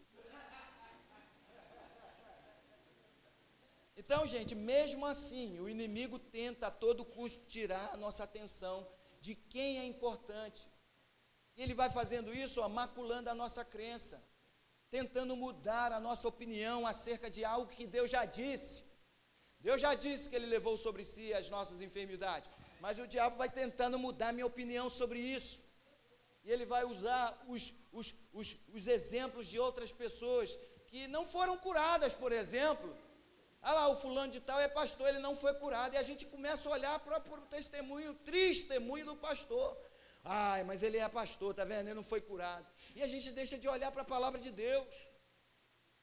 Então, 3.96 4.28
gente, 4.28 4.54
mesmo 4.54 5.06
assim, 5.06 5.60
o 5.60 5.70
inimigo 5.70 6.20
tenta 6.20 6.68
a 6.68 6.72
todo 6.72 7.06
custo 7.06 7.46
tirar 7.46 7.94
a 7.94 7.98
nossa 7.98 8.24
atenção 8.26 8.76
de 9.22 9.36
quem 9.36 9.80
é 9.80 9.86
importante. 9.86 10.68
E 11.56 11.62
ele 11.64 11.76
vai 11.82 11.90
fazendo 12.00 12.34
isso, 12.34 12.60
ó, 12.60 12.68
maculando 12.68 13.30
a 13.30 13.36
nossa 13.36 13.64
crença, 13.64 14.22
tentando 14.96 15.36
mudar 15.36 15.92
a 15.92 16.00
nossa 16.08 16.28
opinião 16.28 16.86
acerca 16.86 17.28
de 17.36 17.44
algo 17.44 17.72
que 17.76 17.86
Deus 17.96 18.10
já 18.16 18.24
disse. 18.26 18.84
Deus 19.68 19.80
já 19.86 19.94
disse 19.96 20.30
que 20.30 20.36
ele 20.36 20.46
levou 20.56 20.76
sobre 20.78 21.04
si 21.04 21.34
as 21.34 21.50
nossas 21.56 21.82
enfermidades, 21.88 22.48
mas 22.80 23.00
o 23.00 23.08
diabo 23.14 23.36
vai 23.36 23.50
tentando 23.50 23.98
mudar 23.98 24.32
minha 24.32 24.46
opinião 24.46 24.92
sobre 24.92 25.20
isso. 25.38 25.56
E 26.46 26.52
ele 26.54 26.66
vai 26.74 26.84
usar 26.94 27.26
os, 27.48 27.74
os, 27.92 28.14
os, 28.32 28.56
os 28.72 28.88
exemplos 28.88 29.48
de 29.48 29.58
outras 29.68 29.92
pessoas 29.92 30.56
que 30.90 31.08
não 31.08 31.26
foram 31.26 31.58
curadas, 31.58 32.14
por 32.14 32.32
exemplo. 32.32 32.96
Ah 33.64 33.74
lá, 33.74 33.88
o 33.88 33.96
fulano 33.96 34.32
de 34.32 34.42
tal 34.42 34.60
é 34.60 34.68
pastor, 34.68 35.08
ele 35.10 35.26
não 35.28 35.36
foi 35.36 35.56
curado. 35.56 35.96
E 35.96 35.98
a 35.98 36.04
gente 36.04 36.24
começa 36.24 36.70
a 36.70 36.72
olhar 36.72 37.00
para 37.00 37.18
o 37.18 37.48
testemunho, 37.58 38.14
testemunho 38.14 39.06
do 39.08 39.16
pastor. 39.16 39.76
Ai, 40.24 40.64
mas 40.64 40.84
ele 40.84 40.98
é 41.00 41.10
pastor, 41.10 41.52
tá 41.56 41.66
vendo? 41.66 41.88
Ele 41.88 41.96
não 41.96 42.04
foi 42.04 42.22
curado. 42.22 42.68
E 42.96 43.02
a 43.02 43.08
gente 43.08 43.32
deixa 43.32 43.58
de 43.58 43.68
olhar 43.68 43.92
para 43.92 44.04
a 44.04 44.06
palavra 44.06 44.40
de 44.40 44.52
Deus. 44.52 44.88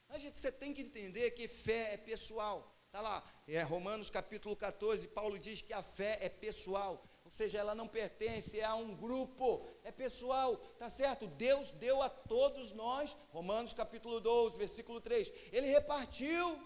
A 0.08 0.18
gente, 0.18 0.36
você 0.38 0.50
tem 0.50 0.74
que 0.74 0.82
entender 0.82 1.30
que 1.30 1.46
fé 1.46 1.94
é 1.94 1.96
pessoal. 1.96 2.76
Está 2.86 3.00
lá, 3.00 3.22
é 3.46 3.62
Romanos 3.62 4.10
capítulo 4.10 4.56
14, 4.56 5.06
Paulo 5.08 5.38
diz 5.38 5.62
que 5.62 5.72
a 5.72 5.80
fé 5.80 6.18
é 6.20 6.28
pessoal. 6.28 7.04
Ou 7.24 7.30
seja, 7.30 7.58
ela 7.58 7.76
não 7.76 7.86
pertence 7.86 8.60
a 8.60 8.74
um 8.74 8.96
grupo, 8.96 9.64
é 9.84 9.92
pessoal, 9.92 10.56
tá 10.76 10.90
certo? 10.90 11.28
Deus 11.28 11.70
deu 11.70 12.02
a 12.02 12.08
todos 12.08 12.72
nós, 12.72 13.16
Romanos 13.28 13.72
capítulo 13.72 14.20
12, 14.20 14.58
versículo 14.58 15.00
3. 15.00 15.32
Ele 15.52 15.68
repartiu, 15.68 16.60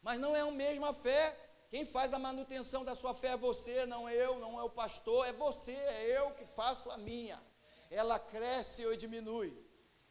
mas 0.00 0.20
não 0.20 0.36
é 0.36 0.42
a 0.42 0.50
mesma 0.52 0.94
fé. 0.94 1.36
Quem 1.68 1.84
faz 1.84 2.14
a 2.14 2.18
manutenção 2.20 2.84
da 2.84 2.94
sua 2.94 3.12
fé 3.12 3.30
é 3.30 3.36
você, 3.36 3.84
não 3.84 4.08
é 4.08 4.14
eu, 4.14 4.38
não 4.38 4.60
é 4.60 4.62
o 4.62 4.70
pastor, 4.70 5.26
é 5.26 5.32
você, 5.32 5.72
é 5.72 6.16
eu 6.16 6.30
que 6.30 6.46
faço 6.46 6.88
a 6.92 6.96
minha. 6.96 7.42
Ela 7.90 8.18
cresce 8.18 8.84
ou 8.84 8.96
diminui, 8.96 9.56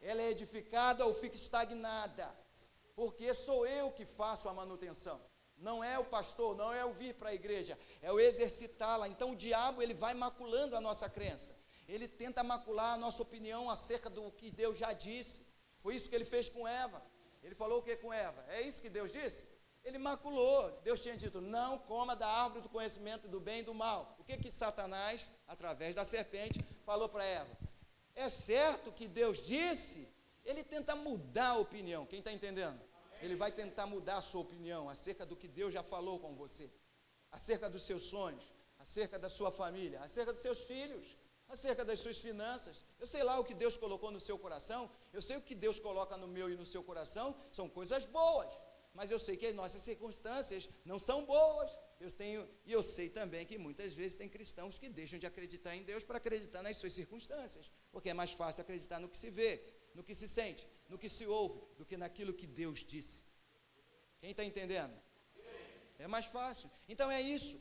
ela 0.00 0.22
é 0.22 0.30
edificada 0.30 1.04
ou 1.04 1.14
fica 1.14 1.36
estagnada, 1.36 2.28
porque 2.94 3.32
sou 3.34 3.66
eu 3.66 3.90
que 3.90 4.04
faço 4.04 4.48
a 4.48 4.54
manutenção. 4.54 5.20
Não 5.58 5.82
é 5.82 5.98
o 5.98 6.04
pastor, 6.04 6.54
não 6.54 6.72
é 6.72 6.84
o 6.84 6.92
vir 6.92 7.14
para 7.14 7.30
a 7.30 7.34
igreja, 7.34 7.78
é 8.02 8.12
o 8.12 8.20
exercitá-la. 8.20 9.08
Então 9.08 9.32
o 9.32 9.36
diabo 9.36 9.82
ele 9.82 9.94
vai 9.94 10.12
maculando 10.12 10.76
a 10.76 10.80
nossa 10.80 11.08
crença. 11.08 11.56
Ele 11.88 12.06
tenta 12.08 12.42
macular 12.42 12.94
a 12.94 12.98
nossa 12.98 13.22
opinião 13.22 13.70
acerca 13.70 14.10
do 14.10 14.30
que 14.32 14.50
Deus 14.50 14.76
já 14.76 14.92
disse. 14.92 15.46
Foi 15.78 15.94
isso 15.94 16.08
que 16.08 16.14
ele 16.14 16.24
fez 16.24 16.48
com 16.48 16.66
Eva. 16.66 17.02
Ele 17.42 17.54
falou 17.54 17.78
o 17.78 17.82
que 17.82 17.96
com 17.96 18.12
Eva? 18.12 18.44
É 18.48 18.60
isso 18.60 18.82
que 18.82 18.90
Deus 18.90 19.12
disse? 19.12 19.46
Ele 19.84 19.98
maculou. 19.98 20.80
Deus 20.82 21.00
tinha 21.00 21.16
dito: 21.16 21.40
não 21.40 21.78
coma 21.78 22.16
da 22.16 22.26
árvore 22.26 22.62
do 22.62 22.68
conhecimento 22.68 23.28
do 23.28 23.38
bem 23.38 23.60
e 23.60 23.62
do 23.62 23.72
mal. 23.72 24.16
O 24.18 24.24
que 24.24 24.36
que 24.36 24.50
Satanás, 24.50 25.24
através 25.46 25.94
da 25.94 26.04
serpente, 26.04 26.60
falou 26.84 27.08
para 27.08 27.24
Eva? 27.24 27.65
É 28.16 28.30
certo 28.30 28.90
que 28.90 29.06
Deus 29.06 29.42
disse, 29.42 30.08
ele 30.42 30.64
tenta 30.64 30.96
mudar 30.96 31.50
a 31.50 31.58
opinião. 31.58 32.06
Quem 32.06 32.20
está 32.20 32.32
entendendo? 32.32 32.80
Ele 33.20 33.36
vai 33.36 33.52
tentar 33.52 33.86
mudar 33.86 34.16
a 34.16 34.22
sua 34.22 34.40
opinião 34.40 34.88
acerca 34.88 35.26
do 35.26 35.36
que 35.36 35.46
Deus 35.46 35.72
já 35.72 35.82
falou 35.82 36.18
com 36.18 36.34
você, 36.34 36.70
acerca 37.30 37.68
dos 37.68 37.84
seus 37.84 38.04
sonhos, 38.04 38.42
acerca 38.78 39.18
da 39.18 39.28
sua 39.28 39.52
família, 39.52 40.00
acerca 40.00 40.32
dos 40.32 40.40
seus 40.40 40.60
filhos, 40.60 41.16
acerca 41.46 41.84
das 41.84 42.00
suas 42.00 42.18
finanças. 42.18 42.82
Eu 42.98 43.06
sei 43.06 43.22
lá 43.22 43.38
o 43.38 43.44
que 43.44 43.54
Deus 43.54 43.76
colocou 43.76 44.10
no 44.10 44.20
seu 44.20 44.38
coração, 44.38 44.90
eu 45.12 45.20
sei 45.20 45.36
o 45.36 45.42
que 45.42 45.54
Deus 45.54 45.78
coloca 45.78 46.16
no 46.16 46.26
meu 46.26 46.50
e 46.50 46.56
no 46.56 46.64
seu 46.64 46.82
coração, 46.82 47.36
são 47.52 47.68
coisas 47.68 48.06
boas 48.06 48.50
mas 48.96 49.10
eu 49.10 49.18
sei 49.18 49.36
que 49.36 49.46
as 49.46 49.54
nossas 49.54 49.82
circunstâncias 49.82 50.68
não 50.82 50.98
são 50.98 51.24
boas. 51.26 51.78
Eu 52.00 52.10
tenho, 52.10 52.48
e 52.64 52.72
eu 52.72 52.82
sei 52.82 53.10
também 53.10 53.44
que 53.44 53.58
muitas 53.58 53.92
vezes 53.94 54.16
tem 54.16 54.28
cristãos 54.28 54.78
que 54.78 54.88
deixam 54.88 55.18
de 55.18 55.26
acreditar 55.26 55.76
em 55.76 55.82
Deus 55.82 56.02
para 56.02 56.16
acreditar 56.16 56.62
nas 56.62 56.78
suas 56.78 56.94
circunstâncias, 56.94 57.70
porque 57.96 58.10
é 58.10 58.12
mais 58.12 58.32
fácil 58.32 58.60
acreditar 58.60 59.00
no 59.00 59.08
que 59.08 59.16
se 59.16 59.30
vê, 59.30 59.58
no 59.94 60.04
que 60.04 60.14
se 60.14 60.28
sente, 60.28 60.68
no 60.86 60.98
que 60.98 61.08
se 61.08 61.26
ouve, 61.26 61.58
do 61.78 61.84
que 61.86 61.96
naquilo 61.96 62.34
que 62.34 62.46
Deus 62.46 62.80
disse. 62.80 63.22
Quem 64.20 64.32
está 64.32 64.44
entendendo? 64.44 64.94
É 65.98 66.06
mais 66.06 66.26
fácil. 66.26 66.70
Então 66.86 67.10
é 67.10 67.22
isso. 67.22 67.58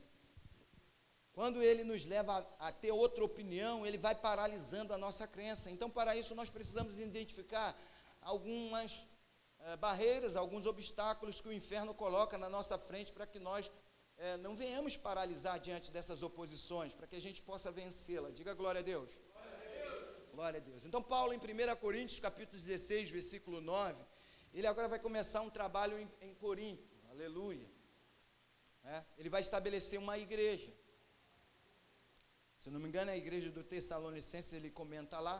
Quando 1.31 1.63
ele 1.63 1.85
nos 1.85 2.03
leva 2.03 2.45
a, 2.59 2.67
a, 2.67 2.71
ter 2.73 2.91
outra 2.91 3.23
opinião, 3.23 3.85
ele 3.85 3.97
vai 3.97 4.13
paralisando 4.13 4.91
a 4.93 4.97
nossa 4.97 5.25
crença. 5.25 5.71
Então, 5.71 5.89
para 5.89 6.17
isso, 6.17 6.35
nós 6.35 6.49
precisamos 6.49 6.99
identificar 6.99 7.73
algumas 8.21 9.07
é, 9.61 9.77
barreiras, 9.77 10.35
alguns 10.35 10.65
obstáculos 10.65 11.39
que 11.39 11.47
o 11.47 11.53
inferno 11.53 11.93
coloca 11.93 12.37
na 12.37 12.49
nossa 12.49 12.77
frente 12.77 13.13
para 13.13 13.25
que 13.25 13.39
nós 13.39 13.71
é, 14.17 14.35
não 14.35 14.53
venhamos 14.53 14.97
paralisar 14.97 15.61
diante 15.61 15.91
dessas 15.91 16.21
oposições, 16.21 16.91
para 16.91 17.07
que 17.07 17.15
a 17.15 17.21
gente 17.21 17.41
possa 17.41 17.71
vencê-la. 17.71 18.31
Diga 18.31 18.53
glória 18.53 18.81
a 18.81 18.83
Deus. 18.83 19.09
Glória 20.35 20.59
a 20.59 20.61
Deus. 20.61 20.85
Então, 20.85 21.01
Paulo, 21.01 21.31
em 21.31 21.37
1 21.37 21.75
Coríntios, 21.77 22.19
capítulo 22.19 22.59
16, 22.59 23.09
versículo 23.09 23.61
9, 23.61 24.03
ele 24.53 24.67
agora 24.67 24.89
vai 24.89 24.99
começar 24.99 25.39
um 25.39 25.49
trabalho 25.49 25.97
em, 25.97 26.11
em 26.19 26.33
Corinto. 26.35 26.93
Aleluia. 27.09 27.65
É, 28.83 29.01
ele 29.17 29.29
vai 29.29 29.41
estabelecer 29.41 29.97
uma 29.97 30.17
igreja. 30.17 30.73
Se 32.59 32.69
não 32.69 32.81
me 32.81 32.89
engano, 32.89 33.11
é 33.11 33.13
a 33.13 33.17
igreja 33.17 33.49
do 33.49 33.63
Tessalonicenses, 33.63 34.51
ele 34.51 34.69
comenta 34.69 35.21
lá, 35.21 35.37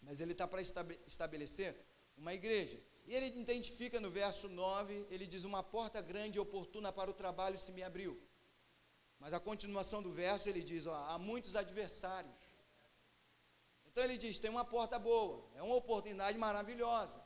mas 0.00 0.20
ele 0.20 0.30
está 0.30 0.46
para 0.46 0.62
estabelecer 0.62 1.74
uma 2.16 2.32
igreja. 2.32 2.80
E 3.06 3.14
ele 3.16 3.26
identifica 3.40 3.98
no 3.98 4.12
verso 4.12 4.48
9, 4.48 5.08
ele 5.10 5.26
diz: 5.26 5.42
Uma 5.42 5.64
porta 5.64 6.00
grande 6.00 6.38
e 6.38 6.40
oportuna 6.40 6.92
para 6.92 7.10
o 7.10 7.14
trabalho 7.14 7.58
se 7.58 7.72
me 7.72 7.82
abriu. 7.82 8.22
Mas 9.18 9.34
a 9.34 9.40
continuação 9.40 10.00
do 10.00 10.12
verso 10.12 10.48
ele 10.48 10.62
diz: 10.62 10.86
ó, 10.86 10.94
Há 10.94 11.18
muitos 11.18 11.56
adversários. 11.56 12.43
Então 13.94 14.02
ele 14.02 14.18
diz: 14.18 14.40
Tem 14.40 14.50
uma 14.50 14.64
porta 14.64 14.98
boa, 14.98 15.48
é 15.54 15.62
uma 15.62 15.76
oportunidade 15.76 16.36
maravilhosa. 16.36 17.24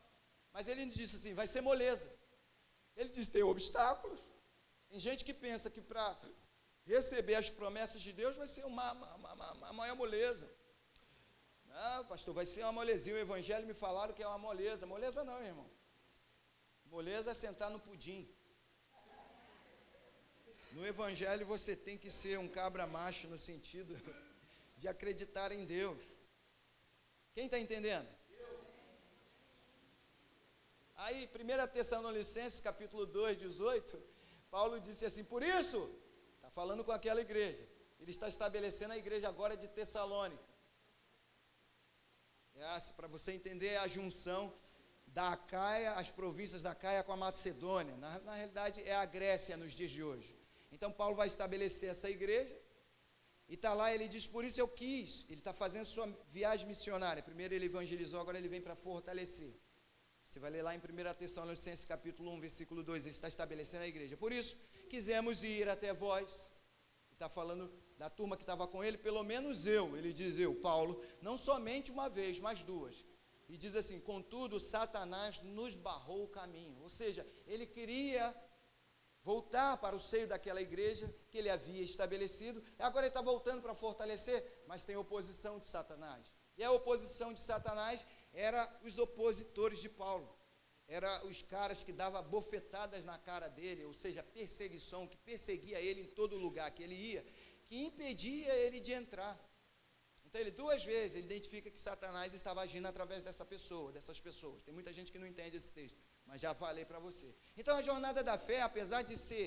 Mas 0.53 0.69
ele 0.69 0.85
disse 0.85 1.16
assim: 1.16 1.33
Vai 1.33 1.47
ser 1.47 1.62
moleza. 1.62 2.07
Ele 2.95 3.09
diz: 3.09 3.27
Tem 3.27 3.43
obstáculos. 3.43 4.21
Tem 4.91 4.99
gente 4.99 5.25
que 5.25 5.33
pensa 5.33 5.71
que 5.71 5.81
para 5.81 6.05
receber 6.85 7.37
as 7.37 7.49
promessas 7.49 8.03
de 8.03 8.12
Deus 8.12 8.37
vai 8.37 8.47
ser 8.47 8.66
uma, 8.66 8.93
uma, 8.93 9.33
uma, 9.33 9.53
uma 9.53 9.73
maior 9.73 9.97
moleza. 9.97 10.47
Ah, 11.71 12.05
pastor, 12.07 12.35
vai 12.35 12.45
ser 12.45 12.64
uma 12.64 12.73
molezinha. 12.73 13.16
O 13.16 13.19
evangelho 13.19 13.66
me 13.66 13.73
falaram 13.73 14.12
que 14.12 14.23
é 14.23 14.29
uma 14.29 14.37
moleza. 14.37 14.85
Moleza 14.85 15.25
não, 15.25 15.43
irmão. 15.43 15.71
Moleza 16.85 17.31
é 17.31 17.35
sentar 17.35 17.71
no 17.71 17.81
pudim. 17.81 18.29
No 20.73 20.87
evangelho 20.87 21.47
você 21.47 21.75
tem 21.75 21.97
que 21.97 22.11
ser 22.11 22.39
um 22.39 22.47
cabra 22.47 22.87
macho 22.87 23.27
no 23.27 23.39
sentido 23.39 23.99
de 24.77 24.87
acreditar 24.87 25.51
em 25.51 25.64
Deus. 25.64 26.18
Quem 27.35 27.47
está 27.47 27.59
entendendo? 27.59 28.09
Aí, 30.97 31.29
1 31.33 31.66
Tessalonicenses, 31.72 32.59
capítulo 32.59 33.07
2, 33.07 33.39
18, 33.39 34.03
Paulo 34.51 34.81
disse 34.81 35.05
assim: 35.07 35.22
Por 35.22 35.43
isso, 35.43 35.91
está 36.37 36.51
falando 36.51 36.85
com 36.85 36.91
aquela 36.91 37.20
igreja, 37.20 37.68
ele 38.01 38.11
está 38.11 38.29
estabelecendo 38.29 38.95
a 38.95 38.99
igreja 38.99 39.29
agora 39.29 39.57
de 39.57 39.68
Tessalônica. 39.68 40.43
É, 42.57 42.93
para 42.97 43.07
você 43.07 43.33
entender 43.33 43.76
a 43.76 43.87
junção 43.87 44.53
da 45.07 45.33
Acaia, 45.33 45.93
as 45.93 46.11
províncias 46.11 46.62
da 46.62 46.72
Acaia 46.72 47.05
com 47.05 47.12
a 47.12 47.16
Macedônia. 47.16 47.97
Na, 47.97 48.18
na 48.18 48.33
realidade, 48.33 48.83
é 48.83 48.97
a 48.97 49.05
Grécia 49.05 49.57
nos 49.57 49.72
dias 49.72 49.93
de 49.93 50.03
hoje. 50.03 50.37
Então, 50.72 50.91
Paulo 50.91 51.14
vai 51.14 51.29
estabelecer 51.29 51.91
essa 51.91 52.11
igreja. 52.11 52.57
E 53.49 53.55
está 53.55 53.72
lá, 53.72 53.94
ele 53.94 54.09
diz: 54.09 54.26
Por 54.26 54.44
isso 54.44 54.61
eu 54.61 54.68
quis. 54.68 55.24
Ele 55.28 55.40
está 55.40 55.53
fazendo 55.53 55.84
sua 55.84 56.07
viagem 56.30 56.66
missionária. 56.66 57.22
Primeiro 57.22 57.55
ele 57.55 57.66
evangelizou, 57.66 58.20
agora 58.20 58.38
ele 58.38 58.49
vem 58.49 58.61
para 58.61 58.76
fortalecer. 58.76 59.55
Você 60.26 60.38
vai 60.38 60.51
ler 60.51 60.62
lá 60.62 60.74
em 60.74 60.78
1 60.78 61.14
Tessalonicenses 61.14 61.86
capítulo 61.86 62.30
1, 62.32 62.40
versículo 62.40 62.82
2. 62.82 63.07
Ele 63.07 63.14
está 63.14 63.28
estabelecendo 63.28 63.84
a 63.84 63.88
igreja. 63.88 64.16
Por 64.16 64.30
isso, 64.30 64.59
quisemos 64.90 65.42
ir 65.42 65.68
até 65.68 65.94
vós. 65.94 66.51
Está 67.11 67.28
falando 67.28 67.72
da 67.99 68.09
turma 68.09 68.36
que 68.36 68.42
estava 68.42 68.68
com 68.68 68.84
ele, 68.84 68.96
pelo 68.96 69.24
menos 69.24 69.66
eu, 69.66 69.96
ele 69.96 70.12
diz 70.12 70.38
eu, 70.38 70.55
Paulo, 70.55 71.03
não 71.20 71.36
somente 71.36 71.90
uma 71.90 72.09
vez, 72.09 72.38
mas 72.38 72.62
duas. 72.62 73.05
E 73.49 73.57
diz 73.57 73.74
assim: 73.74 73.99
contudo, 73.99 74.61
Satanás 74.61 75.42
nos 75.42 75.74
barrou 75.74 76.24
o 76.24 76.28
caminho. 76.28 76.80
Ou 76.82 76.88
seja, 76.88 77.26
ele 77.46 77.66
queria 77.66 78.34
voltar 79.33 79.76
para 79.76 79.95
o 79.95 80.01
seio 80.11 80.26
daquela 80.33 80.62
igreja 80.68 81.07
que 81.31 81.39
ele 81.39 81.51
havia 81.51 81.83
estabelecido. 81.83 82.62
Agora 82.79 83.05
ele 83.07 83.14
está 83.14 83.20
voltando 83.20 83.61
para 83.61 83.74
fortalecer, 83.74 84.39
mas 84.66 84.85
tem 84.87 84.97
oposição 84.97 85.55
de 85.59 85.68
Satanás. 85.68 86.22
E 86.57 86.64
a 86.64 86.72
oposição 86.72 87.31
de 87.35 87.41
Satanás 87.41 88.05
era 88.33 88.62
os 88.83 88.99
opositores 88.99 89.81
de 89.81 89.91
Paulo. 90.03 90.29
Era 90.99 91.12
os 91.26 91.43
caras 91.43 91.83
que 91.83 91.93
davam 91.93 92.22
bofetadas 92.22 93.05
na 93.05 93.18
cara 93.18 93.49
dele, 93.49 93.85
ou 93.85 93.93
seja, 93.93 94.22
perseguição, 94.22 95.07
que 95.07 95.18
perseguia 95.18 95.79
ele 95.79 96.01
em 96.01 96.11
todo 96.20 96.45
lugar 96.47 96.70
que 96.70 96.83
ele 96.83 96.95
ia 96.95 97.22
que 97.68 97.76
impedia 97.85 98.53
ele 98.55 98.81
de 98.81 98.93
entrar. 98.93 99.39
Então 100.24 100.41
ele 100.41 100.51
duas 100.51 100.83
vezes 100.85 101.16
ele 101.16 101.26
identifica 101.26 101.70
que 101.70 101.79
Satanás 101.79 102.33
estava 102.33 102.61
agindo 102.62 102.87
através 102.87 103.22
dessa 103.22 103.45
pessoa, 103.45 103.93
dessas 103.93 104.18
pessoas. 104.18 104.62
Tem 104.62 104.72
muita 104.72 104.93
gente 104.93 105.12
que 105.12 105.18
não 105.18 105.26
entende 105.26 105.57
esse 105.57 105.70
texto, 105.70 105.99
mas 106.29 106.43
já 106.43 106.55
falei 106.55 106.85
para 106.85 106.99
você. 106.99 107.35
Então 107.57 107.74
a 107.74 107.83
jornada 107.83 108.22
da 108.22 108.37
fé, 108.37 108.61
apesar 108.61 109.03
de 109.03 109.16
ser 109.16 109.47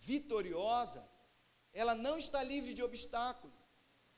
vitoriosa, 0.00 1.06
ela 1.72 1.94
não 1.94 2.18
está 2.18 2.42
livre 2.42 2.72
de 2.74 2.82
obstáculos. 2.82 3.54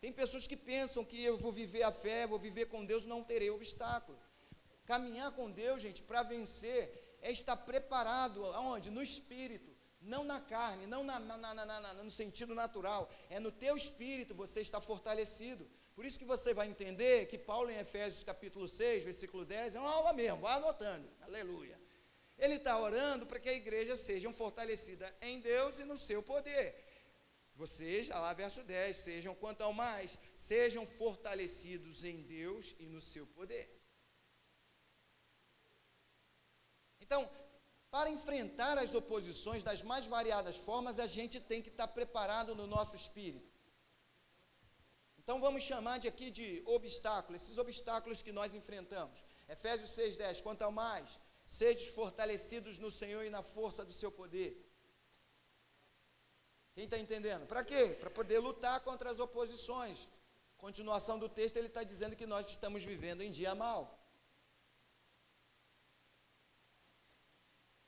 Tem 0.01 0.13
pessoas 0.13 0.47
que 0.47 0.57
pensam 0.57 1.05
que 1.05 1.23
eu 1.23 1.37
vou 1.37 1.51
viver 1.51 1.83
a 1.83 1.91
fé, 1.93 2.27
vou 2.27 2.39
viver 2.39 2.67
com 2.67 2.85
Deus, 2.85 3.05
não 3.05 3.25
terei 3.25 3.51
obstáculo. 3.51 4.19
Caminhar 4.87 5.33
com 5.33 5.51
Deus, 5.51 5.83
gente, 5.83 6.03
para 6.03 6.23
vencer, 6.23 7.19
é 7.21 7.33
estar 7.33 7.57
preparado 7.57 8.45
aonde? 8.47 8.91
No 8.91 9.03
espírito, 9.03 9.75
não 10.01 10.23
na 10.23 10.41
carne, 10.41 10.87
não 10.87 11.03
na, 11.03 11.19
na, 11.19 11.37
na, 11.37 11.95
no 11.95 12.11
sentido 12.11 12.55
natural. 12.55 13.11
É 13.29 13.41
no 13.41 13.51
teu 13.51 13.77
espírito 13.77 14.35
você 14.35 14.61
está 14.61 14.81
fortalecido. 14.81 15.69
Por 15.95 16.05
isso 16.05 16.19
que 16.19 16.25
você 16.25 16.53
vai 16.53 16.69
entender 16.69 17.27
que 17.27 17.39
Paulo 17.39 17.71
em 17.71 17.79
Efésios 17.79 18.23
capítulo 18.23 18.69
6, 18.69 19.05
versículo 19.05 19.45
10, 19.45 19.75
é 19.75 19.81
uma 19.81 19.91
aula 19.91 20.13
mesmo, 20.13 20.41
vai 20.41 20.55
anotando. 20.57 21.09
Aleluia. 21.23 21.84
Ele 22.39 22.57
está 22.57 22.79
orando 22.79 23.27
para 23.27 23.39
que 23.39 23.49
a 23.49 23.55
igreja 23.55 23.97
seja 23.97 24.33
fortalecida 24.33 25.15
em 25.21 25.41
Deus 25.41 25.79
e 25.79 25.85
no 25.85 25.97
seu 25.97 26.23
poder. 26.23 26.75
Vocês, 27.55 28.09
lá 28.09 28.33
verso 28.33 28.63
10, 28.65 28.97
sejam 28.97 29.35
quanto 29.35 29.63
ao 29.63 29.73
mais, 29.73 30.19
sejam 30.35 30.85
fortalecidos 30.87 32.03
em 32.03 32.23
Deus 32.23 32.75
e 32.81 32.87
no 32.87 33.01
seu 33.01 33.27
poder. 33.29 33.71
Então, 37.01 37.31
para 37.91 38.11
enfrentar 38.11 38.77
as 38.77 38.93
oposições 38.93 39.63
das 39.63 39.81
mais 39.83 40.05
variadas 40.07 40.57
formas, 40.57 40.99
a 40.99 41.07
gente 41.07 41.39
tem 41.39 41.63
que 41.63 41.69
estar 41.69 41.87
preparado 41.87 42.55
no 42.57 42.67
nosso 42.67 42.97
espírito. 42.97 43.55
Então 45.17 45.41
vamos 45.41 45.63
chamar 45.63 45.99
de 45.99 46.09
aqui 46.09 46.29
de 46.31 46.63
obstáculos, 46.67 47.41
esses 47.41 47.57
obstáculos 47.57 48.21
que 48.21 48.33
nós 48.33 48.53
enfrentamos. 48.53 49.19
Efésios 49.49 49.91
6,10, 49.91 50.43
quanto 50.43 50.63
ao 50.63 50.73
mais, 50.73 51.09
sede 51.45 51.91
fortalecidos 51.91 52.79
no 52.79 52.91
Senhor 52.91 53.25
e 53.25 53.31
na 53.31 53.43
força 53.43 53.85
do 53.85 53.93
seu 53.93 54.11
poder. 54.11 54.53
Quem 56.75 56.85
está 56.85 56.99
entendendo? 56.99 57.47
Para 57.47 57.63
quê? 57.63 57.97
Para 58.01 58.11
poder 58.11 58.39
lutar 58.39 58.81
contra 58.81 59.11
as 59.11 59.21
oposições. 59.21 60.09
Continuação 60.57 61.19
do 61.19 61.29
texto, 61.29 61.57
ele 61.57 61.69
está 61.69 61.85
dizendo 61.85 62.17
que 62.17 62.27
nós 62.27 62.49
estamos 62.49 62.83
vivendo 62.83 63.23
em 63.23 63.31
dia 63.31 63.55
mal. 63.55 64.01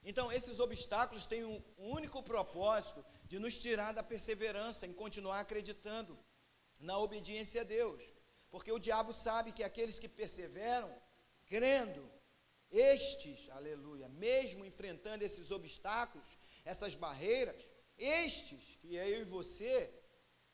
Então, 0.05 0.31
esses 0.31 0.61
obstáculos 0.61 1.27
têm 1.27 1.45
um 1.45 1.61
único 1.79 2.23
propósito 2.23 3.05
de 3.25 3.41
nos 3.41 3.59
tirar 3.59 3.93
da 3.93 4.05
perseverança 4.05 4.87
em 4.87 4.93
continuar 4.93 5.41
acreditando 5.41 6.17
na 6.79 6.97
obediência 6.97 7.63
a 7.63 7.65
Deus. 7.65 8.01
Porque 8.49 8.71
o 8.71 8.79
diabo 8.79 9.13
sabe 9.13 9.51
que 9.51 9.65
aqueles 9.65 9.99
que 9.99 10.09
perseveram, 10.09 10.95
crendo, 11.47 12.09
estes, 12.71 13.49
aleluia, 13.51 14.09
mesmo 14.09 14.65
enfrentando 14.65 15.25
esses 15.25 15.51
obstáculos, 15.51 16.27
essas 16.65 16.95
barreiras, 16.95 17.57
estes, 17.97 18.77
que 18.81 18.99
é 18.99 19.09
eu 19.09 19.21
e 19.23 19.25
você, 19.25 19.93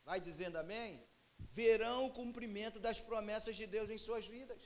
vai 0.05 0.19
dizendo 0.19 0.57
amém, 0.57 1.03
verão 1.37 2.05
o 2.05 2.13
cumprimento 2.13 2.79
das 2.79 2.99
promessas 2.99 3.55
de 3.55 3.65
Deus 3.65 3.89
em 3.89 3.97
suas 3.97 4.25
vidas. 4.27 4.61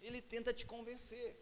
Ele 0.00 0.20
tenta 0.20 0.52
te 0.52 0.66
convencer. 0.66 1.38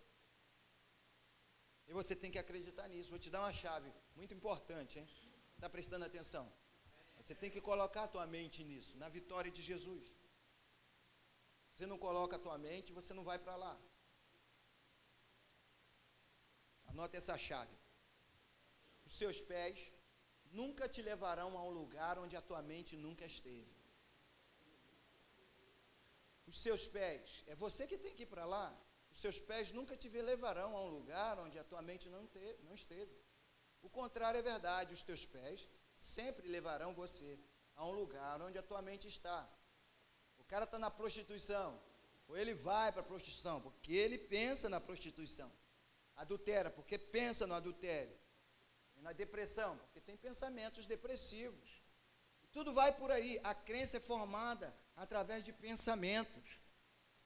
E 1.88 1.92
você 1.92 2.14
tem 2.14 2.30
que 2.30 2.38
acreditar 2.38 2.86
nisso. 2.88 3.10
Vou 3.10 3.18
te 3.18 3.30
dar 3.30 3.40
uma 3.40 3.52
chave 3.52 3.92
muito 4.14 4.32
importante, 4.32 4.98
hein? 4.98 5.08
Está 5.54 5.68
prestando 5.68 6.04
atenção? 6.04 6.50
Você 7.16 7.34
tem 7.34 7.50
que 7.50 7.60
colocar 7.60 8.04
a 8.04 8.08
tua 8.08 8.26
mente 8.26 8.62
nisso, 8.64 8.96
na 8.96 9.08
vitória 9.08 9.50
de 9.50 9.60
Jesus. 9.60 10.04
Você 11.72 11.86
não 11.86 11.98
coloca 11.98 12.36
a 12.36 12.38
tua 12.38 12.56
mente, 12.58 12.92
você 12.92 13.12
não 13.12 13.24
vai 13.24 13.38
para 13.38 13.56
lá. 13.56 13.78
Anote 16.90 17.16
essa 17.16 17.36
chave. 17.38 17.76
Os 19.06 19.14
seus 19.20 19.40
pés 19.40 19.76
nunca 20.50 20.88
te 20.88 21.00
levarão 21.10 21.50
a 21.58 21.62
um 21.62 21.70
lugar 21.80 22.18
onde 22.18 22.36
a 22.36 22.42
tua 22.48 22.62
mente 22.62 22.96
nunca 22.96 23.24
esteve. 23.24 23.74
Os 26.46 26.58
seus 26.60 26.86
pés, 26.86 27.44
é 27.46 27.54
você 27.54 27.86
que 27.86 27.96
tem 27.96 28.14
que 28.14 28.24
ir 28.24 28.32
para 28.34 28.44
lá. 28.44 28.68
Os 29.12 29.20
seus 29.20 29.38
pés 29.38 29.72
nunca 29.72 29.96
te 29.96 30.08
levarão 30.08 30.76
a 30.76 30.82
um 30.82 30.88
lugar 30.88 31.38
onde 31.38 31.58
a 31.58 31.64
tua 31.64 31.82
mente 31.82 32.08
não, 32.08 32.26
te, 32.26 32.56
não 32.64 32.74
esteve. 32.74 33.14
O 33.82 33.88
contrário 33.88 34.38
é 34.38 34.42
verdade, 34.42 34.94
os 34.94 35.02
teus 35.02 35.24
pés 35.24 35.68
sempre 35.96 36.48
levarão 36.48 36.92
você 36.94 37.38
a 37.76 37.86
um 37.86 37.92
lugar 37.92 38.40
onde 38.42 38.58
a 38.58 38.62
tua 38.62 38.82
mente 38.82 39.06
está. 39.08 39.48
O 40.38 40.44
cara 40.44 40.64
está 40.64 40.78
na 40.78 40.90
prostituição, 40.90 41.80
ou 42.28 42.36
ele 42.36 42.54
vai 42.54 42.90
para 42.92 43.00
a 43.00 43.04
prostituição, 43.04 43.60
porque 43.60 43.92
ele 43.92 44.18
pensa 44.18 44.68
na 44.68 44.80
prostituição. 44.80 45.50
Adultera, 46.16 46.70
porque 46.70 46.98
pensa 46.98 47.46
no 47.46 47.54
adultério. 47.54 48.16
E 48.96 49.00
na 49.00 49.12
depressão, 49.12 49.78
porque 49.78 50.00
tem 50.00 50.16
pensamentos 50.16 50.86
depressivos. 50.86 51.80
Tudo 52.52 52.72
vai 52.72 52.92
por 52.92 53.10
aí. 53.10 53.40
A 53.42 53.54
crença 53.54 53.96
é 53.96 54.00
formada 54.00 54.74
através 54.96 55.44
de 55.44 55.52
pensamentos. 55.52 56.60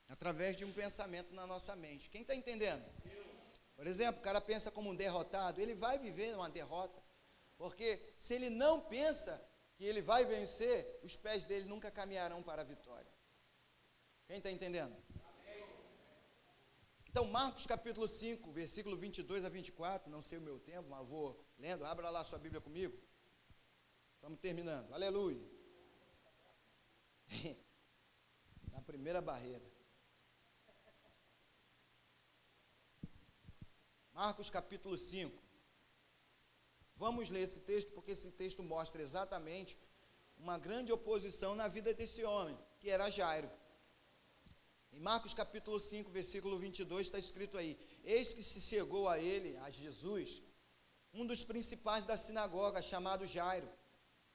Através 0.08 0.56
de 0.56 0.64
um 0.64 0.72
pensamento 0.72 1.34
na 1.34 1.46
nossa 1.46 1.74
mente. 1.74 2.10
Quem 2.10 2.22
está 2.22 2.34
entendendo? 2.34 2.84
Por 3.74 3.86
exemplo, 3.86 4.20
o 4.20 4.24
cara 4.24 4.40
pensa 4.40 4.70
como 4.70 4.90
um 4.90 4.94
derrotado, 4.94 5.60
ele 5.60 5.74
vai 5.74 5.98
viver 5.98 6.34
uma 6.36 6.48
derrota. 6.48 7.02
Porque 7.56 8.14
se 8.18 8.34
ele 8.34 8.50
não 8.50 8.80
pensa 8.80 9.42
que 9.76 9.84
ele 9.84 10.02
vai 10.02 10.24
vencer, 10.24 11.00
os 11.02 11.16
pés 11.16 11.44
dele 11.44 11.66
nunca 11.66 11.90
caminharão 11.90 12.42
para 12.42 12.62
a 12.62 12.64
vitória. 12.64 13.10
Quem 14.26 14.38
está 14.38 14.50
entendendo? 14.50 14.96
Então, 17.14 17.26
Marcos 17.26 17.64
capítulo 17.64 18.08
5, 18.08 18.50
versículo 18.50 18.96
22 18.96 19.44
a 19.44 19.48
24, 19.48 20.10
não 20.10 20.20
sei 20.20 20.36
o 20.36 20.40
meu 20.40 20.58
tempo, 20.58 20.88
mas 20.88 21.06
vou 21.06 21.46
lendo, 21.56 21.84
abra 21.84 22.10
lá 22.10 22.24
sua 22.24 22.40
Bíblia 22.40 22.60
comigo. 22.60 22.98
Estamos 24.16 24.40
terminando, 24.40 24.92
aleluia. 24.92 25.40
Na 28.72 28.80
primeira 28.80 29.22
barreira. 29.22 29.64
Marcos 34.12 34.50
capítulo 34.50 34.98
5. 34.98 35.40
Vamos 36.96 37.30
ler 37.30 37.42
esse 37.42 37.60
texto, 37.60 37.92
porque 37.92 38.10
esse 38.10 38.32
texto 38.32 38.60
mostra 38.60 39.00
exatamente 39.00 39.78
uma 40.36 40.58
grande 40.58 40.90
oposição 40.90 41.54
na 41.54 41.68
vida 41.68 41.94
desse 41.94 42.24
homem, 42.24 42.58
que 42.80 42.90
era 42.90 43.08
Jairo. 43.08 43.48
Em 44.94 45.00
Marcos 45.00 45.34
capítulo 45.34 45.80
5, 45.80 46.08
versículo 46.12 46.56
22, 46.56 47.08
está 47.08 47.18
escrito 47.18 47.58
aí: 47.58 47.76
Eis 48.04 48.32
que 48.32 48.44
se 48.44 48.60
chegou 48.60 49.08
a 49.08 49.18
ele, 49.18 49.56
a 49.56 49.68
Jesus, 49.68 50.40
um 51.12 51.26
dos 51.26 51.42
principais 51.42 52.04
da 52.04 52.16
sinagoga, 52.16 52.80
chamado 52.80 53.26
Jairo, 53.26 53.68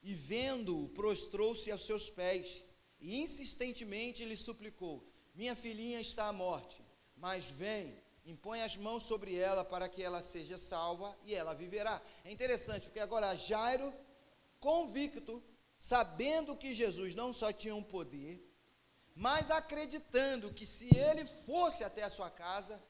e 0.03 0.13
vendo-o, 0.13 0.89
prostrou-se 0.89 1.71
aos 1.71 1.85
seus 1.85 2.09
pés, 2.09 2.65
e 2.99 3.21
insistentemente 3.21 4.25
lhe 4.25 4.35
suplicou: 4.35 5.07
Minha 5.33 5.55
filhinha 5.55 6.01
está 6.01 6.27
à 6.27 6.33
morte, 6.33 6.83
mas 7.15 7.45
vem 7.45 7.97
impõe 8.25 8.61
as 8.61 8.75
mãos 8.75 9.03
sobre 9.03 9.35
ela 9.35 9.63
para 9.63 9.87
que 9.87 10.03
ela 10.03 10.21
seja 10.21 10.57
salva 10.57 11.17
e 11.23 11.33
ela 11.33 11.55
viverá. 11.55 12.01
É 12.25 12.31
interessante, 12.31 12.83
porque 12.83 12.99
agora 12.99 13.35
Jairo, 13.37 13.93
convicto, 14.59 15.41
sabendo 15.77 16.55
que 16.55 16.75
Jesus 16.75 17.15
não 17.15 17.33
só 17.33 17.53
tinha 17.53 17.73
um 17.73 17.81
poder, 17.81 18.48
mas 19.25 19.51
acreditando 19.51 20.53
que 20.53 20.65
se 20.65 20.87
ele 20.95 21.25
fosse 21.45 21.83
até 21.83 22.03
a 22.03 22.09
sua 22.09 22.29
casa, 22.29 22.81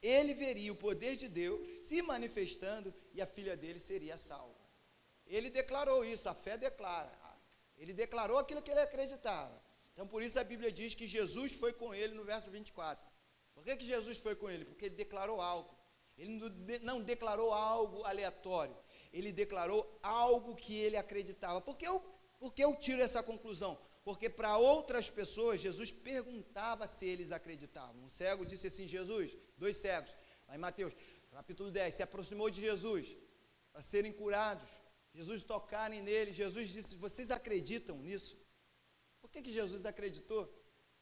ele 0.00 0.32
veria 0.32 0.72
o 0.72 0.76
poder 0.76 1.16
de 1.16 1.28
Deus 1.28 1.60
se 1.84 2.00
manifestando 2.00 2.94
e 3.12 3.20
a 3.20 3.26
filha 3.26 3.56
dele 3.56 3.80
seria 3.80 4.16
salva. 4.16 4.64
Ele 5.26 5.50
declarou 5.50 6.04
isso, 6.04 6.28
a 6.28 6.34
fé 6.34 6.56
declara. 6.56 7.10
Ele 7.76 7.92
declarou 7.92 8.38
aquilo 8.38 8.62
que 8.62 8.70
ele 8.70 8.82
acreditava. 8.82 9.60
Então, 9.92 10.06
por 10.06 10.22
isso 10.22 10.38
a 10.38 10.44
Bíblia 10.44 10.70
diz 10.70 10.94
que 10.94 11.08
Jesus 11.08 11.50
foi 11.50 11.72
com 11.72 11.92
ele 11.92 12.14
no 12.14 12.22
verso 12.22 12.52
24. 12.52 13.04
Por 13.52 13.64
que, 13.64 13.76
que 13.76 13.84
Jesus 13.84 14.18
foi 14.18 14.36
com 14.36 14.48
ele? 14.48 14.64
Porque 14.64 14.84
ele 14.84 14.94
declarou 14.94 15.40
algo. 15.40 15.76
Ele 16.16 16.38
não 16.82 17.02
declarou 17.02 17.52
algo 17.52 18.04
aleatório. 18.04 18.76
Ele 19.12 19.32
declarou 19.32 19.98
algo 20.00 20.54
que 20.54 20.76
ele 20.76 20.96
acreditava. 20.96 21.60
Por 21.60 21.76
que 21.76 21.88
eu, 21.88 21.98
por 22.38 22.54
que 22.54 22.62
eu 22.62 22.76
tiro 22.76 23.02
essa 23.02 23.24
conclusão? 23.24 23.76
Porque 24.04 24.28
para 24.28 24.58
outras 24.58 25.08
pessoas, 25.08 25.60
Jesus 25.60 25.90
perguntava 25.90 26.86
se 26.86 27.06
eles 27.06 27.32
acreditavam. 27.32 28.04
Um 28.04 28.08
cego 28.08 28.44
disse 28.44 28.66
assim: 28.66 28.86
Jesus, 28.86 29.36
dois 29.56 29.78
cegos, 29.78 30.14
lá 30.46 30.54
em 30.54 30.58
Mateus, 30.58 30.94
capítulo 31.30 31.70
10, 31.70 31.94
se 31.94 32.02
aproximou 32.02 32.50
de 32.50 32.60
Jesus 32.60 33.16
para 33.72 33.82
serem 33.82 34.12
curados. 34.12 34.68
Jesus 35.14 35.42
tocarem 35.42 36.02
nele. 36.02 36.32
Jesus 36.32 36.68
disse: 36.68 36.96
Vocês 36.96 37.30
acreditam 37.30 37.96
nisso? 37.98 38.36
Por 39.22 39.30
que, 39.30 39.40
que 39.40 39.52
Jesus 39.52 39.86
acreditou? 39.86 40.52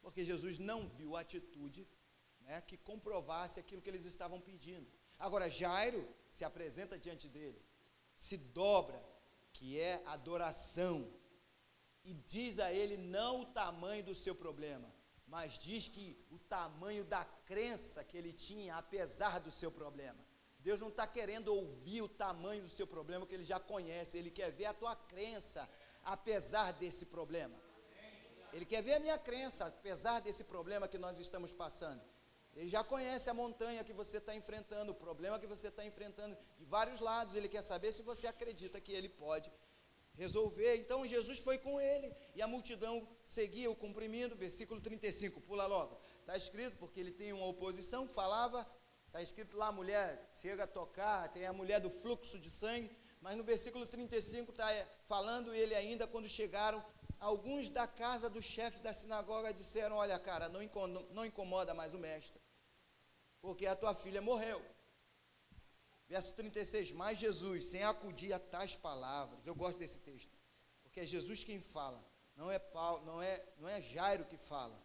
Porque 0.01 0.23
Jesus 0.23 0.57
não 0.57 0.87
viu 0.87 1.15
a 1.17 1.21
atitude 1.21 1.87
né, 2.41 2.61
que 2.61 2.77
comprovasse 2.77 3.59
aquilo 3.59 3.81
que 3.81 3.89
eles 3.89 4.05
estavam 4.05 4.39
pedindo. 4.39 4.87
Agora, 5.19 5.49
Jairo 5.49 6.07
se 6.29 6.43
apresenta 6.43 6.97
diante 6.97 7.27
dele, 7.27 7.61
se 8.15 8.37
dobra, 8.37 9.03
que 9.51 9.79
é 9.79 10.01
adoração, 10.05 11.11
e 12.03 12.13
diz 12.13 12.59
a 12.59 12.71
ele 12.71 12.97
não 12.97 13.41
o 13.41 13.45
tamanho 13.45 14.03
do 14.03 14.15
seu 14.15 14.35
problema, 14.35 14.91
mas 15.25 15.53
diz 15.53 15.87
que 15.87 16.17
o 16.29 16.37
tamanho 16.37 17.03
da 17.05 17.23
crença 17.23 18.03
que 18.03 18.17
ele 18.17 18.33
tinha, 18.33 18.75
apesar 18.75 19.39
do 19.39 19.51
seu 19.51 19.71
problema. 19.71 20.23
Deus 20.59 20.79
não 20.79 20.89
está 20.89 21.05
querendo 21.05 21.49
ouvir 21.53 22.01
o 22.01 22.07
tamanho 22.07 22.63
do 22.63 22.69
seu 22.69 22.87
problema 22.87 23.25
que 23.25 23.35
ele 23.35 23.43
já 23.43 23.59
conhece, 23.59 24.17
ele 24.17 24.31
quer 24.31 24.51
ver 24.51 24.65
a 24.65 24.73
tua 24.73 24.95
crença, 24.95 25.69
apesar 26.03 26.71
desse 26.73 27.05
problema. 27.05 27.57
Ele 28.53 28.65
quer 28.65 28.81
ver 28.81 28.93
a 28.93 28.99
minha 28.99 29.17
crença, 29.17 29.65
apesar 29.65 30.19
desse 30.21 30.43
problema 30.43 30.87
que 30.87 30.97
nós 30.97 31.17
estamos 31.17 31.51
passando. 31.51 32.01
Ele 32.55 32.69
já 32.69 32.83
conhece 32.83 33.29
a 33.29 33.33
montanha 33.33 33.83
que 33.83 33.91
você 33.91 34.17
está 34.17 34.35
enfrentando, 34.35 34.91
o 34.91 34.95
problema 34.95 35.39
que 35.39 35.47
você 35.47 35.69
está 35.69 35.83
enfrentando 35.83 36.37
de 36.57 36.65
vários 36.65 36.99
lados. 36.99 37.33
Ele 37.33 37.49
quer 37.49 37.63
saber 37.63 37.91
se 37.91 38.03
você 38.03 38.27
acredita 38.27 38.79
que 38.79 38.93
ele 38.93 39.09
pode 39.09 39.51
resolver. 40.15 40.77
Então 40.77 41.05
Jesus 41.05 41.39
foi 41.39 41.57
com 41.57 41.79
ele 41.79 42.13
e 42.35 42.41
a 42.41 42.47
multidão 42.47 43.07
seguia 43.23 43.69
o 43.69 43.75
cumprimento. 43.75 44.35
Versículo 44.35 44.79
35, 44.81 45.41
pula 45.41 45.65
logo. 45.65 45.99
Está 46.19 46.37
escrito, 46.37 46.77
porque 46.77 46.99
ele 46.99 47.11
tem 47.11 47.33
uma 47.33 47.47
oposição, 47.47 48.07
falava, 48.07 48.67
está 49.07 49.21
escrito 49.21 49.57
lá, 49.57 49.67
a 49.67 49.71
mulher 49.71 50.29
chega 50.41 50.63
a 50.63 50.67
tocar, 50.67 51.31
tem 51.33 51.45
a 51.45 51.53
mulher 51.53 51.79
do 51.79 51.89
fluxo 51.89 52.39
de 52.39 52.49
sangue, 52.49 52.89
mas 53.19 53.35
no 53.35 53.43
versículo 53.43 53.85
35 53.85 54.51
está 54.51 54.67
falando 55.07 55.53
ele 55.53 55.75
ainda 55.75 56.07
quando 56.07 56.27
chegaram 56.29 56.83
alguns 57.19 57.69
da 57.69 57.87
casa 57.87 58.29
do 58.29 58.41
chefe 58.41 58.79
da 58.81 58.93
sinagoga 58.93 59.53
disseram: 59.53 59.95
Olha, 59.95 60.19
cara, 60.19 60.49
não 60.49 61.25
incomoda 61.25 61.73
mais 61.73 61.93
o 61.93 61.99
mestre, 61.99 62.39
porque 63.41 63.65
a 63.65 63.75
tua 63.75 63.95
filha 63.95 64.21
morreu. 64.21 64.61
Verso 66.07 66.33
36, 66.35 66.91
mas 66.91 67.17
Jesus, 67.17 67.65
sem 67.65 67.83
acudir 67.83 68.33
a 68.33 68.39
tais 68.39 68.75
palavras, 68.75 69.47
eu 69.47 69.55
gosto 69.55 69.77
desse 69.77 69.99
texto, 69.99 70.37
porque 70.83 70.99
é 70.99 71.05
Jesus 71.05 71.43
quem 71.43 71.59
fala, 71.59 72.03
não 72.35 72.51
é 72.51 72.59
Paulo, 72.59 73.05
não 73.05 73.21
é, 73.21 73.43
não 73.57 73.67
é 73.69 73.81
Jairo 73.81 74.25
que 74.25 74.37
fala, 74.37 74.77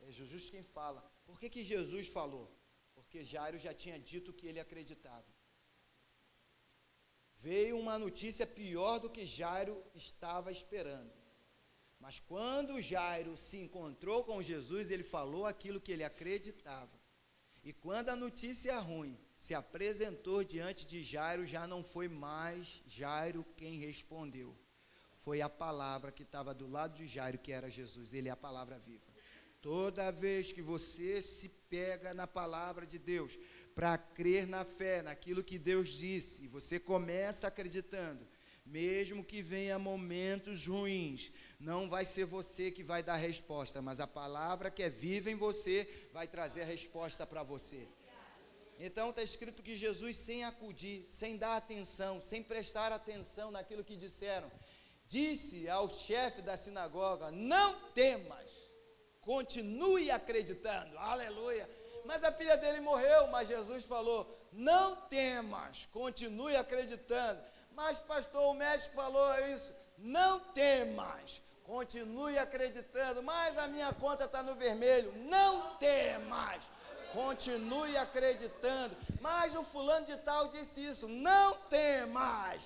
é 0.00 0.12
Jesus 0.12 0.50
quem 0.50 0.62
fala. 0.62 1.00
Por 1.24 1.40
que, 1.40 1.48
que 1.48 1.64
Jesus 1.64 2.08
falou? 2.08 2.54
Porque 2.94 3.24
Jairo 3.24 3.58
já 3.58 3.74
tinha 3.74 3.98
dito 3.98 4.32
que 4.32 4.46
ele 4.46 4.60
acreditava. 4.60 5.26
Veio 7.38 7.78
uma 7.78 7.98
notícia 7.98 8.46
pior 8.46 8.98
do 8.98 9.10
que 9.10 9.26
Jairo 9.26 9.82
estava 9.94 10.50
esperando. 10.50 11.12
Mas 11.98 12.20
quando 12.20 12.80
Jairo 12.80 13.36
se 13.36 13.58
encontrou 13.58 14.24
com 14.24 14.42
Jesus, 14.42 14.90
ele 14.90 15.02
falou 15.02 15.46
aquilo 15.46 15.80
que 15.80 15.92
ele 15.92 16.04
acreditava. 16.04 16.98
E 17.62 17.72
quando 17.72 18.10
a 18.10 18.16
notícia 18.16 18.78
ruim 18.78 19.18
se 19.36 19.54
apresentou 19.54 20.42
diante 20.42 20.86
de 20.86 21.02
Jairo, 21.02 21.46
já 21.46 21.66
não 21.66 21.84
foi 21.84 22.08
mais 22.08 22.82
Jairo 22.86 23.44
quem 23.56 23.78
respondeu. 23.78 24.56
Foi 25.18 25.40
a 25.40 25.48
palavra 25.48 26.10
que 26.10 26.22
estava 26.22 26.54
do 26.54 26.68
lado 26.68 26.96
de 26.96 27.06
Jairo, 27.06 27.38
que 27.38 27.52
era 27.52 27.70
Jesus. 27.70 28.14
Ele 28.14 28.28
é 28.28 28.32
a 28.32 28.36
palavra 28.36 28.78
viva. 28.78 29.04
Toda 29.60 30.10
vez 30.12 30.52
que 30.52 30.62
você 30.62 31.20
se 31.20 31.48
pega 31.48 32.14
na 32.14 32.26
palavra 32.26 32.86
de 32.86 32.98
Deus, 32.98 33.36
para 33.74 33.98
crer 33.98 34.46
na 34.46 34.64
fé, 34.64 35.02
naquilo 35.02 35.44
que 35.44 35.58
Deus 35.58 35.90
disse, 35.90 36.44
e 36.44 36.48
você 36.48 36.80
começa 36.80 37.46
acreditando, 37.46 38.26
mesmo 38.64 39.22
que 39.22 39.42
venha 39.42 39.78
momentos 39.78 40.66
ruins, 40.66 41.30
não 41.60 41.88
vai 41.88 42.06
ser 42.06 42.24
você 42.24 42.70
que 42.70 42.82
vai 42.82 43.02
dar 43.02 43.14
a 43.14 43.18
resposta, 43.18 43.82
mas 43.82 44.00
a 44.00 44.06
palavra 44.06 44.70
que 44.70 44.82
é 44.82 44.88
viva 44.88 45.30
em 45.30 45.34
você 45.34 46.08
vai 46.12 46.26
trazer 46.26 46.62
a 46.62 46.66
resposta 46.66 47.26
para 47.26 47.42
você. 47.42 47.86
Então 48.78 49.10
está 49.10 49.22
escrito 49.22 49.62
que 49.62 49.76
Jesus, 49.76 50.16
sem 50.18 50.44
acudir, 50.44 51.06
sem 51.08 51.36
dar 51.36 51.56
atenção, 51.56 52.20
sem 52.20 52.42
prestar 52.42 52.92
atenção 52.92 53.50
naquilo 53.50 53.84
que 53.84 53.96
disseram, 53.96 54.50
disse 55.06 55.68
ao 55.68 55.88
chefe 55.88 56.42
da 56.42 56.56
sinagoga: 56.56 57.30
Não 57.30 57.80
temas, 57.94 58.50
continue 59.22 60.10
acreditando, 60.10 60.98
aleluia. 60.98 61.68
Mas 62.04 62.22
a 62.22 62.30
filha 62.30 62.56
dele 62.56 62.80
morreu, 62.80 63.26
mas 63.28 63.48
Jesus 63.48 63.84
falou: 63.84 64.38
Não 64.52 64.94
temas, 65.08 65.88
continue 65.90 66.54
acreditando. 66.54 67.40
Mas, 67.72 67.98
pastor, 67.98 68.42
o 68.42 68.54
médico 68.54 68.94
falou 68.94 69.38
isso: 69.46 69.74
Não 69.96 70.38
temas, 70.38 71.40
continue 71.64 72.36
acreditando. 72.36 73.22
Mas 73.22 73.56
a 73.56 73.66
minha 73.66 73.90
conta 73.94 74.26
está 74.26 74.42
no 74.42 74.54
vermelho, 74.54 75.12
não 75.24 75.76
temas 75.76 76.75
Continue 77.16 77.96
acreditando. 77.96 78.94
Mas 79.22 79.56
o 79.56 79.64
fulano 79.64 80.04
de 80.04 80.18
tal 80.18 80.48
disse 80.48 80.84
isso. 80.84 81.08
Não 81.08 81.54
tem 81.70 82.04
mais. 82.08 82.60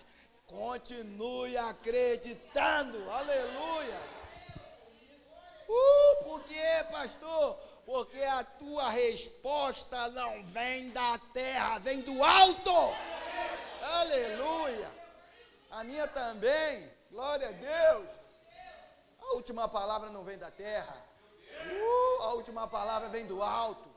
Continue 0.44 1.57
acreditando. 1.57 3.09
Aleluia. 3.09 4.01
Uh, 5.68 6.24
por 6.24 6.42
quê, 6.42 6.84
pastor? 6.90 7.55
Porque 7.86 8.20
a 8.24 8.42
tua 8.42 8.88
resposta 8.88 10.09
não 10.09 10.42
vem 10.46 10.90
da 10.90 11.16
terra, 11.32 11.78
vem 11.78 12.01
do 12.01 12.24
alto. 12.24 12.72
Aleluia. 13.80 14.90
A 15.70 15.84
minha 15.84 16.09
também. 16.09 16.90
Glória 17.12 17.48
a 17.48 17.53
Deus. 17.53 18.09
A 19.20 19.34
última 19.36 19.68
palavra 19.68 20.11
não 20.11 20.24
vem 20.24 20.38
da 20.38 20.51
terra. 20.51 20.96
Uh, 21.46 22.22
a 22.24 22.34
última 22.34 22.66
palavra 22.66 23.09
vem 23.11 23.26
do 23.26 23.42
alto 23.44 23.89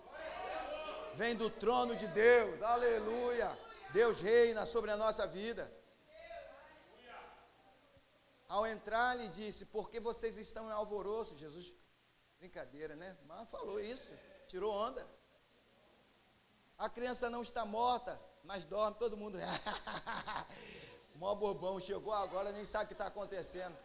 vem 1.16 1.36
do 1.36 1.49
trono 1.49 1.95
de 1.95 2.07
Deus, 2.07 2.61
aleluia. 2.61 3.57
Deus 3.91 4.20
reina 4.20 4.66
sobre 4.66 4.91
a 4.91 4.97
nossa 4.97 5.26
vida. 5.28 5.72
Ao 8.47 8.66
entrar, 8.68 9.16
ele 9.16 9.30
disse: 9.30 9.66
Por 9.66 9.89
que 9.89 9.99
vocês 9.99 10.38
estão 10.38 10.68
em 10.70 10.72
alvoroço? 10.72 11.38
Jesus, 11.38 11.74
brincadeira, 12.39 12.95
né? 12.95 13.18
Mas 13.26 13.49
falou 13.49 13.80
isso, 13.80 14.09
tirou 14.47 14.72
onda. 14.72 15.07
A 16.78 16.89
criança 16.89 17.30
não 17.30 17.41
está 17.41 17.66
morta, 17.66 18.20
mas 18.43 18.66
dorme, 18.66 18.97
todo 18.97 19.18
mundo. 19.18 19.38
Mó 21.16 21.36
bobão, 21.36 21.80
chegou 21.80 22.14
agora, 22.14 22.51
nem 22.51 22.66
sabe 22.66 22.86
o 22.86 22.88
que 22.88 22.93
está 22.93 23.07
acontecendo. 23.07 23.78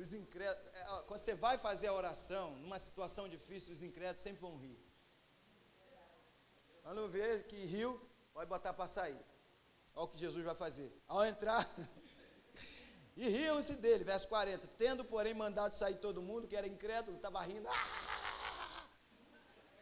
Os 0.00 0.12
incrédulos, 0.12 0.72
quando 1.06 1.20
você 1.20 1.34
vai 1.34 1.58
fazer 1.58 1.88
a 1.88 1.92
oração, 1.92 2.56
numa 2.56 2.78
situação 2.78 3.28
difícil, 3.28 3.74
os 3.74 3.82
incrédulos 3.82 4.22
sempre 4.22 4.40
vão 4.40 4.56
rir. 4.56 4.78
Quando 6.82 7.08
vê 7.08 7.42
que 7.44 7.56
riu, 7.56 8.00
pode 8.32 8.48
botar 8.48 8.72
para 8.72 8.88
sair. 8.88 9.18
Olha 9.94 10.04
o 10.04 10.08
que 10.08 10.18
Jesus 10.18 10.44
vai 10.44 10.54
fazer. 10.54 10.92
Ao 11.06 11.24
entrar, 11.24 11.68
e 13.16 13.28
riam-se 13.28 13.74
dele, 13.76 14.04
verso 14.04 14.26
40. 14.28 14.66
Tendo, 14.78 15.04
porém, 15.04 15.34
mandado 15.34 15.74
sair 15.74 15.96
todo 15.96 16.22
mundo, 16.22 16.48
que 16.48 16.56
era 16.56 16.66
incrédulo, 16.66 17.16
estava 17.16 17.40
rindo. 17.42 17.68
Ah, 17.68 18.86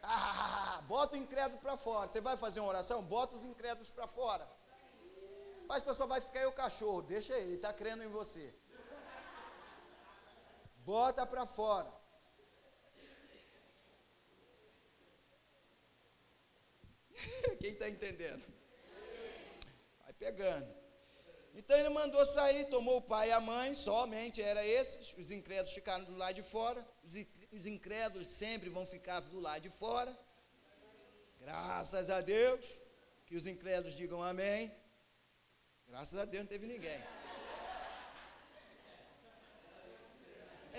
ah, 0.03 0.77
ah, 0.77 0.81
bota 0.81 1.15
o 1.15 1.17
incrédulo 1.17 1.59
para 1.61 1.77
fora. 1.77 2.09
Você 2.09 2.19
vai 2.19 2.35
fazer 2.37 2.59
uma 2.59 2.69
oração? 2.69 3.01
Bota 3.03 3.35
os 3.35 3.43
incrédulos 3.43 3.91
para 3.91 4.07
fora. 4.07 4.47
Mas 5.67 5.83
só 5.95 6.05
vai 6.05 6.19
ficar 6.19 6.41
aí 6.41 6.45
o 6.45 6.51
cachorro. 6.51 7.01
Deixa 7.01 7.33
ele, 7.37 7.55
está 7.55 7.71
crendo 7.71 8.03
em 8.03 8.07
você. 8.07 8.53
Bota 10.85 11.25
para 11.25 11.45
fora. 11.45 11.91
Quem 17.59 17.73
está 17.73 17.89
entendendo? 17.89 18.43
Vai 20.03 20.13
pegando. 20.13 20.81
Então 21.53 21.77
ele 21.77 21.89
mandou 21.89 22.25
sair, 22.25 22.69
tomou 22.69 22.97
o 22.97 23.01
pai 23.01 23.29
e 23.29 23.31
a 23.31 23.39
mãe, 23.39 23.75
somente 23.75 24.41
era 24.41 24.65
esses. 24.65 25.13
Os 25.17 25.31
incrédulos 25.31 25.73
ficaram 25.73 26.03
do 26.05 26.15
lado 26.15 26.35
de 26.35 26.43
fora. 26.43 26.85
Os 27.51 27.65
incrédulos 27.65 28.27
sempre 28.27 28.69
vão 28.69 28.85
ficar 28.87 29.19
do 29.19 29.39
lado 29.39 29.61
de 29.61 29.69
fora. 29.69 30.17
Graças 31.39 32.09
a 32.09 32.21
Deus. 32.21 32.65
Que 33.25 33.35
os 33.35 33.47
incrédulos 33.47 33.95
digam 33.95 34.21
amém. 34.23 34.71
Graças 35.87 36.17
a 36.19 36.25
Deus 36.25 36.43
não 36.43 36.49
teve 36.49 36.65
ninguém. 36.65 37.01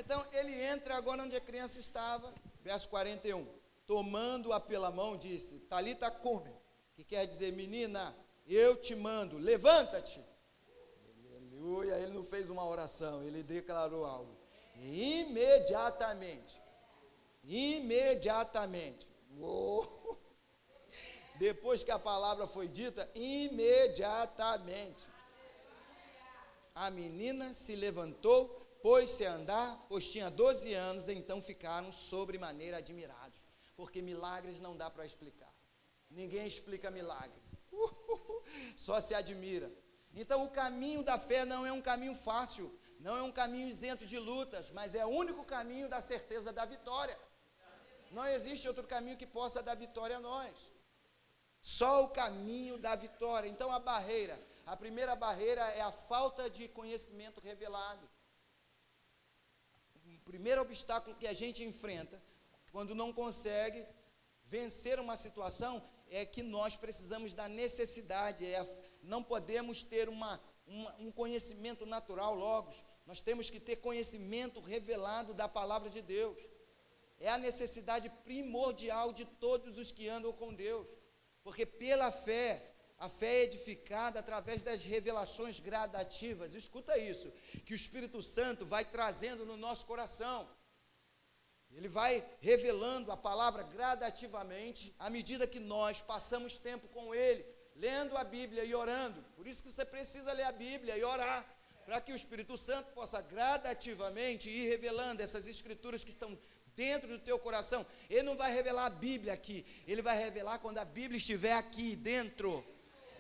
Então 0.05 0.27
ele 0.33 0.61
entra 0.61 0.97
agora 0.97 1.23
onde 1.23 1.37
a 1.37 1.41
criança 1.41 1.79
estava, 1.79 2.35
verso 2.61 2.89
41. 2.89 3.47
Tomando-a 3.87 4.59
pela 4.59 4.91
mão, 4.91 5.17
disse: 5.17 5.61
Talita 5.61 6.11
come, 6.11 6.51
que 6.97 7.05
quer 7.05 7.25
dizer, 7.25 7.53
menina, 7.53 8.13
eu 8.45 8.75
te 8.77 8.97
mando, 8.97 9.39
levanta-te. 9.39 10.21
Aleluia, 11.31 11.99
ele 11.99 12.13
não 12.13 12.25
fez 12.25 12.51
uma 12.51 12.67
oração, 12.67 13.23
ele 13.23 13.45
declarou 13.45 14.05
algo. 14.05 14.37
Imediatamente, 14.75 16.61
imediatamente, 17.45 19.07
oh, 19.41 20.17
depois 21.37 21.85
que 21.85 21.93
a 21.93 21.99
palavra 21.99 22.49
foi 22.49 22.67
dita, 22.67 23.09
imediatamente, 23.15 25.07
a 26.75 26.91
menina 26.91 27.55
se 27.55 27.77
levantou 27.77 28.62
pôs-se 28.83 29.25
a 29.25 29.35
andar, 29.35 29.87
pois 29.89 30.09
tinha 30.11 30.31
12 30.31 30.75
anos, 30.75 31.09
então 31.09 31.41
ficaram 31.41 31.93
sobremaneira 31.93 32.79
admirados, 32.79 33.41
porque 33.77 34.03
milagres 34.03 34.61
não 34.61 34.77
dá 34.77 34.91
para 34.91 35.07
explicar. 35.07 35.53
Ninguém 36.11 36.47
explica 36.47 36.91
milagre. 36.91 37.41
só 38.77 39.01
se 39.01 39.15
admira. 39.15 39.73
Então 40.15 40.45
o 40.45 40.51
caminho 40.51 41.03
da 41.03 41.19
fé 41.19 41.45
não 41.45 41.65
é 41.65 41.73
um 41.73 41.81
caminho 41.81 42.15
fácil, 42.15 42.77
não 43.01 43.17
é 43.17 43.23
um 43.23 43.33
caminho 43.33 43.69
isento 43.69 44.05
de 44.05 44.19
lutas, 44.19 44.71
mas 44.71 44.95
é 44.95 45.05
o 45.07 45.09
único 45.09 45.45
caminho 45.45 45.89
da 45.89 46.01
certeza 46.01 46.53
da 46.53 46.65
vitória. 46.65 47.19
Não 48.11 48.27
existe 48.27 48.69
outro 48.69 48.87
caminho 48.87 49.17
que 49.17 49.27
possa 49.27 49.63
dar 49.63 49.75
vitória 49.75 50.19
a 50.19 50.21
nós. 50.21 50.55
Só 51.63 52.05
o 52.05 52.11
caminho 52.11 52.77
da 52.77 52.95
vitória. 52.95 53.49
Então 53.49 53.73
a 53.73 53.79
barreira, 53.79 54.39
a 54.67 54.77
primeira 54.77 55.17
barreira 55.17 55.63
é 55.63 55.81
a 55.81 55.93
falta 55.93 56.51
de 56.51 56.69
conhecimento 56.69 57.41
revelado. 57.41 58.07
Primeiro 60.33 60.63
obstáculo 60.63 61.15
que 61.15 61.27
a 61.27 61.35
gente 61.35 61.63
enfrenta, 61.63 62.19
quando 62.71 62.95
não 62.95 63.13
consegue 63.13 63.85
vencer 64.47 64.99
uma 64.99 65.15
situação, 65.15 65.83
é 66.09 66.25
que 66.25 66.43
nós 66.43 66.75
precisamos 66.75 67.35
da 67.35 67.47
necessidade, 67.49 68.43
é, 68.47 68.67
não 69.03 69.23
podemos 69.23 69.85
ter 69.85 70.09
uma, 70.09 70.41
uma, 70.67 70.97
um 70.99 71.13
conhecimento 71.13 71.85
natural 71.85 72.35
logo, 72.35 72.73
nós 73.05 73.21
temos 73.21 73.51
que 73.51 73.61
ter 73.61 73.77
conhecimento 73.77 74.59
revelado 74.59 75.35
da 75.35 75.47
palavra 75.47 75.91
de 75.91 76.01
Deus. 76.01 76.39
É 77.21 77.29
a 77.29 77.37
necessidade 77.37 78.09
primordial 78.25 79.13
de 79.13 79.27
todos 79.27 79.77
os 79.77 79.93
que 79.93 80.09
andam 80.09 80.33
com 80.33 80.55
Deus, 80.55 80.87
porque 81.45 81.67
pela 81.67 82.11
fé 82.11 82.72
a 83.03 83.09
fé 83.09 83.41
é 83.41 83.45
edificada 83.47 84.21
através 84.21 84.63
das 84.63 84.85
revelações 84.85 85.59
gradativas. 85.59 86.55
Escuta 86.55 86.97
isso, 86.97 87.33
que 87.67 87.73
o 87.73 87.81
Espírito 87.83 88.23
Santo 88.23 88.65
vai 88.65 88.85
trazendo 88.85 89.45
no 89.45 89.57
nosso 89.57 89.85
coração. 89.87 90.49
Ele 91.73 91.89
vai 91.89 92.25
revelando 92.41 93.11
a 93.11 93.17
palavra 93.17 93.65
gradativamente 93.65 94.95
à 95.01 95.11
medida 95.11 95.49
que 95.49 95.59
nós 95.59 96.01
passamos 96.01 96.57
tempo 96.57 96.87
com 96.91 97.13
ele, 97.13 97.45
lendo 97.75 98.17
a 98.17 98.23
Bíblia 98.23 98.65
e 98.65 98.73
orando. 98.73 99.21
Por 99.35 99.49
isso 99.49 99.65
que 99.65 99.73
você 99.73 99.85
precisa 99.85 100.33
ler 100.33 100.45
a 100.45 100.53
Bíblia 100.53 100.97
e 100.97 101.03
orar, 101.03 101.45
para 101.85 102.01
que 102.01 102.13
o 102.13 102.17
Espírito 102.17 102.57
Santo 102.57 102.93
possa 102.93 103.21
gradativamente 103.21 104.49
ir 104.49 104.69
revelando 104.69 105.23
essas 105.23 105.49
escrituras 105.49 106.05
que 106.05 106.11
estão 106.11 106.39
dentro 106.77 107.09
do 107.09 107.19
teu 107.19 107.37
coração. 107.37 107.85
Ele 108.09 108.23
não 108.23 108.37
vai 108.37 108.55
revelar 108.55 108.87
a 108.87 108.91
Bíblia 108.91 109.33
aqui, 109.33 109.67
ele 109.89 110.03
vai 110.03 110.17
revelar 110.17 110.61
quando 110.61 110.79
a 110.79 110.85
Bíblia 110.85 111.19
estiver 111.19 111.55
aqui 111.55 111.97
dentro 111.97 112.65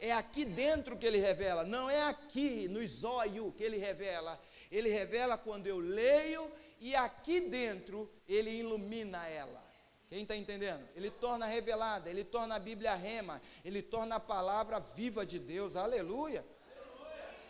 é 0.03 0.11
aqui 0.13 0.45
dentro 0.45 0.99
que 0.99 1.07
ele 1.07 1.19
revela, 1.19 1.65
não 1.65 1.89
é 1.89 2.03
aqui 2.03 2.67
no 2.67 2.85
zóio 2.85 3.55
que 3.57 3.63
ele 3.63 3.77
revela. 3.77 4.39
Ele 4.69 4.89
revela 4.89 5.39
quando 5.39 5.69
eu 5.69 5.79
leio 5.79 6.51
e 6.81 6.97
aqui 6.97 7.41
dentro 7.41 8.11
ele 8.29 8.51
ilumina 8.51 9.29
ela. 9.29 9.63
Quem 10.11 10.23
está 10.23 10.35
entendendo? 10.35 10.87
Ele 10.97 11.09
torna 11.09 11.47
revelada, 11.47 12.11
ele 12.11 12.25
torna 12.25 12.57
a 12.57 12.59
Bíblia 12.59 12.97
rema, 12.97 13.41
ele 13.65 13.81
torna 13.81 14.17
a 14.17 14.21
palavra 14.21 14.81
viva 14.81 15.25
de 15.25 15.39
Deus. 15.39 15.77
Aleluia. 15.77 16.45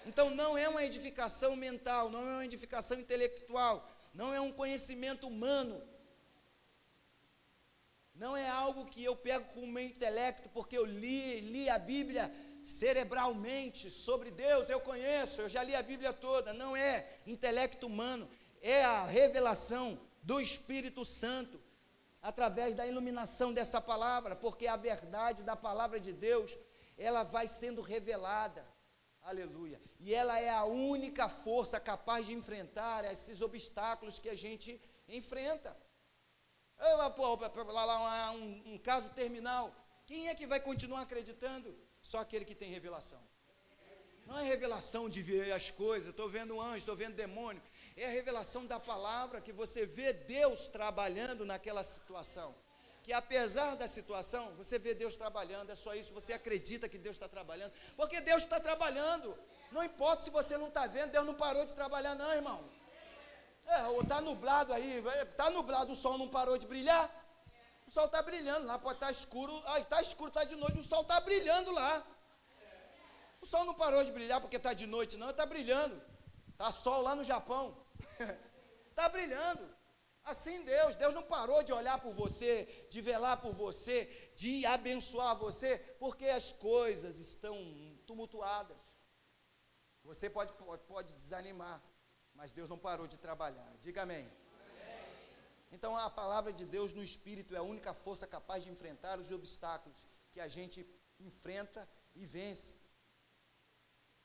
Então 0.05 0.29
não 0.29 0.59
é 0.59 0.69
uma 0.69 0.85
edificação 0.85 1.57
mental, 1.57 2.11
não 2.11 2.21
é 2.21 2.33
uma 2.35 2.45
edificação 2.45 3.01
intelectual, 3.01 3.83
não 4.13 4.35
é 4.35 4.41
um 4.41 4.53
conhecimento 4.53 5.27
humano. 5.27 5.83
Não 8.15 8.37
é 8.37 8.49
algo 8.49 8.87
que 8.87 9.03
eu 9.03 9.17
pego 9.17 9.47
com 9.55 9.61
o 9.61 9.67
meu 9.67 9.85
intelecto, 9.85 10.49
porque 10.51 10.77
eu 10.77 10.85
li, 10.85 11.41
li 11.41 11.69
a 11.69 11.79
Bíblia 11.79 12.33
cerebralmente 12.63 13.91
sobre 13.91 14.31
Deus, 14.31 14.71
eu 14.71 14.81
conheço, 14.81 15.41
eu 15.41 15.49
já 15.49 15.63
li 15.63 15.75
a 15.75 15.83
Bíblia 15.83 16.13
toda. 16.13 16.53
Não 16.53 16.77
é 16.77 17.19
intelecto 17.27 17.87
humano, 17.87 18.29
é 18.61 18.85
a 18.85 19.05
revelação 19.05 19.99
do 20.23 20.41
Espírito 20.41 21.05
Santo, 21.05 21.61
através 22.23 22.77
da 22.77 22.87
iluminação 22.87 23.53
dessa 23.53 23.81
palavra, 23.81 24.37
porque 24.37 24.69
a 24.69 24.77
verdade 24.77 25.43
da 25.43 25.57
palavra 25.57 25.99
de 25.99 26.13
Deus, 26.13 26.57
ela 26.97 27.25
vai 27.25 27.49
sendo 27.49 27.83
revelada. 27.83 28.65
Aleluia. 29.23 29.81
E 29.99 30.15
ela 30.15 30.39
é 30.39 30.49
a 30.49 30.65
única 30.65 31.29
força 31.29 31.81
capaz 31.81 32.27
de 32.27 32.33
enfrentar 32.33 33.05
esses 33.05 33.41
obstáculos 33.41 34.19
que 34.19 34.29
a 34.29 34.37
gente 34.37 34.81
enfrenta. 35.09 35.77
Pô, 37.15 37.63
lá, 37.73 37.85
lá, 37.85 38.33
um, 38.33 38.75
um 38.75 38.79
caso 38.79 39.09
terminal. 39.11 39.73
Quem 40.07 40.29
é 40.29 40.35
que 40.35 40.47
vai 40.47 40.59
continuar 40.59 41.03
acreditando? 41.03 41.75
Só 42.03 42.19
aquele 42.19 42.45
que 42.45 42.55
tem 42.55 42.71
revelação. 42.71 43.21
Não 44.27 44.39
é 44.39 44.43
revelação 44.43 45.09
de 45.09 45.23
ver 45.23 45.53
as 45.53 45.71
coisas, 45.71 46.11
estou 46.11 46.29
vendo 46.29 46.61
anjo, 46.61 46.79
estou 46.79 46.97
vendo 46.97 47.15
demônio. 47.15 47.63
É 47.97 48.07
a 48.07 48.11
revelação 48.11 48.67
da 48.67 48.81
palavra 48.81 49.41
que 49.41 49.53
você 49.53 49.87
vê 49.87 50.13
Deus 50.13 50.67
trabalhando 50.67 51.45
naquela 51.45 51.85
situação. 51.85 52.55
Que 53.03 53.13
apesar 53.13 53.75
da 53.75 53.89
situação, 53.89 54.53
você 54.57 54.79
vê 54.79 54.95
Deus 54.95 55.17
trabalhando, 55.17 55.71
é 55.71 55.77
só 55.77 55.95
isso, 55.95 56.13
você 56.13 56.33
acredita 56.33 56.89
que 56.89 56.99
Deus 56.99 57.17
está 57.17 57.29
trabalhando, 57.29 57.73
porque 57.97 58.21
Deus 58.21 58.43
está 58.45 58.61
trabalhando. 58.61 59.37
Não 59.71 59.83
importa 59.83 60.23
se 60.23 60.31
você 60.31 60.57
não 60.57 60.69
está 60.69 60.87
vendo, 60.87 61.11
Deus 61.11 61.27
não 61.27 61.35
parou 61.35 61.65
de 61.67 61.75
trabalhar, 61.75 62.15
não, 62.15 62.33
irmão. 62.33 62.82
É, 63.67 64.01
está 64.01 64.21
nublado 64.21 64.73
aí, 64.73 65.03
está 65.23 65.51
nublado, 65.51 65.93
o 65.93 65.97
sol 65.97 66.19
não 66.19 66.29
parou 66.29 66.59
de 66.59 66.67
brilhar. 66.67 67.11
O 67.87 67.91
sol 67.91 68.07
está 68.07 68.23
brilhando 68.23 68.67
lá, 68.67 68.79
pode 68.79 68.97
estar 68.97 69.07
tá 69.07 69.13
escuro. 69.13 69.61
Ai, 69.67 69.83
está 69.83 70.01
escuro, 70.01 70.29
está 70.29 70.45
de 70.45 70.57
noite, 70.57 70.79
o 70.79 70.83
sol 70.83 71.03
está 71.03 71.21
brilhando 71.21 71.71
lá. 71.73 72.05
O 73.41 73.47
sol 73.47 73.65
não 73.65 73.75
parou 73.75 74.05
de 74.05 74.13
brilhar 74.13 74.41
porque 74.41 74.57
está 74.57 74.73
de 74.73 74.87
noite, 74.87 75.17
não, 75.17 75.31
está 75.31 75.45
brilhando. 75.45 76.01
Está 76.51 76.71
sol 76.71 77.03
lá 77.03 77.15
no 77.15 77.25
Japão. 77.25 77.77
Está 78.89 79.09
brilhando. 79.11 79.69
Assim 80.25 80.63
Deus, 80.63 80.95
Deus 80.95 81.13
não 81.13 81.23
parou 81.25 81.63
de 81.65 81.73
olhar 81.73 82.01
por 82.01 82.13
você, 82.13 82.87
de 82.89 83.01
velar 83.01 83.41
por 83.41 83.53
você, 83.53 84.31
de 84.37 84.65
abençoar 84.65 85.37
você, 85.37 85.79
porque 85.99 86.27
as 86.27 86.53
coisas 86.53 87.19
estão 87.19 87.57
tumultuadas. 88.07 88.77
Você 90.05 90.31
pode, 90.31 90.53
pode, 90.53 90.83
pode 90.85 91.13
desanimar, 91.15 91.83
mas 92.35 92.53
Deus 92.53 92.69
não 92.69 92.79
parou 92.79 93.07
de 93.07 93.17
trabalhar. 93.17 93.71
Diga 93.81 94.03
amém. 94.03 94.31
Então 95.71 95.97
a 95.97 96.11
palavra 96.11 96.53
de 96.53 96.65
Deus 96.65 96.93
no 96.93 97.03
Espírito 97.03 97.55
é 97.55 97.59
a 97.59 97.63
única 97.63 97.95
força 97.95 98.27
capaz 98.27 98.63
de 98.63 98.71
enfrentar 98.71 99.19
os 99.19 99.31
obstáculos 99.31 99.97
que 100.31 100.41
a 100.41 100.49
gente 100.49 100.87
enfrenta 101.19 101.89
e 102.15 102.27
vence. 102.27 102.79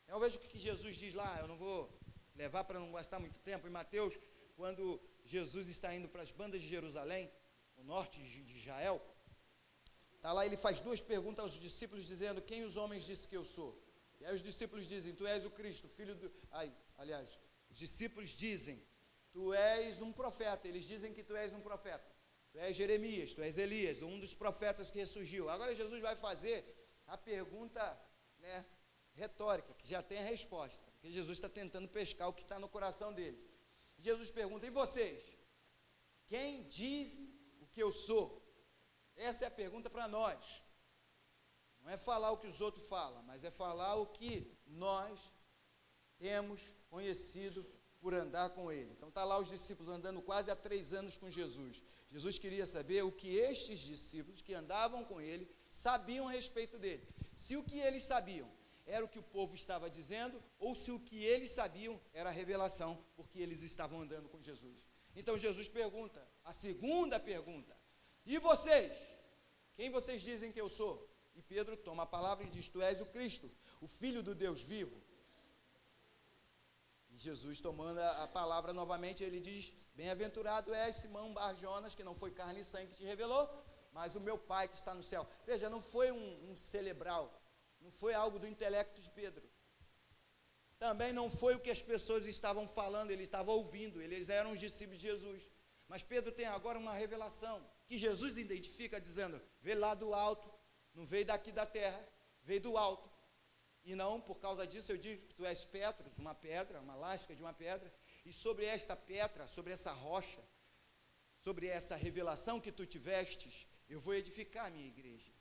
Eu 0.07 0.19
vejo 0.19 0.37
o 0.37 0.41
que 0.41 0.59
Jesus 0.59 0.97
diz 0.97 1.13
lá, 1.13 1.39
eu 1.39 1.47
não 1.47 1.57
vou 1.57 1.97
levar 2.35 2.63
para 2.63 2.79
não 2.79 2.91
gastar 2.91 3.19
muito 3.19 3.39
tempo, 3.39 3.67
em 3.67 3.71
Mateus, 3.71 4.17
quando 4.55 5.01
Jesus 5.25 5.67
está 5.67 5.93
indo 5.93 6.07
para 6.07 6.21
as 6.21 6.31
bandas 6.31 6.61
de 6.61 6.67
Jerusalém, 6.67 7.31
no 7.77 7.83
norte 7.83 8.21
de 8.21 8.57
Israel, 8.57 9.01
está 10.15 10.33
lá, 10.33 10.45
ele 10.45 10.57
faz 10.57 10.79
duas 10.79 11.01
perguntas 11.01 11.45
aos 11.45 11.53
discípulos, 11.53 12.05
dizendo: 12.05 12.41
Quem 12.41 12.63
os 12.63 12.75
homens 12.75 13.03
dizem 13.03 13.27
que 13.29 13.37
eu 13.37 13.45
sou? 13.45 13.81
E 14.19 14.25
aí 14.25 14.33
os 14.33 14.41
discípulos 14.41 14.87
dizem: 14.87 15.13
Tu 15.13 15.27
és 15.27 15.45
o 15.45 15.51
Cristo, 15.51 15.87
filho 15.89 16.15
do. 16.15 16.31
Ai, 16.51 16.73
aliás, 16.97 17.37
os 17.77 17.79
discípulos 17.79 18.29
dizem: 18.29 18.83
Tu 19.31 19.53
és 19.53 20.01
um 20.01 20.11
profeta. 20.11 20.67
Eles 20.67 20.85
dizem 20.85 21.13
que 21.13 21.23
tu 21.23 21.35
és 21.35 21.53
um 21.53 21.61
profeta. 21.61 22.11
Tu 22.51 22.57
és 22.57 22.75
Jeremias, 22.75 23.33
tu 23.33 23.41
és 23.41 23.59
Elias, 23.59 24.01
um 24.01 24.19
dos 24.19 24.33
profetas 24.33 24.89
que 24.89 24.97
ressurgiu. 24.97 25.47
Agora 25.47 25.75
Jesus 25.75 26.01
vai 26.01 26.15
fazer 26.15 26.57
a 27.05 27.15
pergunta 27.15 27.83
né, 28.39 28.65
retórica, 29.13 29.75
que 29.75 29.87
já 29.87 30.01
tem 30.01 30.17
a 30.17 30.23
resposta. 30.23 30.83
Porque 30.93 31.11
Jesus 31.11 31.37
está 31.37 31.47
tentando 31.47 31.87
pescar 31.87 32.27
o 32.27 32.33
que 32.33 32.41
está 32.41 32.57
no 32.57 32.67
coração 32.67 33.13
deles. 33.13 33.45
Jesus 33.99 34.31
pergunta: 34.31 34.65
E 34.65 34.71
vocês? 34.71 35.23
Quem 36.25 36.63
diz 36.63 37.19
o 37.61 37.67
que 37.67 37.83
eu 37.83 37.91
sou? 37.91 38.43
Essa 39.15 39.45
é 39.45 39.47
a 39.47 39.51
pergunta 39.51 39.87
para 39.87 40.07
nós. 40.07 40.63
Não 41.81 41.91
é 41.91 41.97
falar 41.97 42.31
o 42.31 42.37
que 42.37 42.47
os 42.47 42.59
outros 42.59 42.87
falam, 42.87 43.21
mas 43.21 43.43
é 43.43 43.51
falar 43.51 43.95
o 43.95 44.07
que 44.07 44.51
nós 44.65 45.19
temos 46.17 46.61
conhecido 46.89 47.65
por 47.99 48.13
andar 48.13 48.49
com 48.51 48.71
ele. 48.71 48.91
Então 48.91 49.09
está 49.09 49.23
lá 49.23 49.39
os 49.39 49.49
discípulos 49.49 49.91
andando 49.91 50.21
quase 50.21 50.51
há 50.51 50.55
três 50.55 50.93
anos 50.93 51.17
com 51.17 51.29
Jesus. 51.29 51.81
Jesus 52.09 52.39
queria 52.39 52.65
saber 52.65 53.03
o 53.03 53.11
que 53.11 53.35
estes 53.35 53.79
discípulos 53.79 54.41
que 54.41 54.53
andavam 54.53 55.03
com 55.03 55.19
ele 55.19 55.49
sabiam 55.69 56.27
a 56.27 56.31
respeito 56.31 56.77
dele. 56.77 57.07
Se 57.35 57.55
o 57.55 57.63
que 57.63 57.79
eles 57.79 58.03
sabiam 58.03 58.49
era 58.85 59.03
o 59.03 59.07
que 59.07 59.19
o 59.19 59.23
povo 59.23 59.53
estava 59.53 59.89
dizendo, 59.89 60.41
ou 60.57 60.73
se 60.75 60.91
o 60.91 60.99
que 60.99 61.23
eles 61.23 61.51
sabiam 61.51 61.99
era 62.13 62.29
a 62.29 62.31
revelação, 62.31 63.03
porque 63.15 63.39
eles 63.39 63.61
estavam 63.61 64.01
andando 64.01 64.29
com 64.29 64.41
Jesus. 64.41 64.77
Então 65.15 65.37
Jesus 65.37 65.67
pergunta, 65.67 66.25
a 66.45 66.53
segunda 66.53 67.19
pergunta: 67.19 67.75
E 68.25 68.37
vocês? 68.37 68.93
Quem 69.75 69.89
vocês 69.89 70.21
dizem 70.21 70.51
que 70.51 70.61
eu 70.61 70.69
sou? 70.69 71.07
E 71.35 71.41
Pedro 71.41 71.75
toma 71.75 72.03
a 72.03 72.05
palavra 72.05 72.45
e 72.45 72.49
diz: 72.49 72.69
Tu 72.69 72.81
és 72.81 73.01
o 73.01 73.05
Cristo, 73.05 73.51
o 73.81 73.87
Filho 73.87 74.23
do 74.23 74.33
Deus 74.33 74.61
vivo. 74.61 74.95
Jesus, 77.17 77.59
tomando 77.59 77.99
a, 77.99 78.27
palavra 78.27 78.71
novamente, 78.73 79.23
ele 79.23 79.39
diz: 79.39 79.73
Bem-aventurado 79.95 80.73
é 80.73 80.91
Simão 80.91 81.33
Barjonas, 81.33 81.95
que 81.95 82.03
não 82.03 82.15
foi 82.15 82.31
carne 82.31 82.61
e 82.61 82.63
sangue 82.63 82.91
que 82.91 82.97
te 82.97 83.03
revelou, 83.03 83.49
mas 83.91 84.15
o 84.15 84.19
meu 84.19 84.37
Pai 84.37 84.67
que 84.67 84.75
está 84.75 84.93
no 84.93 85.03
céu. 85.03 85.27
Veja, 85.45 85.69
não 85.69 85.81
foi 85.81 86.11
um, 86.11 86.51
um 86.51 86.55
celebral, 86.55 87.41
não 87.81 87.91
foi 87.91 88.13
algo 88.13 88.37
do 88.37 88.47
intelecto 88.47 89.01
de 89.01 89.09
Pedro. 89.09 89.49
Também 90.77 91.11
não 91.11 91.27
foi 91.29 91.55
o 91.55 91.59
que 91.59 91.71
as 91.71 91.81
pessoas 91.81 92.27
estavam 92.27 92.67
falando, 92.67 93.09
ele 93.09 93.23
estava 93.23 93.51
ouvindo, 93.51 93.99
eles 93.99 94.29
eram 94.29 94.51
os 94.51 94.59
discípulos 94.59 95.01
de 95.01 95.07
Jesus. 95.07 95.41
Mas 95.87 96.03
Pedro 96.03 96.31
tem 96.31 96.45
agora 96.45 96.77
uma 96.77 96.93
revelação 96.93 97.65
que 97.87 97.97
Jesus 97.97 98.37
identifica 98.37 99.01
dizendo: 99.01 99.41
vê 99.59 99.73
lá 99.73 99.95
do 99.95 100.13
alto, 100.13 100.53
não 100.93 101.05
veio 101.05 101.25
daqui 101.25 101.51
da 101.51 101.65
terra, 101.65 101.99
veio 102.43 102.61
do 102.61 102.77
alto. 102.77 103.09
E 103.87 103.95
não, 103.95 104.19
por 104.19 104.37
causa 104.45 104.67
disso, 104.67 104.91
eu 104.91 104.97
digo 104.97 105.25
que 105.27 105.33
tu 105.33 105.45
és 105.45 105.63
Petros, 105.63 106.17
uma 106.17 106.35
pedra, 106.35 106.81
uma 106.81 106.93
lasca 106.93 107.33
de 107.33 107.41
uma 107.41 107.53
pedra, 107.53 107.89
e 108.25 108.33
sobre 108.33 108.65
esta 108.65 108.97
pedra, 108.97 109.47
sobre 109.47 109.71
essa 109.71 109.93
rocha, 109.93 110.43
sobre 111.41 111.67
essa 111.67 111.95
revelação 111.95 112.59
que 112.59 112.69
tu 112.69 112.85
tivestes, 112.85 113.65
eu 113.87 114.01
vou 114.01 114.13
edificar 114.13 114.65
a 114.65 114.69
minha 114.69 114.89
igreja. 114.89 115.31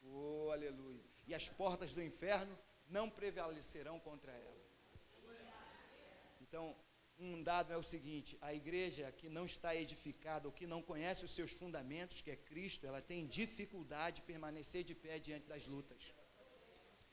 Oh, 0.00 0.50
aleluia. 0.52 1.02
E 1.26 1.34
as 1.34 1.48
portas 1.48 1.92
do 1.92 2.00
inferno 2.00 2.56
não 2.88 3.10
prevalecerão 3.10 3.98
contra 3.98 4.30
ela. 4.30 4.64
Então, 6.40 6.76
um 7.18 7.42
dado 7.42 7.72
é 7.72 7.76
o 7.76 7.82
seguinte: 7.82 8.38
a 8.40 8.54
igreja 8.54 9.10
que 9.10 9.28
não 9.28 9.46
está 9.46 9.74
edificada 9.74 10.46
ou 10.46 10.52
que 10.52 10.64
não 10.64 10.80
conhece 10.80 11.24
os 11.24 11.32
seus 11.32 11.50
fundamentos, 11.50 12.20
que 12.20 12.30
é 12.30 12.36
Cristo, 12.36 12.86
ela 12.86 13.02
tem 13.02 13.26
dificuldade 13.26 14.16
de 14.20 14.22
permanecer 14.22 14.84
de 14.84 14.94
pé 14.94 15.18
diante 15.18 15.48
das 15.48 15.66
lutas, 15.66 16.14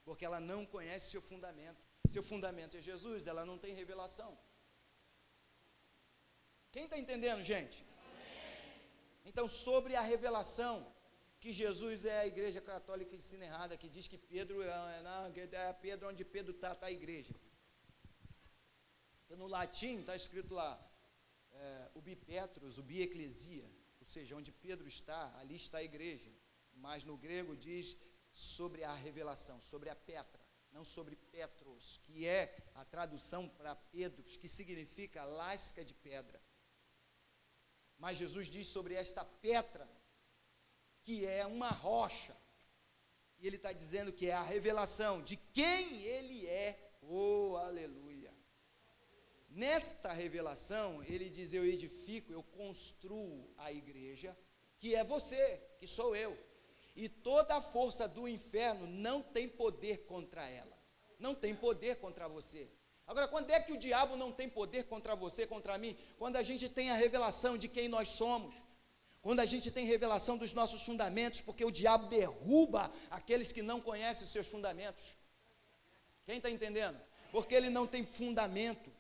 porque 0.06 0.26
ela 0.26 0.40
não 0.40 0.66
conhece 0.66 1.12
seu 1.12 1.22
fundamento. 1.22 1.82
Seu 2.10 2.24
fundamento 2.24 2.78
é 2.78 2.82
Jesus, 2.82 3.28
ela 3.28 3.46
não 3.46 3.58
tem 3.58 3.74
revelação. 3.74 4.38
Quem 6.72 6.86
está 6.86 6.98
entendendo, 6.98 7.44
gente? 7.44 7.86
Então, 9.26 9.48
sobre 9.48 9.96
a 9.96 10.02
revelação, 10.02 10.76
que 11.40 11.52
Jesus 11.52 12.06
é 12.06 12.20
a 12.20 12.28
igreja 12.28 12.62
católica 12.62 13.16
ensina 13.16 13.46
errada, 13.46 13.78
que 13.78 13.90
diz 13.90 14.08
que 14.08 14.18
Pedro 14.18 14.62
é, 14.62 15.02
não, 15.04 15.26
é 15.28 15.74
Pedro 15.74 16.10
onde 16.10 16.24
Pedro 16.26 16.54
está, 16.54 16.72
está 16.74 16.88
a 16.88 16.92
igreja. 16.92 17.34
No 19.30 19.48
latim 19.48 20.00
está 20.00 20.16
escrito 20.16 20.54
lá, 20.54 20.72
é, 21.52 21.92
ubi 21.96 22.16
Petros, 22.16 22.78
ubi 22.78 23.02
ecclesia, 23.02 23.68
ou 24.00 24.06
seja, 24.06 24.36
onde 24.36 24.52
Pedro 24.52 24.88
está, 24.88 25.38
ali 25.40 25.56
está 25.56 25.80
a 25.80 25.84
igreja. 25.84 26.32
Mas 26.76 27.04
no 27.04 27.18
grego 27.18 27.56
diz 27.56 27.98
sobre 28.34 28.84
a 28.84 28.94
revelação, 28.94 29.62
sobre 29.62 29.90
a 29.90 29.96
Petra, 29.96 30.42
não 30.72 30.84
sobre 30.84 31.16
Petros, 31.16 32.00
que 32.04 32.26
é 32.26 32.58
a 32.74 32.84
tradução 32.84 33.48
para 33.48 33.76
Pedros, 33.76 34.36
que 34.36 34.50
significa 34.50 35.24
lasca 35.24 35.86
de 35.86 35.94
pedra. 35.94 36.42
Mas 37.98 38.18
Jesus 38.18 38.48
diz 38.48 38.68
sobre 38.68 38.96
esta 38.96 39.24
Petra, 39.24 39.88
que 41.04 41.26
é 41.26 41.46
uma 41.46 41.70
rocha. 41.70 42.36
E 43.38 43.46
ele 43.46 43.58
está 43.58 43.72
dizendo 43.72 44.12
que 44.12 44.30
é 44.30 44.34
a 44.34 44.42
revelação 44.42 45.22
de 45.22 45.38
quem 45.38 46.02
ele 46.04 46.48
é. 46.48 46.92
Oh, 47.02 47.56
aleluia. 47.58 48.34
Nesta 49.50 50.12
revelação, 50.12 51.04
ele 51.04 51.30
diz: 51.30 51.54
Eu 51.54 51.66
edifico, 51.66 52.34
eu 52.34 52.42
construo 52.42 53.54
a 53.58 53.72
igreja, 53.72 54.36
que 54.80 54.96
é 54.96 55.04
você, 55.04 55.62
que 55.78 55.88
sou 55.88 56.16
eu. 56.16 56.36
E 56.96 57.10
toda 57.10 57.56
a 57.56 57.62
força 57.62 58.08
do 58.08 58.28
inferno 58.28 58.86
não 58.88 59.22
tem 59.22 59.50
poder 59.50 60.06
contra 60.06 60.48
ela, 60.48 60.78
não 61.20 61.34
tem 61.34 61.56
poder 61.56 61.96
contra 61.98 62.28
você. 62.28 62.70
Agora, 63.06 63.28
quando 63.28 63.50
é 63.50 63.60
que 63.60 63.74
o 63.74 63.78
diabo 63.78 64.16
não 64.16 64.32
tem 64.32 64.48
poder 64.48 64.84
contra 64.84 65.16
você, 65.16 65.46
contra 65.46 65.78
mim? 65.78 65.98
Quando 66.18 66.38
a 66.38 66.44
gente 66.44 66.70
tem 66.70 66.90
a 66.90 66.96
revelação 66.96 67.58
de 67.58 67.68
quem 67.68 67.88
nós 67.88 68.10
somos, 68.10 68.56
quando 69.22 69.40
a 69.40 69.46
gente 69.46 69.72
tem 69.72 69.86
revelação 69.86 70.38
dos 70.38 70.54
nossos 70.54 70.84
fundamentos, 70.84 71.42
porque 71.42 71.66
o 71.66 71.72
diabo 71.72 72.08
derruba 72.08 72.92
aqueles 73.10 73.52
que 73.52 73.62
não 73.62 73.82
conhecem 73.82 74.26
os 74.26 74.32
seus 74.32 74.48
fundamentos. 74.48 75.04
Quem 76.26 76.38
está 76.38 76.50
entendendo? 76.50 77.00
Porque 77.32 77.56
ele 77.56 77.70
não 77.70 77.88
tem 77.88 78.06
fundamento. 78.06 78.92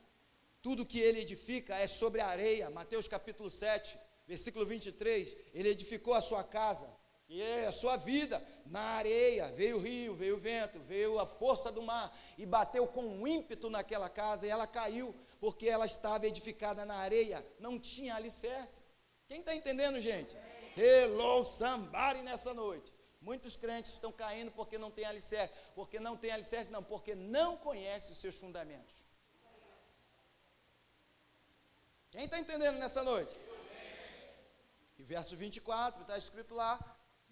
Tudo 0.61 0.85
que 0.85 0.99
ele 0.99 1.19
edifica 1.19 1.75
é 1.75 1.87
sobre 1.87 2.21
a 2.21 2.27
areia. 2.27 2.69
Mateus 2.69 3.07
capítulo 3.07 3.49
7, 3.49 3.97
versículo 4.25 4.65
23. 4.65 5.35
Ele 5.53 5.69
edificou 5.69 6.13
a 6.13 6.21
sua 6.21 6.43
casa, 6.43 6.89
e 7.28 7.41
é 7.41 7.65
a 7.67 7.71
sua 7.71 7.97
vida, 7.97 8.43
na 8.65 8.82
areia. 8.82 9.47
Veio 9.53 9.78
o 9.78 9.80
rio, 9.80 10.15
veio 10.15 10.36
o 10.36 10.39
vento, 10.39 10.80
veio 10.80 11.19
a 11.19 11.26
força 11.26 11.71
do 11.71 11.82
mar 11.82 12.15
e 12.38 12.45
bateu 12.45 12.86
com 12.88 13.03
um 13.03 13.28
ímpeto 13.28 13.69
naquela 13.69 14.09
casa 14.09 14.45
e 14.45 14.49
ela 14.49 14.67
caiu, 14.67 15.15
porque 15.39 15.67
ela 15.67 15.86
estava 15.86 16.28
edificada 16.28 16.86
na 16.86 16.95
areia, 16.95 17.45
não 17.59 17.80
tinha 17.80 18.15
alicerce. 18.15 18.84
Quem 19.28 19.39
está 19.39 19.55
entendendo, 19.55 19.99
gente? 20.01 20.36
Hello, 20.78 21.43
somebody 21.43 22.21
nessa 22.21 22.53
noite. 22.53 22.91
Muitos 23.21 23.55
crentes 23.55 23.93
estão 23.93 24.11
caindo 24.11 24.51
porque 24.51 24.78
não 24.78 24.91
tem 24.91 25.05
alicerce. 25.05 25.53
Porque 25.74 25.99
não 25.99 26.17
tem 26.17 26.32
alicerce, 26.32 26.71
não, 26.71 26.84
porque 26.84 27.15
não 27.15 27.55
conhece 27.55 28.11
os 28.11 28.17
seus 28.17 28.36
fundamentos. 28.36 28.93
Quem 32.11 32.26
está 32.26 32.38
entendendo 32.38 32.78
nessa 32.78 33.01
noite? 33.01 33.36
E 34.97 35.03
verso 35.03 35.36
24 35.36 36.01
está 36.01 36.17
escrito 36.17 36.53
lá, 36.53 36.80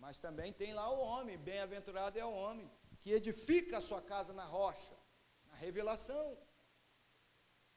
mas 0.02 0.18
também 0.18 0.52
tem 0.52 0.74
lá 0.74 0.90
o 0.90 1.00
homem, 1.00 1.38
bem-aventurado 1.38 2.18
é 2.18 2.26
o 2.26 2.34
homem, 2.34 2.70
que 3.02 3.12
edifica 3.12 3.78
a 3.78 3.82
sua 3.82 4.02
casa 4.02 4.34
na 4.34 4.44
rocha, 4.44 4.98
na 5.46 5.56
revelação. 5.56 6.36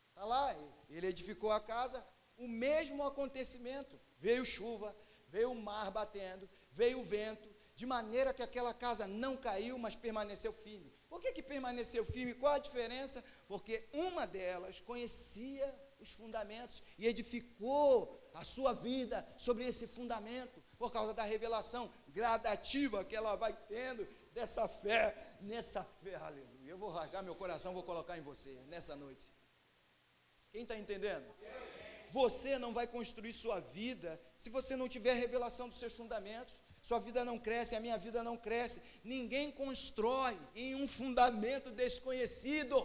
Está 0.09 0.25
lá, 0.25 0.57
ele 0.89 1.07
edificou 1.07 1.53
a 1.53 1.61
casa, 1.61 2.03
o 2.39 2.49
mesmo 2.49 3.03
acontecimento. 3.03 4.01
Veio 4.19 4.43
chuva, 4.47 4.97
veio 5.29 5.53
o 5.53 5.55
mar 5.55 5.91
batendo, 5.91 6.49
veio 6.73 7.01
o 7.01 7.05
vento, 7.05 7.47
de 7.77 7.85
maneira 7.85 8.33
que 8.33 8.43
aquela 8.43 8.73
casa 8.73 9.07
não 9.07 9.37
caiu, 9.37 9.77
mas 9.77 9.95
permaneceu 9.95 10.53
firme. 10.53 10.91
Por 11.11 11.21
que, 11.21 11.31
que 11.31 11.43
permaneceu 11.43 12.07
firme? 12.07 12.33
Qual 12.33 12.55
a 12.55 12.59
diferença? 12.59 13.23
Porque 13.47 13.87
uma 13.93 14.27
delas 14.27 14.81
conhecia 14.81 15.75
os 16.01 16.11
fundamentos 16.11 16.83
e 16.99 17.07
edificou 17.07 18.19
a 18.33 18.43
sua 18.43 18.73
vida 18.73 19.27
sobre 19.37 19.67
esse 19.67 19.87
fundamento, 19.87 20.64
por 20.79 20.93
causa 20.93 21.15
da 21.15 21.23
revelação 21.23 21.93
gradativa 22.09 23.05
que 23.05 23.17
ela 23.17 23.37
vai 23.37 23.53
tendo 23.69 24.07
dessa 24.33 24.67
fé, 24.67 25.37
nessa 25.41 25.85
fé, 26.03 26.17
aleluia. 26.17 26.71
Eu 26.71 26.79
vou 26.79 26.91
rasgar 26.91 27.23
meu 27.23 27.35
coração, 27.35 27.73
vou 27.73 27.83
colocar 27.83 28.19
em 28.19 28.23
você 28.23 28.61
nessa 28.67 28.97
noite. 28.97 29.27
Quem 30.51 30.63
está 30.63 30.77
entendendo? 30.77 31.25
Você 32.11 32.59
não 32.59 32.73
vai 32.73 32.87
construir 32.87 33.33
sua 33.33 33.61
vida 33.61 34.21
se 34.37 34.51
você 34.51 34.77
não 34.77 34.89
tiver 34.89 35.15
revelação 35.15 35.69
dos 35.69 35.79
seus 35.79 35.95
fundamentos. 35.95 36.55
Sua 36.81 36.99
vida 36.99 37.25
não 37.25 37.39
cresce, 37.39 37.75
a 37.75 37.81
minha 37.81 37.97
vida 37.97 38.23
não 38.23 38.37
cresce. 38.37 38.83
Ninguém 39.03 39.51
constrói 39.51 40.39
em 40.55 40.75
um 40.75 40.87
fundamento 40.87 41.71
desconhecido. 41.71 42.77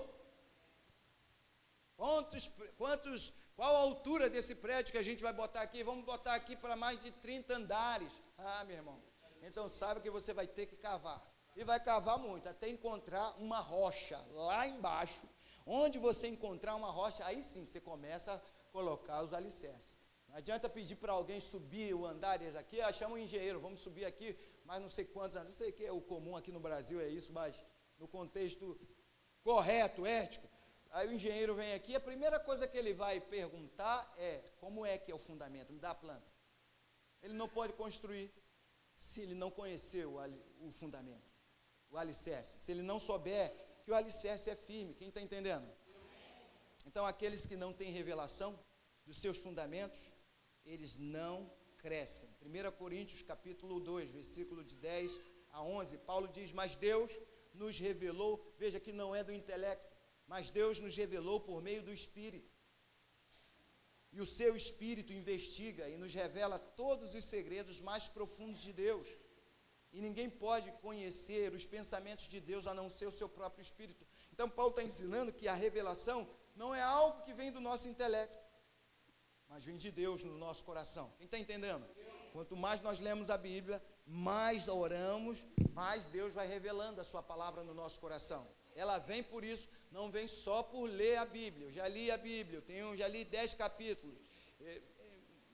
Quantos, 1.97 2.49
quantos, 2.77 3.33
qual 3.59 3.75
a 3.75 3.79
altura 3.79 4.29
desse 4.29 4.55
prédio 4.55 4.93
que 4.93 4.97
a 4.97 5.03
gente 5.03 5.21
vai 5.21 5.33
botar 5.33 5.61
aqui? 5.61 5.83
Vamos 5.83 6.05
botar 6.05 6.33
aqui 6.33 6.55
para 6.55 6.77
mais 6.77 7.03
de 7.03 7.11
30 7.11 7.55
andares. 7.55 8.09
Ah, 8.37 8.63
meu 8.63 8.77
irmão. 8.77 8.97
Então 9.41 9.67
sabe 9.67 9.99
que 9.99 10.09
você 10.09 10.31
vai 10.31 10.47
ter 10.47 10.65
que 10.65 10.77
cavar. 10.77 11.21
E 11.57 11.65
vai 11.65 11.77
cavar 11.77 12.17
muito, 12.17 12.47
até 12.47 12.69
encontrar 12.69 13.31
uma 13.37 13.59
rocha 13.59 14.17
lá 14.31 14.65
embaixo. 14.65 15.27
Onde 15.65 15.99
você 15.99 16.29
encontrar 16.29 16.73
uma 16.75 16.89
rocha, 16.89 17.25
aí 17.25 17.43
sim 17.43 17.65
você 17.65 17.81
começa 17.81 18.33
a 18.33 18.39
colocar 18.71 19.21
os 19.23 19.33
alicerces. 19.33 19.93
Não 20.29 20.37
adianta 20.37 20.69
pedir 20.69 20.95
para 20.95 21.11
alguém 21.11 21.41
subir 21.41 21.93
o 21.93 22.05
andares 22.05 22.55
aqui, 22.55 22.79
ah, 22.79 22.93
chama 22.93 23.15
um 23.15 23.17
engenheiro, 23.17 23.59
vamos 23.59 23.81
subir 23.81 24.05
aqui, 24.05 24.37
mas 24.63 24.81
não 24.81 24.89
sei 24.89 25.03
quantos 25.03 25.35
anos, 25.35 25.49
não 25.49 25.57
sei 25.57 25.73
que 25.73 25.83
é 25.83 25.91
o 25.91 25.99
comum 25.99 26.37
aqui 26.37 26.49
no 26.49 26.61
Brasil, 26.61 27.01
é 27.01 27.09
isso, 27.09 27.33
mas 27.33 27.61
no 27.97 28.07
contexto 28.07 28.79
correto, 29.43 30.05
ético, 30.05 30.48
Aí 30.91 31.07
o 31.07 31.13
engenheiro 31.13 31.53
vem 31.53 31.73
aqui, 31.73 31.95
a 31.95 31.99
primeira 31.99 32.39
coisa 32.39 32.67
que 32.67 32.77
ele 32.77 32.93
vai 32.93 33.21
perguntar 33.21 34.11
é 34.17 34.41
como 34.59 34.85
é 34.85 34.97
que 34.97 35.11
é 35.11 35.15
o 35.15 35.19
fundamento, 35.19 35.71
me 35.71 35.79
dá 35.79 35.91
a 35.91 35.95
planta. 35.95 36.27
Ele 37.21 37.33
não 37.33 37.47
pode 37.47 37.73
construir 37.73 38.31
se 38.95 39.21
ele 39.21 39.35
não 39.35 39.51
conhecer 39.51 40.05
o, 40.07 40.17
o 40.61 40.71
fundamento, 40.71 41.29
o 41.89 41.97
alicerce. 41.97 42.59
Se 42.59 42.71
ele 42.71 42.81
não 42.81 42.99
souber 42.99 43.53
que 43.83 43.91
o 43.91 43.95
alicerce 43.95 44.49
é 44.49 44.55
firme, 44.55 44.93
quem 44.93 45.09
está 45.09 45.21
entendendo? 45.21 45.69
Então 46.85 47.05
aqueles 47.05 47.45
que 47.45 47.55
não 47.55 47.71
têm 47.71 47.91
revelação 47.91 48.59
dos 49.05 49.17
seus 49.17 49.37
fundamentos, 49.37 49.99
eles 50.65 50.97
não 50.97 51.51
crescem. 51.77 52.29
1 52.41 52.71
Coríntios 52.77 53.21
capítulo 53.21 53.79
2, 53.79 54.09
versículo 54.09 54.63
de 54.63 54.75
10 54.75 55.19
a 55.51 55.63
11, 55.63 55.97
Paulo 55.99 56.27
diz, 56.27 56.51
mas 56.51 56.75
Deus 56.75 57.11
nos 57.53 57.77
revelou, 57.79 58.43
veja 58.57 58.79
que 58.79 58.91
não 58.91 59.15
é 59.15 59.23
do 59.23 59.33
intelecto, 59.33 59.88
mas 60.31 60.51
Deus 60.51 60.79
nos 60.79 60.95
revelou 60.95 61.39
por 61.39 61.59
meio 61.59 61.81
do 61.81 61.91
Espírito. 61.91 62.53
E 64.11 64.21
o 64.21 64.27
seu 64.27 64.55
Espírito 64.55 65.11
investiga 65.11 65.89
e 65.89 65.97
nos 65.97 66.13
revela 66.13 66.59
todos 66.59 67.15
os 67.15 67.25
segredos 67.25 67.81
mais 67.81 68.07
profundos 68.07 68.61
de 68.61 68.71
Deus. 68.71 69.07
E 69.91 69.99
ninguém 69.99 70.29
pode 70.29 70.71
conhecer 70.83 71.51
os 71.51 71.65
pensamentos 71.65 72.27
de 72.27 72.39
Deus 72.39 72.67
a 72.67 72.75
não 72.75 72.91
ser 72.91 73.07
o 73.07 73.11
seu 73.11 73.27
próprio 73.27 73.63
Espírito. 73.63 74.05
Então, 74.31 74.47
Paulo 74.47 74.69
está 74.69 74.83
ensinando 74.83 75.33
que 75.33 75.47
a 75.47 75.55
revelação 75.55 76.29
não 76.55 76.75
é 76.75 76.81
algo 76.81 77.23
que 77.23 77.33
vem 77.33 77.51
do 77.51 77.59
nosso 77.59 77.87
intelecto, 77.89 78.37
mas 79.47 79.63
vem 79.63 79.77
de 79.77 79.89
Deus 79.89 80.21
no 80.23 80.37
nosso 80.37 80.63
coração. 80.63 81.11
Quem 81.17 81.25
está 81.25 81.39
entendendo? 81.39 81.83
Quanto 82.31 82.55
mais 82.55 82.83
nós 82.83 82.99
lemos 82.99 83.31
a 83.31 83.37
Bíblia, 83.37 83.83
mais 84.05 84.67
oramos, 84.67 85.43
mais 85.73 86.05
Deus 86.05 86.31
vai 86.31 86.47
revelando 86.47 87.01
a 87.01 87.03
Sua 87.03 87.23
palavra 87.23 87.63
no 87.63 87.73
nosso 87.73 87.99
coração. 87.99 88.47
Ela 88.75 88.97
vem 88.97 89.23
por 89.23 89.43
isso 89.43 89.67
não 89.91 90.11
vem 90.11 90.27
só 90.27 90.61
por 90.61 90.85
ler 90.85 91.17
a 91.17 91.25
Bíblia. 91.25 91.67
Eu 91.67 91.71
já 91.71 91.87
li 91.87 92.11
a 92.11 92.17
Bíblia, 92.17 92.57
eu 92.57 92.61
tenho, 92.61 92.95
já 92.95 93.07
li 93.07 93.25
dez 93.25 93.53
capítulos, 93.53 94.17
é, 94.61 94.75
é, 94.75 94.81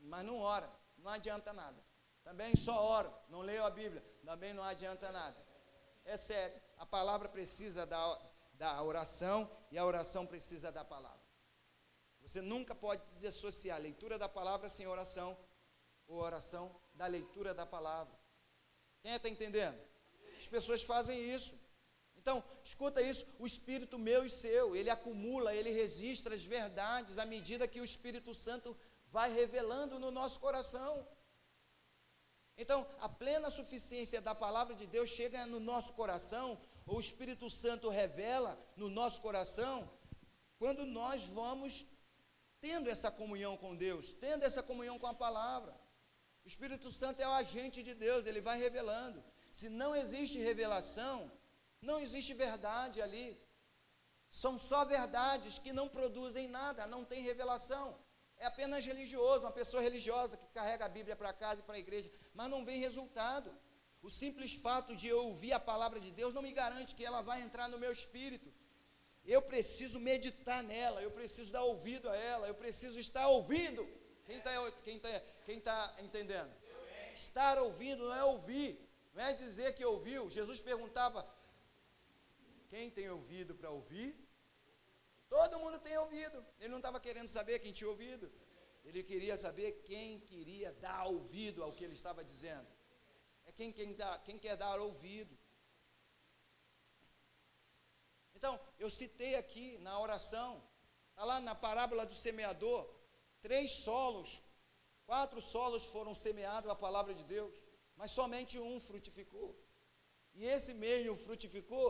mas 0.03 0.25
não 0.25 0.39
ora, 0.39 0.69
não 0.97 1.11
adianta 1.11 1.53
nada. 1.53 1.83
Também 2.23 2.55
só 2.55 2.83
oro, 2.83 3.13
não 3.29 3.41
leio 3.41 3.63
a 3.63 3.69
Bíblia, 3.69 4.03
também 4.25 4.53
não 4.53 4.63
adianta 4.63 5.11
nada. 5.11 5.37
É 6.03 6.17
sério, 6.17 6.59
a 6.77 6.85
palavra 6.85 7.29
precisa 7.29 7.85
da, 7.85 8.21
da 8.53 8.83
oração 8.83 9.49
e 9.71 9.77
a 9.77 9.85
oração 9.85 10.25
precisa 10.25 10.71
da 10.71 10.83
palavra. 10.83 11.23
Você 12.21 12.41
nunca 12.41 12.73
pode 12.73 13.05
desassociar 13.07 13.77
a 13.77 13.81
leitura 13.81 14.17
da 14.17 14.27
palavra 14.27 14.69
sem 14.69 14.87
oração, 14.87 15.37
ou 16.07 16.17
oração 16.17 16.75
da 16.93 17.07
leitura 17.07 17.53
da 17.53 17.65
palavra. 17.65 18.13
Quem 19.01 19.13
está 19.13 19.29
entendendo? 19.29 19.79
As 20.37 20.47
pessoas 20.47 20.83
fazem 20.83 21.33
isso. 21.33 21.57
Então, 22.25 22.43
escuta 22.63 23.03
isso, 23.03 23.23
o 23.37 23.45
espírito 23.45 23.99
meu 23.99 24.25
e 24.25 24.31
seu, 24.31 24.75
ele 24.75 24.89
acumula, 24.89 25.53
ele 25.53 25.69
registra 25.69 26.33
as 26.33 26.43
verdades 26.43 27.19
à 27.19 27.25
medida 27.33 27.67
que 27.67 27.79
o 27.79 27.85
Espírito 27.85 28.33
Santo 28.33 28.75
vai 29.11 29.31
revelando 29.31 29.99
no 29.99 30.09
nosso 30.09 30.39
coração. 30.39 31.07
Então, 32.57 32.79
a 32.99 33.07
plena 33.07 33.51
suficiência 33.51 34.19
da 34.19 34.33
palavra 34.33 34.73
de 34.73 34.87
Deus 34.87 35.11
chega 35.11 35.45
no 35.45 35.59
nosso 35.59 35.93
coração, 35.93 36.59
ou 36.87 36.97
o 36.97 36.99
Espírito 36.99 37.47
Santo 37.47 37.89
revela 37.89 38.59
no 38.75 38.89
nosso 38.89 39.21
coração, 39.21 39.87
quando 40.57 40.83
nós 40.83 41.21
vamos 41.25 41.85
tendo 42.59 42.89
essa 42.89 43.11
comunhão 43.11 43.55
com 43.55 43.75
Deus, 43.75 44.13
tendo 44.13 44.41
essa 44.41 44.63
comunhão 44.63 44.97
com 44.97 45.05
a 45.05 45.13
palavra. 45.13 45.79
O 46.43 46.47
Espírito 46.47 46.91
Santo 46.91 47.21
é 47.21 47.27
o 47.27 47.33
agente 47.33 47.83
de 47.83 47.93
Deus, 47.93 48.25
ele 48.25 48.41
vai 48.41 48.57
revelando. 48.57 49.23
Se 49.51 49.69
não 49.69 49.95
existe 49.95 50.39
revelação, 50.39 51.31
não 51.85 51.99
existe 51.99 52.33
verdade 52.33 53.01
ali. 53.01 53.39
São 54.29 54.57
só 54.59 54.83
verdades 54.83 55.59
que 55.59 55.71
não 55.71 55.87
produzem 55.87 56.47
nada, 56.47 56.87
não 56.87 57.05
tem 57.05 57.23
revelação. 57.23 57.97
É 58.37 58.45
apenas 58.47 58.85
religioso, 58.85 59.45
uma 59.45 59.51
pessoa 59.51 59.81
religiosa 59.81 60.35
que 60.35 60.47
carrega 60.47 60.85
a 60.85 60.89
Bíblia 60.89 61.15
para 61.15 61.31
casa 61.31 61.61
e 61.61 61.63
para 61.63 61.75
a 61.75 61.79
igreja, 61.79 62.11
mas 62.33 62.49
não 62.49 62.65
vem 62.65 62.79
resultado. 62.79 63.49
O 64.01 64.09
simples 64.09 64.53
fato 64.53 64.95
de 64.95 65.07
eu 65.07 65.19
ouvir 65.25 65.53
a 65.53 65.59
palavra 65.59 65.99
de 65.99 66.11
Deus 66.11 66.33
não 66.33 66.41
me 66.41 66.51
garante 66.51 66.93
que 66.93 67.05
ela 67.05 67.21
vai 67.21 67.41
entrar 67.41 67.67
no 67.69 67.79
meu 67.79 67.91
espírito. 67.91 68.53
Eu 69.25 69.41
preciso 69.41 69.99
meditar 69.99 70.61
nela, 70.61 71.01
eu 71.01 71.09
preciso 71.09 71.51
dar 71.51 71.63
ouvido 71.63 72.09
a 72.09 72.15
ela, 72.15 72.47
eu 72.47 72.53
preciso 72.53 72.99
estar 72.99 73.27
ouvindo. 73.27 73.87
Quem 74.25 74.37
está 74.37 74.71
quem 74.83 74.99
tá, 74.99 75.21
quem 75.45 75.59
tá 75.59 75.95
entendendo? 75.99 76.51
Estar 77.15 77.57
ouvindo 77.57 78.03
não 78.03 78.13
é 78.13 78.23
ouvir, 78.23 78.79
não 79.13 79.23
é 79.23 79.33
dizer 79.33 79.73
que 79.73 79.83
ouviu. 79.83 80.29
Jesus 80.29 80.59
perguntava: 80.59 81.25
quem 82.75 82.89
tem 82.97 83.09
ouvido 83.17 83.51
para 83.59 83.69
ouvir? 83.79 84.09
Todo 85.35 85.59
mundo 85.61 85.77
tem 85.85 85.97
ouvido. 85.97 86.37
Ele 86.59 86.73
não 86.73 86.81
estava 86.83 86.99
querendo 87.05 87.29
saber 87.37 87.59
quem 87.59 87.71
tinha 87.77 87.89
ouvido. 87.89 88.25
Ele 88.87 89.01
queria 89.09 89.35
saber 89.45 89.69
quem 89.89 90.19
queria 90.31 90.69
dar 90.85 91.05
ouvido 91.17 91.63
ao 91.63 91.71
que 91.75 91.83
ele 91.85 91.97
estava 91.99 92.21
dizendo. 92.31 92.67
É 93.45 93.51
quem, 93.57 93.71
quem, 93.77 93.93
dá, 94.01 94.09
quem 94.25 94.37
quer 94.37 94.57
dar 94.57 94.77
ouvido. 94.87 95.33
Então, 98.35 98.53
eu 98.77 98.89
citei 98.89 99.35
aqui 99.35 99.77
na 99.77 99.93
oração, 100.05 100.49
está 101.11 101.23
lá 101.23 101.39
na 101.39 101.55
parábola 101.55 102.05
do 102.05 102.13
semeador, 102.13 102.81
três 103.41 103.71
solos, 103.85 104.29
quatro 105.05 105.41
solos 105.41 105.85
foram 105.85 106.13
semeados 106.13 106.69
a 106.69 106.75
palavra 106.75 107.13
de 107.19 107.23
Deus, 107.23 107.55
mas 107.95 108.11
somente 108.11 108.59
um 108.59 108.81
frutificou. 108.81 109.49
E 110.33 110.43
esse 110.55 110.73
mesmo 110.73 111.15
frutificou 111.15 111.87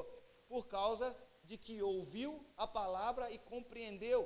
por 0.55 0.67
causa 0.67 1.13
de 1.43 1.57
que 1.57 1.81
ouviu 1.81 2.31
a 2.55 2.65
palavra 2.65 3.29
e 3.29 3.37
compreendeu. 3.37 4.21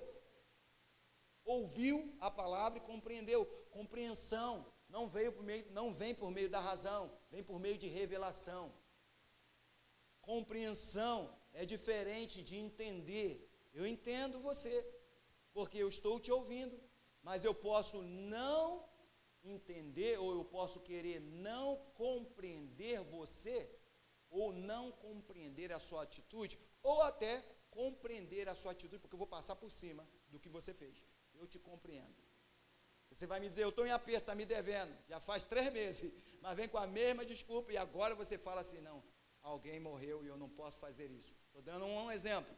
Ouviu 1.43 2.15
a 2.19 2.29
palavra 2.29 2.77
e 2.77 2.81
compreendeu. 2.81 3.47
Compreensão 3.71 4.71
não 4.87 5.09
veio 5.09 5.31
por 5.31 5.41
meio, 5.41 5.65
não 5.71 5.91
vem 5.91 6.13
por 6.13 6.29
meio 6.29 6.47
da 6.47 6.59
razão, 6.59 7.11
vem 7.31 7.43
por 7.43 7.59
meio 7.59 7.79
de 7.79 7.87
revelação. 7.87 8.71
Compreensão 10.21 11.35
é 11.51 11.65
diferente 11.65 12.43
de 12.43 12.55
entender. 12.57 13.49
Eu 13.73 13.87
entendo 13.87 14.39
você, 14.39 14.87
porque 15.51 15.79
eu 15.79 15.89
estou 15.89 16.19
te 16.19 16.31
ouvindo, 16.31 16.79
mas 17.23 17.43
eu 17.43 17.55
posso 17.55 18.03
não 18.03 18.87
entender 19.43 20.19
ou 20.19 20.31
eu 20.31 20.45
posso 20.45 20.79
querer 20.79 21.19
não 21.19 21.77
compreender 21.95 23.01
você 23.01 23.78
ou 24.29 24.51
não 24.51 24.91
compreender 24.91 25.71
a 25.71 25.79
sua 25.79 26.03
atitude 26.03 26.59
ou 26.81 27.01
até 27.01 27.43
compreender 27.69 28.47
a 28.49 28.55
sua 28.55 28.71
atitude, 28.71 28.99
porque 28.99 29.15
eu 29.15 29.19
vou 29.19 29.27
passar 29.27 29.55
por 29.55 29.71
cima 29.71 30.07
do 30.29 30.39
que 30.39 30.49
você 30.49 30.73
fez. 30.73 31.03
Eu 31.33 31.47
te 31.47 31.59
compreendo. 31.59 32.15
Você 33.09 33.25
vai 33.25 33.39
me 33.39 33.49
dizer, 33.49 33.63
eu 33.63 33.69
estou 33.69 33.85
em 33.85 33.91
aperto, 33.91 34.21
está 34.21 34.35
me 34.35 34.45
devendo. 34.45 34.95
Já 35.07 35.19
faz 35.19 35.43
três 35.43 35.71
meses, 35.73 36.11
mas 36.41 36.55
vem 36.55 36.67
com 36.67 36.77
a 36.77 36.87
mesma 36.87 37.25
desculpa 37.25 37.71
e 37.71 37.77
agora 37.77 38.13
você 38.15 38.37
fala 38.37 38.61
assim, 38.61 38.79
não, 38.81 39.03
alguém 39.41 39.79
morreu 39.79 40.23
e 40.23 40.27
eu 40.27 40.37
não 40.37 40.49
posso 40.49 40.77
fazer 40.77 41.09
isso. 41.09 41.33
Estou 41.47 41.61
dando 41.61 41.85
um 41.85 42.11
exemplo. 42.11 42.55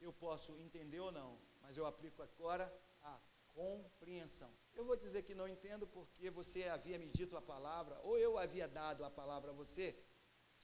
Eu 0.00 0.12
posso 0.12 0.58
entender 0.58 1.00
ou 1.00 1.12
não, 1.12 1.38
mas 1.62 1.76
eu 1.76 1.86
aplico 1.86 2.22
agora 2.22 2.72
a 3.02 3.18
compreensão. 3.54 4.50
Eu 4.74 4.84
vou 4.84 4.96
dizer 4.96 5.22
que 5.22 5.34
não 5.34 5.48
entendo 5.48 5.86
porque 5.86 6.30
você 6.30 6.64
havia 6.64 6.98
me 6.98 7.08
dito 7.08 7.36
a 7.36 7.42
palavra, 7.42 7.98
ou 8.02 8.18
eu 8.18 8.38
havia 8.38 8.68
dado 8.68 9.04
a 9.04 9.10
palavra 9.10 9.50
a 9.50 9.54
você, 9.54 9.96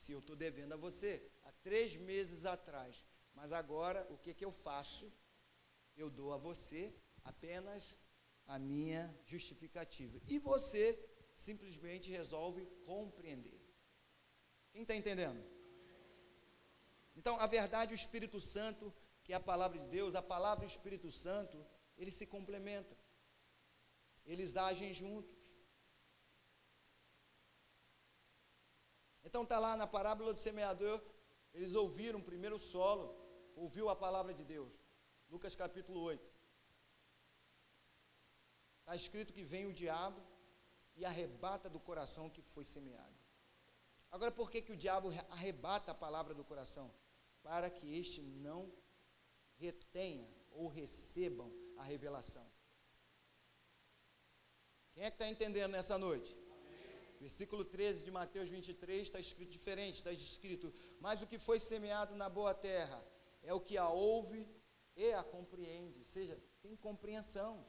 se 0.03 0.11
eu 0.11 0.19
estou 0.19 0.35
devendo 0.35 0.73
a 0.73 0.77
você, 0.77 1.13
há 1.45 1.53
três 1.63 1.97
meses 1.97 2.45
atrás. 2.45 3.05
Mas 3.35 3.53
agora, 3.53 4.05
o 4.11 4.19
que, 4.19 4.35
que 4.35 4.45
eu 4.45 4.51
faço? 4.51 5.13
Eu 5.97 6.11
dou 6.11 6.33
a 6.33 6.37
você 6.37 6.93
apenas 7.23 7.97
a 8.49 8.59
minha 8.59 9.17
justificativa. 9.25 10.21
E 10.27 10.41
você 10.41 10.99
simplesmente 11.33 12.11
resolve 12.11 12.67
compreender. 12.85 13.61
Quem 14.73 14.83
está 14.83 14.97
entendendo? 14.97 15.41
Então, 17.15 17.39
a 17.39 17.47
verdade, 17.47 17.95
o 17.95 18.01
Espírito 18.03 18.41
Santo, 18.41 18.93
que 19.23 19.33
é 19.33 19.37
a 19.37 19.41
palavra 19.41 19.79
de 19.79 19.87
Deus, 19.87 20.17
a 20.17 20.23
palavra 20.23 20.65
e 20.65 20.69
o 20.69 20.75
Espírito 20.75 21.13
Santo, 21.13 21.65
eles 21.97 22.17
se 22.17 22.27
complementam. 22.27 22.97
Eles 24.27 24.57
agem 24.57 24.93
juntos. 24.93 25.42
Então 29.33 29.45
está 29.45 29.59
lá 29.59 29.79
na 29.79 29.87
parábola 29.87 30.35
do 30.35 30.39
semeador, 30.39 31.03
eles 31.55 31.75
ouviram 31.75 32.21
primeiro 32.21 32.57
o 32.57 32.59
solo, 32.59 33.17
ouviu 33.57 33.89
a 33.89 33.97
palavra 33.97 34.35
de 34.35 34.45
Deus. 34.45 34.71
Lucas 35.31 35.55
capítulo 35.55 36.01
8. 36.01 36.23
Está 38.81 38.95
escrito 38.95 39.33
que 39.33 39.43
vem 39.43 39.65
o 39.65 39.73
diabo 39.73 40.21
e 40.95 41.03
arrebata 41.03 41.71
do 41.71 41.81
coração 41.81 42.29
que 42.29 42.43
foi 42.43 42.63
semeado. 42.63 43.17
Agora, 44.11 44.31
por 44.31 44.51
que, 44.51 44.61
que 44.61 44.73
o 44.73 44.77
diabo 44.77 45.09
arrebata 45.31 45.93
a 45.93 45.95
palavra 45.95 46.35
do 46.35 46.45
coração? 46.45 46.93
Para 47.43 47.71
que 47.71 47.91
este 47.99 48.21
não 48.21 48.71
retenha 49.57 50.29
ou 50.51 50.69
recebam 50.69 51.51
a 51.79 51.83
revelação. 51.83 52.47
Quem 54.93 55.05
é 55.05 55.11
que 55.11 55.15
está 55.15 55.27
entendendo 55.27 55.71
nessa 55.71 55.97
noite? 55.97 56.42
Versículo 57.23 57.65
13 57.65 58.03
de 58.03 58.11
Mateus 58.11 58.49
23 58.49 59.03
está 59.03 59.21
escrito 59.21 59.53
diferente, 59.53 59.99
está 59.99 60.11
escrito, 60.11 60.75
mas 60.99 61.23
o 61.23 61.27
que 61.27 61.39
foi 61.39 61.61
semeado 61.61 62.17
na 62.17 62.29
boa 62.29 62.53
terra 62.53 63.01
é 63.45 63.55
o 63.55 63.61
que 63.61 63.79
a 63.79 63.89
ouve 63.89 64.45
e 64.97 65.13
a 65.13 65.23
compreende, 65.23 66.01
ou 66.01 66.05
seja, 66.05 66.37
tem 66.61 66.75
compreensão. 66.75 67.65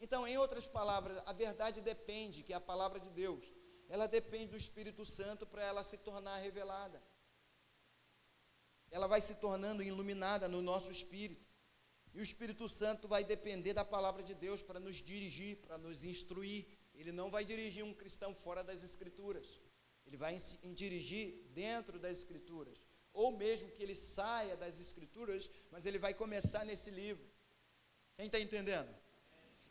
Então, 0.00 0.26
em 0.26 0.36
outras 0.36 0.66
palavras, 0.66 1.22
a 1.24 1.32
verdade 1.32 1.80
depende, 1.80 2.42
que 2.42 2.52
é 2.52 2.56
a 2.56 2.60
palavra 2.60 2.98
de 2.98 3.08
Deus, 3.10 3.44
ela 3.88 4.08
depende 4.08 4.48
do 4.48 4.56
Espírito 4.56 5.06
Santo 5.06 5.46
para 5.46 5.62
ela 5.62 5.84
se 5.84 5.96
tornar 5.98 6.38
revelada. 6.38 7.00
Ela 8.90 9.06
vai 9.06 9.20
se 9.20 9.36
tornando 9.36 9.84
iluminada 9.84 10.48
no 10.48 10.60
nosso 10.60 10.90
espírito. 10.90 11.46
E 12.12 12.18
o 12.18 12.24
Espírito 12.24 12.68
Santo 12.68 13.06
vai 13.06 13.22
depender 13.22 13.72
da 13.72 13.84
palavra 13.84 14.22
de 14.24 14.34
Deus 14.34 14.64
para 14.64 14.80
nos 14.80 14.96
dirigir, 14.96 15.58
para 15.58 15.78
nos 15.78 16.04
instruir. 16.04 16.66
Ele 17.02 17.10
não 17.10 17.28
vai 17.30 17.44
dirigir 17.44 17.84
um 17.84 17.92
cristão 17.92 18.32
fora 18.32 18.62
das 18.62 18.84
Escrituras. 18.84 19.46
Ele 20.06 20.16
vai 20.16 20.36
dirigir 20.72 21.26
dentro 21.52 21.98
das 21.98 22.12
Escrituras. 22.18 22.78
Ou 23.12 23.32
mesmo 23.32 23.70
que 23.72 23.82
ele 23.82 23.94
saia 23.94 24.56
das 24.56 24.78
Escrituras, 24.78 25.50
mas 25.70 25.84
ele 25.84 25.98
vai 25.98 26.14
começar 26.14 26.64
nesse 26.64 26.90
livro. 26.90 27.28
Quem 28.16 28.26
está 28.26 28.38
entendendo? 28.38 28.94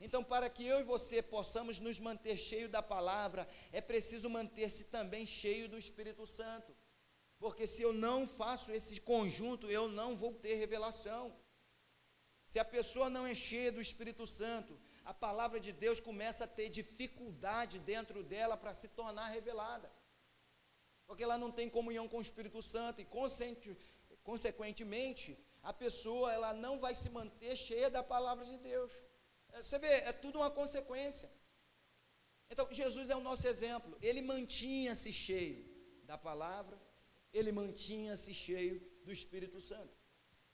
Então, 0.02 0.24
para 0.24 0.50
que 0.50 0.66
eu 0.66 0.82
e 0.82 0.84
você 0.84 1.22
possamos 1.22 1.80
nos 1.80 2.00
manter 2.00 2.38
cheio 2.38 2.68
da 2.68 2.84
palavra, 2.84 3.48
é 3.72 3.80
preciso 3.80 4.30
manter-se 4.30 4.86
também 4.86 5.26
cheio 5.26 5.70
do 5.70 5.78
Espírito 5.78 6.28
Santo. 6.28 6.76
Porque 7.40 7.66
se 7.66 7.82
eu 7.82 7.94
não 7.94 8.28
faço 8.28 8.72
esse 8.74 9.00
conjunto, 9.00 9.72
eu 9.72 9.88
não 9.88 10.18
vou 10.18 10.34
ter 10.34 10.56
revelação. 10.56 11.34
Se 12.46 12.60
a 12.60 12.66
pessoa 12.66 13.10
não 13.10 13.26
é 13.26 13.34
cheia 13.34 13.72
do 13.72 13.80
Espírito 13.80 14.28
Santo, 14.28 14.78
a 15.04 15.14
palavra 15.14 15.60
de 15.60 15.72
Deus 15.72 16.00
começa 16.00 16.44
a 16.44 16.48
ter 16.48 16.70
dificuldade 16.70 17.80
dentro 17.80 18.24
dela 18.24 18.56
para 18.56 18.74
se 18.74 18.88
tornar 18.90 19.28
revelada. 19.28 19.92
Porque 21.08 21.24
ela 21.24 21.38
não 21.38 21.52
tem 21.52 21.70
comunhão 21.70 22.08
com 22.08 22.20
o 22.20 22.22
Espírito 22.22 22.62
Santo 22.62 23.02
e, 23.02 23.08
consequentemente, 24.24 25.38
a 25.64 25.74
pessoa 25.74 26.32
ela 26.32 26.54
não 26.54 26.80
vai 26.80 26.96
se 26.96 27.10
manter 27.10 27.56
cheia 27.56 27.90
da 27.90 28.04
palavra 28.04 28.46
de 28.46 28.58
Deus. 28.58 28.92
É, 29.54 29.64
você 29.64 29.78
vê, 29.80 29.88
é 29.88 30.14
tudo 30.14 30.38
uma 30.40 30.50
consequência. 30.50 31.30
Então, 32.50 32.68
Jesus 32.72 33.10
é 33.10 33.16
o 33.16 33.22
nosso 33.22 33.48
exemplo. 33.48 33.98
Ele 34.02 34.22
mantinha-se 34.22 35.12
cheio 35.12 35.66
da 36.04 36.18
palavra, 36.18 36.80
ele 37.34 37.52
mantinha-se 37.52 38.34
cheio 38.34 38.80
do 39.04 39.12
Espírito 39.12 39.60
Santo. 39.60 39.98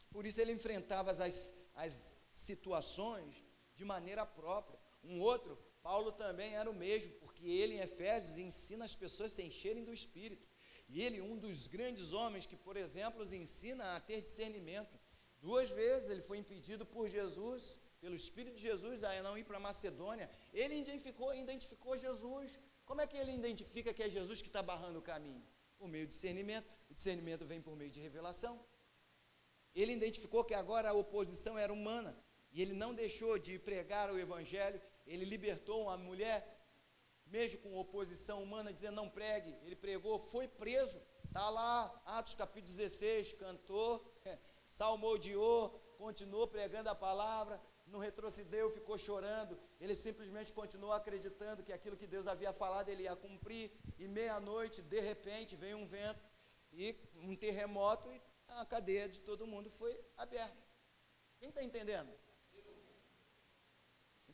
Por 0.10 0.26
isso, 0.26 0.40
ele 0.40 0.54
enfrentava 0.54 1.12
as, 1.12 1.54
as 1.76 2.18
situações 2.32 3.47
de 3.78 3.86
maneira 3.86 4.26
própria. 4.26 4.80
Um 5.04 5.22
outro, 5.22 5.58
Paulo 5.82 6.12
também 6.12 6.56
era 6.56 6.70
o 6.70 6.74
mesmo, 6.74 7.12
porque 7.22 7.46
ele 7.46 7.76
em 7.76 7.80
Efésios 7.80 8.38
ensina 8.38 8.84
as 8.84 8.96
pessoas 8.96 9.32
a 9.32 9.36
se 9.36 9.44
encherem 9.44 9.86
do 9.86 9.94
Espírito. 9.94 10.46
E 10.90 11.02
ele, 11.04 11.22
um 11.22 11.38
dos 11.38 11.68
grandes 11.68 12.12
homens 12.12 12.46
que, 12.46 12.56
por 12.56 12.76
exemplo, 12.76 13.22
os 13.22 13.32
ensina 13.32 13.96
a 13.96 14.00
ter 14.00 14.22
discernimento. 14.22 14.98
Duas 15.40 15.70
vezes 15.70 16.10
ele 16.10 16.22
foi 16.22 16.40
impedido 16.40 16.86
por 16.86 17.08
Jesus, 17.08 17.78
pelo 18.02 18.16
Espírito 18.16 18.56
de 18.56 18.62
Jesus, 18.62 19.04
a 19.04 19.22
não 19.22 19.38
ir 19.38 19.44
para 19.44 19.60
Macedônia. 19.60 20.30
Ele 20.54 20.76
identificou, 20.80 21.34
identificou 21.36 21.98
Jesus. 21.98 22.58
Como 22.86 23.02
é 23.02 23.08
que 23.08 23.18
ele 23.18 23.34
identifica 23.34 23.94
que 23.94 24.04
é 24.04 24.10
Jesus 24.10 24.42
que 24.42 24.48
está 24.48 24.64
barrando 24.64 25.00
o 25.00 25.02
caminho? 25.02 25.44
Por 25.78 25.88
meio 25.88 26.08
de 26.08 26.14
discernimento. 26.14 26.68
O 26.90 26.94
discernimento 26.94 27.46
vem 27.46 27.62
por 27.62 27.76
meio 27.76 27.92
de 27.92 28.00
revelação. 28.00 28.60
Ele 29.76 29.94
identificou 29.94 30.44
que 30.44 30.56
agora 30.56 30.90
a 30.90 30.94
oposição 30.94 31.58
era 31.58 31.72
humana. 31.72 32.18
E 32.52 32.62
ele 32.62 32.74
não 32.74 32.94
deixou 32.94 33.38
de 33.38 33.60
pregar 33.60 34.12
o 34.12 34.20
Evangelho. 34.20 34.82
Ele 35.06 35.26
libertou 35.26 35.84
uma 35.84 35.98
mulher 35.98 36.58
mesmo 37.30 37.60
com 37.60 37.76
oposição 37.76 38.42
humana, 38.42 38.74
dizendo 38.74 38.96
não 38.96 39.10
pregue, 39.10 39.56
ele 39.64 39.76
pregou, 39.76 40.20
foi 40.20 40.48
preso, 40.48 41.00
está 41.26 41.50
lá, 41.50 42.02
Atos 42.06 42.36
capítulo 42.36 42.74
16, 42.76 43.34
cantou, 43.34 44.06
salmodiou, 44.72 45.70
continuou 45.98 46.48
pregando 46.48 46.90
a 46.90 46.96
palavra, 46.96 47.62
não 47.86 48.00
retrocedeu, 48.00 48.70
ficou 48.70 48.98
chorando, 48.98 49.58
ele 49.80 49.96
simplesmente 49.96 50.52
continuou 50.52 50.92
acreditando 50.94 51.64
que 51.64 51.74
aquilo 51.74 51.98
que 51.98 52.08
Deus 52.08 52.28
havia 52.28 52.54
falado 52.54 52.90
ele 52.90 53.04
ia 53.04 53.16
cumprir, 53.16 53.72
e 53.98 54.08
meia-noite, 54.08 54.82
de 54.82 55.00
repente, 55.00 55.56
veio 55.56 55.78
um 55.78 55.88
vento, 55.88 56.26
e 56.74 56.96
um 57.16 57.36
terremoto, 57.36 58.12
e 58.12 58.22
a 58.50 58.66
cadeia 58.66 59.08
de 59.08 59.20
todo 59.22 59.48
mundo 59.48 59.70
foi 59.72 60.00
aberta. 60.16 60.56
Quem 61.40 61.50
está 61.50 61.64
entendendo? 61.64 62.12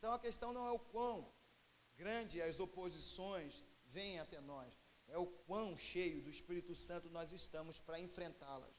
Então 0.04 0.16
a 0.16 0.20
questão 0.20 0.52
não 0.52 0.68
é 0.68 0.72
o 0.72 0.78
quão 0.78 1.34
grande 1.96 2.42
as 2.42 2.60
oposições 2.60 3.64
vêm 3.86 4.20
até 4.20 4.42
nós, 4.42 4.74
é 5.08 5.18
o 5.18 5.26
quão 5.26 5.78
cheio 5.78 6.22
do 6.22 6.30
Espírito 6.30 6.76
Santo 6.76 7.10
nós 7.10 7.32
estamos 7.32 7.80
para 7.80 8.02
enfrentá-las. 8.02 8.76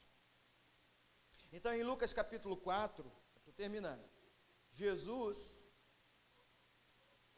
Então, 1.51 1.72
em 1.72 1.83
Lucas 1.83 2.12
capítulo 2.12 2.59
4, 2.59 3.11
estou 3.39 3.55
terminando. 3.55 4.05
Jesus, 4.75 5.64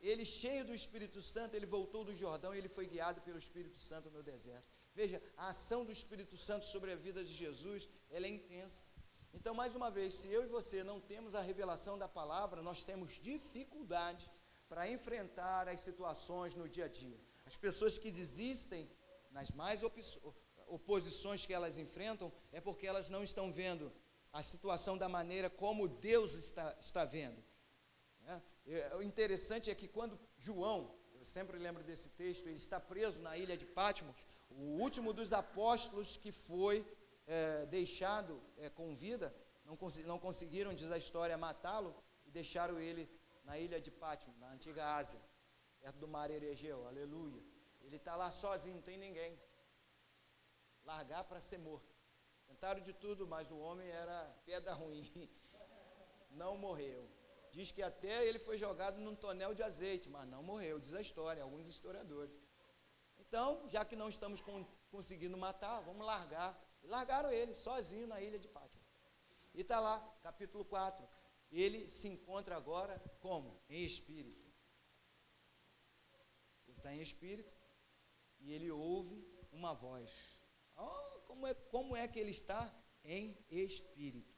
ele 0.01 0.27
cheio 0.27 0.65
do 0.65 0.75
Espírito 0.75 1.23
Santo, 1.23 1.55
ele 1.55 1.65
voltou 1.65 2.05
do 2.05 2.17
Jordão 2.17 2.53
e 2.53 2.59
ele 2.59 2.69
foi 2.69 2.89
guiado 2.89 3.21
pelo 3.21 3.39
Espírito 3.39 3.79
Santo 3.79 4.11
no 4.11 4.21
deserto. 4.21 4.67
Veja, 4.97 5.23
a 5.37 5.51
ação 5.51 5.85
do 5.85 5.93
Espírito 5.93 6.37
Santo 6.37 6.67
sobre 6.67 6.91
a 6.91 6.97
vida 6.97 7.25
de 7.25 7.33
Jesus, 7.33 7.89
ela 8.11 8.27
é 8.27 8.31
intensa. 8.31 8.85
Então, 9.37 9.55
mais 9.55 9.77
uma 9.77 9.91
vez, 9.91 10.15
se 10.15 10.29
eu 10.29 10.45
e 10.45 10.47
você 10.47 10.83
não 10.83 10.99
temos 10.99 11.35
a 11.35 11.43
revelação 11.43 11.99
da 11.99 12.09
palavra, 12.09 12.63
nós 12.63 12.85
temos 12.87 13.13
dificuldade 13.21 14.29
para 14.67 14.91
enfrentar 14.91 15.69
as 15.69 15.83
situações 15.83 16.55
no 16.55 16.67
dia 16.67 16.87
a 16.87 16.89
dia. 16.89 17.21
As 17.45 17.55
pessoas 17.55 17.99
que 17.99 18.11
desistem 18.11 18.91
nas 19.31 19.51
mais 19.51 19.83
oposições 20.67 21.45
que 21.45 21.53
elas 21.53 21.77
enfrentam 21.77 22.33
é 22.51 22.63
porque 22.63 22.87
elas 22.87 23.11
não 23.11 23.23
estão 23.23 23.53
vendo 23.53 23.93
a 24.33 24.43
situação 24.43 24.97
da 24.97 25.09
maneira 25.09 25.51
como 25.51 25.87
Deus 25.87 26.35
está, 26.35 26.75
está 26.81 27.05
vendo. 27.05 27.41
É, 28.67 28.97
o 28.97 29.03
interessante 29.03 29.71
é 29.71 29.75
que 29.75 29.87
quando 29.87 30.19
João, 30.39 30.91
eu 31.21 31.27
sempre 31.27 31.59
lembro 31.59 31.85
desse 31.85 32.09
texto, 32.09 32.47
ele 32.47 32.57
está 32.57 32.81
preso 32.81 33.21
na 33.21 33.37
ilha 33.37 33.57
de 33.57 33.67
Patmos, 33.67 34.17
o 34.51 34.81
último 34.81 35.13
dos 35.13 35.35
apóstolos 35.35 36.17
que 36.17 36.33
foi 36.33 36.85
é, 37.27 37.67
deixado 37.67 38.43
é, 38.57 38.71
com 38.71 38.95
vida, 38.95 39.35
não, 39.65 39.77
cons 39.77 39.97
não 40.05 40.19
conseguiram, 40.19 40.75
diz 40.75 40.91
a 40.91 40.99
história, 40.99 41.37
matá-lo 41.37 41.95
e 42.25 42.31
deixaram 42.31 42.79
ele 42.79 43.09
na 43.45 43.59
ilha 43.59 43.81
de 43.81 43.91
Patmos, 43.91 44.37
na 44.39 44.51
antiga 44.51 44.95
Ásia, 44.97 45.21
perto 45.81 45.99
do 45.99 46.09
mar 46.09 46.31
Eregeu, 46.31 46.87
aleluia. 46.87 47.43
Ele 47.83 47.97
está 47.97 48.17
lá 48.17 48.31
sozinho, 48.31 48.77
não 48.77 48.83
tem 48.83 48.99
ninguém. 48.99 49.39
Largar 50.85 51.25
para 51.25 51.41
ser 51.41 51.59
morto. 51.59 51.95
Tentaram 52.47 52.81
de 52.81 52.93
tudo, 52.93 53.27
mas 53.27 53.51
o 53.51 53.59
homem 53.59 53.89
era 53.89 54.19
pedra 54.45 54.73
ruim. 54.73 55.05
Não 56.31 56.57
morreu. 56.57 57.09
Diz 57.51 57.71
que 57.73 57.83
até 57.83 58.27
ele 58.27 58.39
foi 58.39 58.59
jogado 58.59 58.99
num 58.99 59.15
tonel 59.15 59.55
de 59.55 59.63
azeite, 59.63 60.11
mas 60.11 60.29
não 60.29 60.43
morreu, 60.43 60.79
diz 60.79 60.93
a 60.93 61.01
história, 61.01 61.43
alguns 61.43 61.67
historiadores. 61.67 62.39
Então, 63.19 63.67
já 63.71 63.83
que 63.83 63.97
não 63.97 64.11
estamos 64.11 64.43
conseguindo 64.91 65.39
matar, 65.39 65.81
vamos 65.81 66.07
largar. 66.07 66.61
E 66.87 66.89
largaram 66.89 67.31
ele, 67.31 67.55
sozinho 67.55 68.07
na 68.07 68.21
ilha 68.21 68.39
de 68.39 68.49
Patmos. 68.49 68.87
E 69.53 69.61
está 69.61 69.79
lá, 69.81 69.99
capítulo 70.23 70.65
4 70.65 71.07
ele 71.51 71.89
se 71.89 72.09
encontra 72.09 72.57
agora 72.57 72.99
como? 73.21 73.61
Em 73.69 73.83
espírito. 73.83 74.45
Ele 76.67 76.77
está 76.77 76.95
em 76.95 77.01
espírito 77.01 77.55
e 78.41 78.53
ele 78.53 78.71
ouve 78.71 79.27
uma 79.53 79.73
voz. 79.73 80.11
Oh, 80.77 81.21
como, 81.27 81.47
é, 81.47 81.55
como 81.55 81.97
é 81.97 82.07
que 82.09 82.19
ele 82.19 82.31
está? 82.31 82.73
Em 83.05 83.37
espírito. 83.49 84.35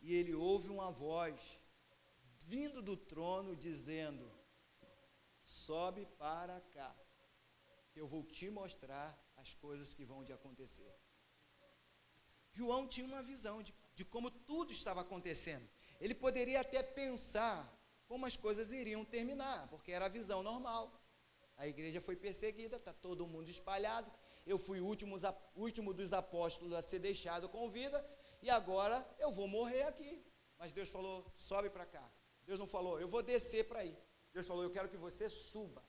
E 0.00 0.14
ele 0.14 0.34
ouve 0.34 0.68
uma 0.68 0.90
voz 0.90 1.40
vindo 2.42 2.82
do 2.82 2.96
trono 2.96 3.56
dizendo: 3.56 4.30
Sobe 5.44 6.06
para 6.18 6.60
cá, 6.60 6.94
eu 7.94 8.06
vou 8.06 8.22
te 8.22 8.50
mostrar 8.50 9.18
as 9.36 9.54
coisas 9.54 9.94
que 9.94 10.04
vão 10.04 10.22
de 10.22 10.32
acontecer. 10.32 10.94
João 12.56 12.86
tinha 12.86 13.06
uma 13.06 13.22
visão 13.22 13.62
de, 13.62 13.72
de 13.94 14.04
como 14.04 14.30
tudo 14.30 14.72
estava 14.72 15.00
acontecendo 15.00 15.66
ele 16.00 16.14
poderia 16.14 16.60
até 16.60 16.82
pensar 16.82 17.72
como 18.06 18.26
as 18.26 18.36
coisas 18.36 18.70
iriam 18.72 19.04
terminar, 19.04 19.68
porque 19.68 19.92
era 19.92 20.06
a 20.06 20.08
visão 20.08 20.42
normal. 20.42 20.92
A 21.56 21.66
igreja 21.66 22.00
foi 22.00 22.14
perseguida, 22.14 22.76
está 22.76 22.92
todo 22.92 23.26
mundo 23.26 23.48
espalhado. 23.48 24.10
Eu 24.46 24.58
fui 24.58 24.80
o 24.80 24.86
último, 24.86 25.16
último 25.56 25.92
dos 25.92 26.12
apóstolos 26.12 26.74
a 26.74 26.82
ser 26.82 26.98
deixado 26.98 27.48
com 27.48 27.70
vida, 27.70 28.04
e 28.42 28.50
agora 28.50 29.04
eu 29.18 29.32
vou 29.32 29.48
morrer 29.48 29.82
aqui. 29.84 30.22
Mas 30.58 30.72
Deus 30.72 30.88
falou: 30.88 31.26
sobe 31.36 31.70
para 31.70 31.86
cá. 31.86 32.08
Deus 32.44 32.58
não 32.58 32.66
falou: 32.66 33.00
eu 33.00 33.08
vou 33.08 33.22
descer 33.22 33.66
para 33.66 33.80
aí. 33.80 33.96
Deus 34.32 34.46
falou: 34.46 34.62
eu 34.62 34.70
quero 34.70 34.88
que 34.88 34.96
você 34.96 35.28
suba. 35.28 35.82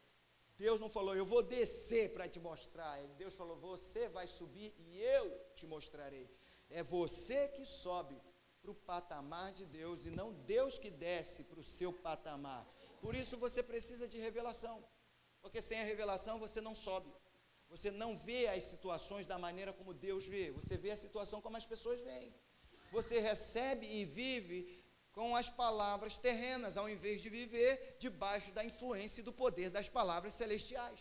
Deus 0.57 0.79
não 0.79 0.89
falou: 0.89 1.15
eu 1.15 1.25
vou 1.25 1.43
descer 1.43 2.13
para 2.13 2.27
te 2.27 2.39
mostrar. 2.39 2.97
Deus 3.17 3.35
falou: 3.35 3.57
você 3.57 4.07
vai 4.07 4.27
subir 4.27 4.73
e 4.79 4.99
eu 4.99 5.37
te 5.53 5.67
mostrarei. 5.67 6.27
É 6.69 6.83
você 6.83 7.47
que 7.49 7.65
sobe 7.65 8.19
para 8.61 8.71
o 8.71 8.75
patamar 8.75 9.51
de 9.53 9.65
Deus 9.65 10.05
e 10.05 10.09
não 10.09 10.33
Deus 10.33 10.77
que 10.77 10.89
desce 10.89 11.43
para 11.43 11.59
o 11.59 11.63
seu 11.63 11.93
patamar. 11.93 12.67
Por 13.01 13.15
isso 13.15 13.37
você 13.37 13.63
precisa 13.63 14.07
de 14.07 14.17
revelação, 14.17 14.83
porque 15.41 15.61
sem 15.61 15.79
a 15.79 15.85
revelação 15.85 16.39
você 16.39 16.59
não 16.59 16.75
sobe. 16.75 17.11
Você 17.69 17.91
não 17.91 18.17
vê 18.17 18.47
as 18.47 18.63
situações 18.63 19.25
da 19.25 19.37
maneira 19.37 19.73
como 19.73 19.93
Deus 19.93 20.25
vê, 20.25 20.51
você 20.51 20.77
vê 20.77 20.91
a 20.91 20.97
situação 20.97 21.41
como 21.41 21.57
as 21.57 21.65
pessoas 21.65 21.99
veem. 22.01 22.33
Você 22.91 23.19
recebe 23.19 23.85
e 23.85 24.05
vive 24.05 24.83
com 25.11 25.35
as 25.35 25.49
palavras 25.49 26.17
terrenas, 26.17 26.77
ao 26.77 26.89
invés 26.89 27.21
de 27.21 27.29
viver 27.29 27.97
debaixo 27.99 28.51
da 28.51 28.63
influência 28.63 29.21
e 29.21 29.23
do 29.23 29.33
poder 29.33 29.69
das 29.69 29.89
palavras 29.89 30.33
celestiais. 30.33 30.99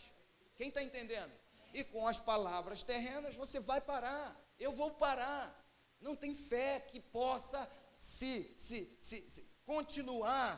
Quem 0.55 0.69
está 0.69 0.81
entendendo? 0.81 1.31
E 1.73 1.83
com 1.83 2.07
as 2.07 2.19
palavras 2.19 2.81
terrenas 2.81 3.35
você 3.35 3.59
vai 3.59 3.79
parar. 3.79 4.35
Eu 4.59 4.71
vou 4.71 4.91
parar. 4.91 5.65
Não 5.99 6.15
tem 6.15 6.35
fé 6.35 6.79
que 6.79 6.99
possa 6.99 7.69
se, 7.95 8.53
se, 8.57 8.97
se, 9.01 9.29
se 9.29 9.41
continuar 9.65 10.51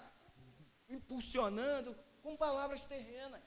impulsionando 0.88 1.97
com 2.22 2.36
palavras 2.36 2.84
terrenas, 2.86 3.41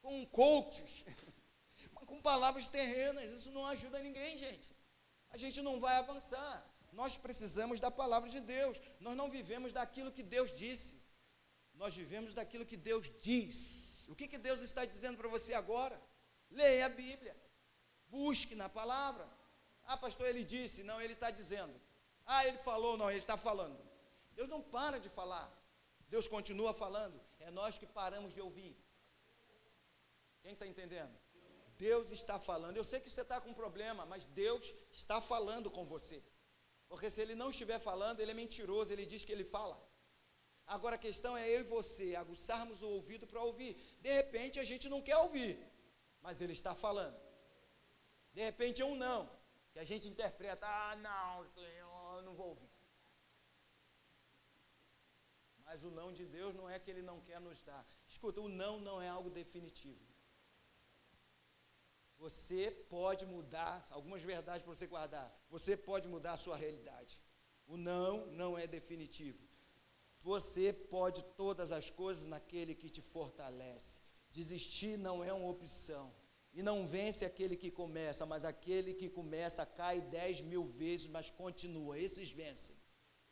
com 0.00 0.26
coaches, 0.26 1.04
com 1.94 2.20
palavras 2.20 2.68
terrenas. 2.68 3.30
Isso 3.30 3.50
não 3.52 3.66
ajuda 3.66 4.00
ninguém, 4.00 4.36
gente. 4.36 4.74
A 5.30 5.36
gente 5.36 5.60
não 5.62 5.78
vai 5.78 5.96
avançar. 5.96 6.64
Nós 6.92 7.16
precisamos 7.16 7.78
da 7.80 7.90
palavra 7.90 8.28
de 8.28 8.40
Deus. 8.40 8.80
Nós 8.98 9.16
não 9.16 9.30
vivemos 9.30 9.72
daquilo 9.72 10.10
que 10.10 10.22
Deus 10.22 10.54
disse. 10.56 11.00
Nós 11.74 11.94
vivemos 11.94 12.34
daquilo 12.34 12.66
que 12.66 12.76
Deus 12.76 13.10
diz. 13.20 14.08
O 14.08 14.16
que, 14.16 14.26
que 14.26 14.38
Deus 14.38 14.60
está 14.62 14.84
dizendo 14.84 15.16
para 15.16 15.28
você 15.28 15.54
agora? 15.54 16.00
Leia 16.50 16.86
a 16.86 16.88
Bíblia. 16.88 17.36
Busque 18.10 18.54
na 18.54 18.68
palavra. 18.68 19.26
Ah, 19.84 19.96
pastor, 19.96 20.26
ele 20.28 20.44
disse. 20.44 20.82
Não, 20.82 21.00
ele 21.00 21.12
está 21.12 21.30
dizendo. 21.30 21.74
Ah, 22.24 22.46
ele 22.46 22.58
falou. 22.58 22.96
Não, 22.96 23.10
ele 23.10 23.20
está 23.20 23.36
falando. 23.36 23.78
Deus 24.32 24.48
não 24.48 24.62
para 24.62 24.98
de 24.98 25.08
falar. 25.08 25.50
Deus 26.08 26.26
continua 26.26 26.72
falando. 26.72 27.20
É 27.40 27.50
nós 27.50 27.78
que 27.78 27.86
paramos 27.86 28.32
de 28.32 28.40
ouvir. 28.40 28.76
Quem 30.42 30.52
está 30.52 30.66
entendendo? 30.66 31.14
Deus 31.76 32.10
está 32.10 32.38
falando. 32.38 32.76
Eu 32.76 32.84
sei 32.84 33.00
que 33.00 33.10
você 33.10 33.22
está 33.22 33.40
com 33.40 33.50
um 33.50 33.54
problema, 33.54 34.04
mas 34.06 34.24
Deus 34.26 34.74
está 34.90 35.20
falando 35.20 35.70
com 35.70 35.84
você. 35.84 36.22
Porque 36.88 37.10
se 37.10 37.20
ele 37.20 37.34
não 37.34 37.50
estiver 37.50 37.78
falando, 37.78 38.20
ele 38.20 38.30
é 38.30 38.34
mentiroso, 38.34 38.92
ele 38.92 39.06
diz 39.06 39.24
que 39.24 39.32
ele 39.32 39.44
fala. 39.44 39.78
Agora 40.66 40.96
a 40.96 40.98
questão 41.06 41.36
é 41.36 41.48
eu 41.48 41.60
e 41.60 41.70
você 41.76 42.14
aguçarmos 42.14 42.82
o 42.82 42.88
ouvido 42.88 43.26
para 43.26 43.42
ouvir. 43.42 43.74
De 44.00 44.12
repente 44.12 44.58
a 44.58 44.64
gente 44.64 44.88
não 44.88 45.00
quer 45.00 45.16
ouvir, 45.16 45.58
mas 46.20 46.40
ele 46.40 46.52
está 46.52 46.74
falando. 46.74 47.16
De 48.32 48.40
repente 48.40 48.82
é 48.82 48.84
um 48.84 48.94
não 48.94 49.28
que 49.72 49.78
a 49.78 49.84
gente 49.84 50.08
interpreta, 50.08 50.66
ah, 50.66 50.96
não, 50.96 51.46
Senhor, 51.50 52.22
não 52.22 52.34
vou 52.34 52.48
ouvir. 52.48 52.70
Mas 55.64 55.82
o 55.84 55.90
não 55.90 56.12
de 56.12 56.24
Deus 56.24 56.54
não 56.54 56.68
é 56.68 56.78
que 56.78 56.90
Ele 56.90 57.02
não 57.02 57.20
quer 57.20 57.40
nos 57.40 57.60
dar. 57.60 57.86
Escuta, 58.06 58.40
o 58.40 58.48
não 58.48 58.80
não 58.80 59.00
é 59.00 59.08
algo 59.08 59.30
definitivo. 59.30 60.04
Você 62.18 62.70
pode 62.88 63.24
mudar, 63.26 63.86
algumas 63.90 64.22
verdades 64.22 64.62
para 64.62 64.74
você 64.74 64.86
guardar. 64.86 65.32
Você 65.50 65.76
pode 65.76 66.08
mudar 66.08 66.32
a 66.32 66.36
sua 66.36 66.56
realidade. 66.56 67.20
O 67.66 67.76
não 67.76 68.26
não 68.28 68.58
é 68.58 68.66
definitivo. 68.66 69.46
Você 70.22 70.72
pode 70.72 71.22
todas 71.36 71.70
as 71.70 71.90
coisas 71.90 72.24
naquele 72.24 72.74
que 72.74 72.90
te 72.90 73.00
fortalece. 73.00 74.00
Desistir 74.30 74.96
não 74.98 75.22
é 75.22 75.32
uma 75.32 75.48
opção. 75.48 76.12
E 76.58 76.62
não 76.68 76.84
vence 76.84 77.24
aquele 77.24 77.56
que 77.56 77.70
começa, 77.70 78.26
mas 78.26 78.44
aquele 78.44 78.92
que 78.92 79.08
começa 79.08 79.64
cai 79.64 80.00
dez 80.00 80.40
mil 80.40 80.64
vezes, 80.64 81.06
mas 81.06 81.30
continua. 81.30 81.96
Esses 81.96 82.30
vencem. 82.30 82.74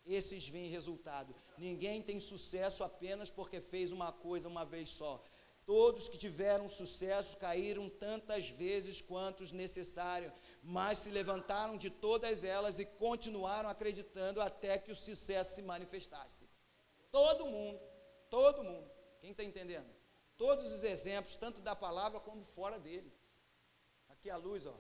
Esses 0.07 0.47
veem 0.47 0.69
resultado. 0.69 1.35
Ninguém 1.59 2.01
tem 2.01 2.20
sucesso 2.20 2.85
apenas 2.85 3.28
porque 3.28 3.61
fez 3.61 3.90
uma 3.90 4.12
coisa 4.12 4.47
uma 4.47 4.65
vez 4.65 4.90
só. 4.90 5.20
Todos 5.65 6.09
que 6.09 6.16
tiveram 6.16 6.69
sucesso 6.69 7.36
caíram 7.39 7.89
tantas 7.89 8.48
vezes 8.51 9.01
quantos 9.01 9.51
necessário, 9.51 10.32
mas 10.62 11.01
se 11.01 11.11
levantaram 11.11 11.77
de 11.77 11.90
todas 11.90 12.44
elas 12.44 12.78
e 12.78 12.85
continuaram 12.85 13.69
acreditando 13.69 14.40
até 14.40 14.78
que 14.78 14.93
o 14.93 14.94
sucesso 14.94 15.57
se 15.57 15.62
manifestasse. 15.62 16.48
Todo 17.11 17.44
mundo, 17.47 17.81
todo 18.31 18.62
mundo. 18.62 18.89
Quem 19.20 19.32
está 19.32 19.43
entendendo? 19.43 19.90
Todos 20.36 20.73
os 20.73 20.85
exemplos, 20.85 21.35
tanto 21.35 21.61
da 21.61 21.74
palavra 21.74 22.20
como 22.20 22.44
fora 22.44 22.78
dele. 22.78 23.15
Aqui 24.27 24.31
a 24.31 24.39
luz, 24.39 24.66
ó. 24.66 24.77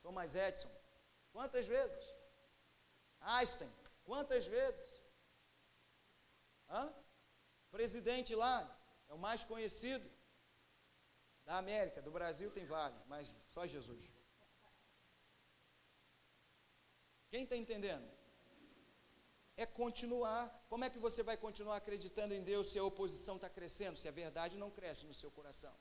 Thomas 0.00 0.36
Edison. 0.36 0.70
Quantas 1.32 1.66
vezes? 1.66 2.04
Einstein. 3.20 3.72
Quantas 4.04 4.46
vezes? 4.46 4.88
Hã? 6.68 6.94
Presidente 7.72 8.32
lá, 8.36 8.56
é 9.08 9.14
o 9.14 9.18
mais 9.18 9.42
conhecido 9.42 10.08
da 11.44 11.56
América, 11.58 12.00
do 12.00 12.12
Brasil 12.12 12.52
tem 12.52 12.64
vários, 12.64 13.04
mas 13.06 13.28
só 13.48 13.66
Jesus. 13.66 14.04
Quem 17.30 17.42
está 17.42 17.56
entendendo? 17.56 18.08
É 19.56 19.66
continuar. 19.66 20.64
Como 20.68 20.84
é 20.84 20.90
que 20.90 21.00
você 21.00 21.24
vai 21.24 21.36
continuar 21.36 21.78
acreditando 21.78 22.32
em 22.32 22.44
Deus 22.44 22.70
se 22.70 22.78
a 22.78 22.84
oposição 22.84 23.34
está 23.34 23.50
crescendo, 23.50 23.98
se 23.98 24.06
a 24.06 24.12
verdade 24.12 24.56
não 24.56 24.70
cresce 24.70 25.04
no 25.04 25.14
seu 25.14 25.32
coração? 25.32 25.74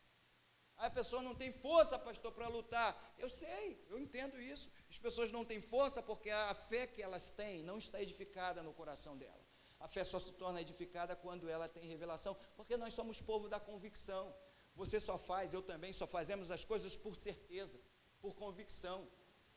A 0.84 0.90
pessoa 0.90 1.22
não 1.22 1.34
tem 1.34 1.50
força, 1.50 1.98
pastor, 1.98 2.34
para 2.34 2.50
lutar. 2.50 2.90
Eu 3.18 3.30
sei, 3.30 3.82
eu 3.90 3.98
entendo 3.98 4.38
isso. 4.42 4.70
As 4.90 4.98
pessoas 4.98 5.32
não 5.32 5.46
têm 5.46 5.62
força 5.62 6.04
porque 6.04 6.30
a 6.30 6.54
fé 6.54 6.86
que 6.86 7.02
elas 7.02 7.32
têm 7.32 7.64
não 7.64 7.78
está 7.78 8.02
edificada 8.02 8.62
no 8.62 8.74
coração 8.74 9.16
dela. 9.18 9.40
A 9.80 9.88
fé 9.88 10.04
só 10.04 10.20
se 10.20 10.34
torna 10.34 10.60
edificada 10.60 11.16
quando 11.16 11.48
ela 11.48 11.70
tem 11.70 11.88
revelação, 11.88 12.36
porque 12.58 12.76
nós 12.76 12.94
somos 12.94 13.22
povo 13.22 13.48
da 13.48 13.62
convicção. 13.62 14.36
Você 14.76 15.00
só 15.00 15.18
faz, 15.18 15.54
eu 15.54 15.62
também, 15.62 15.94
só 15.94 16.06
fazemos 16.06 16.52
as 16.52 16.66
coisas 16.66 16.98
por 16.98 17.16
certeza, 17.16 17.80
por 18.22 18.36
convicção. 18.36 19.08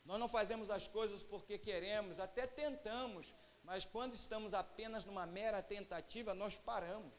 Nós 0.05 0.21
não 0.21 0.29
fazemos 0.29 0.71
as 0.71 0.87
coisas 0.87 1.25
porque 1.25 1.59
queremos, 1.59 2.21
até 2.21 2.47
tentamos, 2.47 3.35
mas 3.65 3.85
quando 3.85 4.15
estamos 4.15 4.55
apenas 4.55 5.05
numa 5.05 5.27
mera 5.27 5.61
tentativa, 5.61 6.35
nós 6.35 6.55
paramos. 6.55 7.13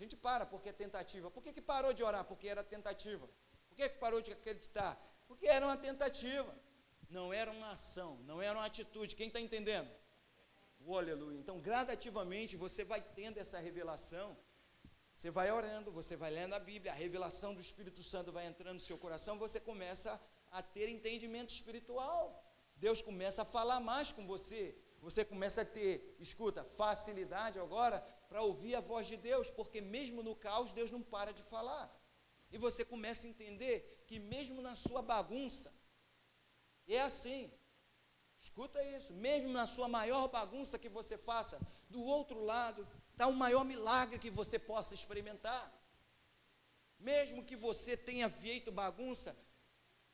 Gente 0.00 0.16
para 0.16 0.46
porque 0.46 0.68
é 0.68 0.72
tentativa. 0.72 1.28
Por 1.28 1.42
que, 1.42 1.52
que 1.52 1.60
parou 1.60 1.92
de 1.92 2.02
orar? 2.08 2.24
Porque 2.24 2.46
era 2.54 2.62
tentativa. 2.62 3.26
Por 3.68 3.76
que, 3.76 3.88
que 3.88 3.98
parou 3.98 4.20
de 4.26 4.30
acreditar? 4.30 4.92
Porque 5.26 5.46
era 5.56 5.66
uma 5.66 5.76
tentativa. 5.76 6.54
Não 7.10 7.32
era 7.32 7.50
uma 7.50 7.70
ação, 7.72 8.12
não 8.30 8.40
era 8.40 8.56
uma 8.56 8.66
atitude. 8.66 9.16
Quem 9.16 9.26
está 9.26 9.40
entendendo? 9.40 9.90
Oh, 10.86 10.96
aleluia. 10.96 11.36
Então, 11.36 11.58
gradativamente, 11.58 12.56
você 12.56 12.84
vai 12.84 13.00
tendo 13.18 13.38
essa 13.38 13.58
revelação. 13.58 14.36
Você 15.16 15.32
vai 15.32 15.50
orando, 15.50 15.90
você 15.90 16.14
vai 16.14 16.30
lendo 16.30 16.54
a 16.54 16.60
Bíblia, 16.60 16.92
a 16.92 16.94
revelação 16.94 17.52
do 17.52 17.60
Espírito 17.60 18.04
Santo 18.04 18.30
vai 18.30 18.46
entrando 18.46 18.74
no 18.74 18.80
seu 18.88 18.96
coração, 18.96 19.36
você 19.36 19.58
começa 19.58 20.20
a 20.58 20.62
ter 20.62 20.88
entendimento 20.88 21.50
espiritual. 21.50 22.22
Deus 22.76 23.02
começa 23.02 23.42
a 23.42 23.44
falar 23.56 23.80
mais 23.80 24.12
com 24.12 24.24
você. 24.28 24.76
Você 25.00 25.24
começa 25.24 25.62
a 25.62 25.64
ter, 25.64 26.16
escuta, 26.20 26.62
facilidade 26.62 27.58
agora 27.58 27.96
para 28.28 28.42
ouvir 28.42 28.74
a 28.74 28.80
voz 28.80 29.06
de 29.06 29.16
Deus, 29.16 29.50
porque 29.50 29.80
mesmo 29.80 30.22
no 30.22 30.34
caos, 30.36 30.72
Deus 30.72 30.90
não 30.90 31.02
para 31.02 31.32
de 31.32 31.42
falar. 31.42 31.90
E 32.50 32.58
você 32.58 32.84
começa 32.84 33.26
a 33.26 33.30
entender 33.30 34.04
que 34.06 34.18
mesmo 34.18 34.60
na 34.60 34.74
sua 34.76 35.02
bagunça, 35.02 35.72
é 36.86 37.00
assim. 37.00 37.50
Escuta 38.40 38.82
isso, 38.96 39.12
mesmo 39.12 39.48
na 39.50 39.66
sua 39.66 39.88
maior 39.88 40.28
bagunça 40.28 40.78
que 40.78 40.88
você 40.88 41.18
faça, 41.18 41.60
do 41.88 42.02
outro 42.02 42.44
lado 42.44 42.86
está 43.12 43.26
o 43.26 43.32
maior 43.32 43.64
milagre 43.64 44.18
que 44.18 44.30
você 44.30 44.58
possa 44.58 44.94
experimentar. 44.94 45.72
Mesmo 46.98 47.44
que 47.44 47.56
você 47.56 47.96
tenha 47.96 48.28
feito 48.28 48.70
bagunça, 48.70 49.36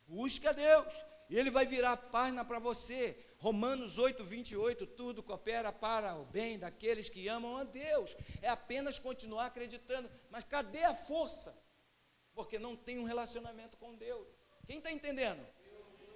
busca 0.06 0.52
Deus, 0.54 0.92
e 1.28 1.36
Ele 1.36 1.50
vai 1.50 1.66
virar 1.66 1.96
página 1.96 2.44
para 2.44 2.58
você. 2.58 3.33
Romanos 3.44 3.98
8, 3.98 4.24
28, 4.24 4.86
tudo 4.86 5.22
coopera 5.22 5.70
para 5.70 6.16
o 6.16 6.24
bem 6.24 6.58
daqueles 6.58 7.10
que 7.10 7.28
amam 7.28 7.58
a 7.58 7.64
Deus. 7.64 8.16
É 8.40 8.48
apenas 8.48 8.98
continuar 8.98 9.44
acreditando. 9.44 10.10
Mas 10.30 10.44
cadê 10.44 10.82
a 10.82 10.94
força? 10.94 11.54
Porque 12.34 12.58
não 12.58 12.74
tem 12.74 12.98
um 12.98 13.04
relacionamento 13.04 13.76
com 13.76 13.94
Deus. 13.96 14.26
Quem 14.66 14.78
está 14.78 14.90
entendendo? 14.90 15.46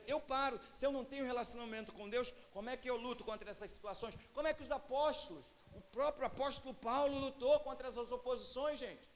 Eu 0.06 0.18
paro. 0.18 0.59
Se 0.72 0.86
eu 0.86 0.90
não 0.90 1.05
tenho 1.05 1.26
relacionamento 1.26 1.92
com 1.92 2.09
Deus, 2.09 2.32
como 2.50 2.70
é 2.70 2.78
que 2.78 2.88
eu 2.88 2.96
luto 2.96 3.22
contra 3.24 3.50
essas 3.50 3.70
situações? 3.70 4.14
Como 4.32 4.48
é 4.48 4.55
que 4.55 4.62
os 4.62 4.72
apóstolos, 4.72 5.44
o 5.74 5.82
próprio 5.82 6.24
apóstolo 6.24 6.72
Paulo 6.72 7.18
lutou 7.18 7.60
contra 7.60 7.88
essas 7.88 8.10
oposições, 8.10 8.78
gente? 8.78 9.06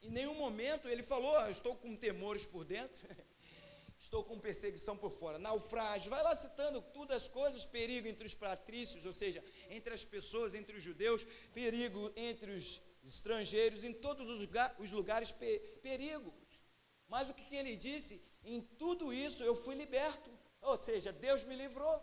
Em 0.00 0.10
nenhum 0.10 0.36
momento 0.36 0.86
ele 0.86 1.02
falou, 1.02 1.36
ah, 1.36 1.50
estou 1.50 1.74
com 1.74 1.96
temores 1.96 2.46
por 2.46 2.64
dentro, 2.64 2.96
estou 4.06 4.22
com 4.22 4.38
perseguição 4.38 4.96
por 4.96 5.10
fora, 5.10 5.38
naufrágio, 5.38 6.10
vai 6.10 6.22
lá 6.22 6.34
citando 6.34 6.80
todas 6.80 7.22
as 7.22 7.28
coisas, 7.28 7.66
perigo 7.66 8.06
entre 8.06 8.24
os 8.24 8.34
patrícios, 8.34 9.04
ou 9.04 9.12
seja, 9.12 9.44
entre 9.68 9.92
as 9.92 10.04
pessoas, 10.04 10.54
entre 10.54 10.76
os 10.76 10.82
judeus, 10.82 11.26
perigo 11.52 12.12
entre 12.14 12.52
os 12.52 12.80
estrangeiros, 13.04 13.82
em 13.82 13.92
todos 13.92 14.28
os 14.78 14.92
lugares, 14.92 15.34
perigo. 15.82 16.32
Mas 17.08 17.28
o 17.28 17.34
que, 17.34 17.44
que 17.44 17.56
ele 17.56 17.76
disse? 17.76 18.22
Em 18.44 18.60
tudo 18.60 19.12
isso 19.12 19.42
eu 19.42 19.56
fui 19.56 19.74
liberto. 19.74 20.30
Ou 20.62 20.78
seja, 20.78 21.12
Deus 21.12 21.44
me 21.44 21.56
livrou. 21.56 22.02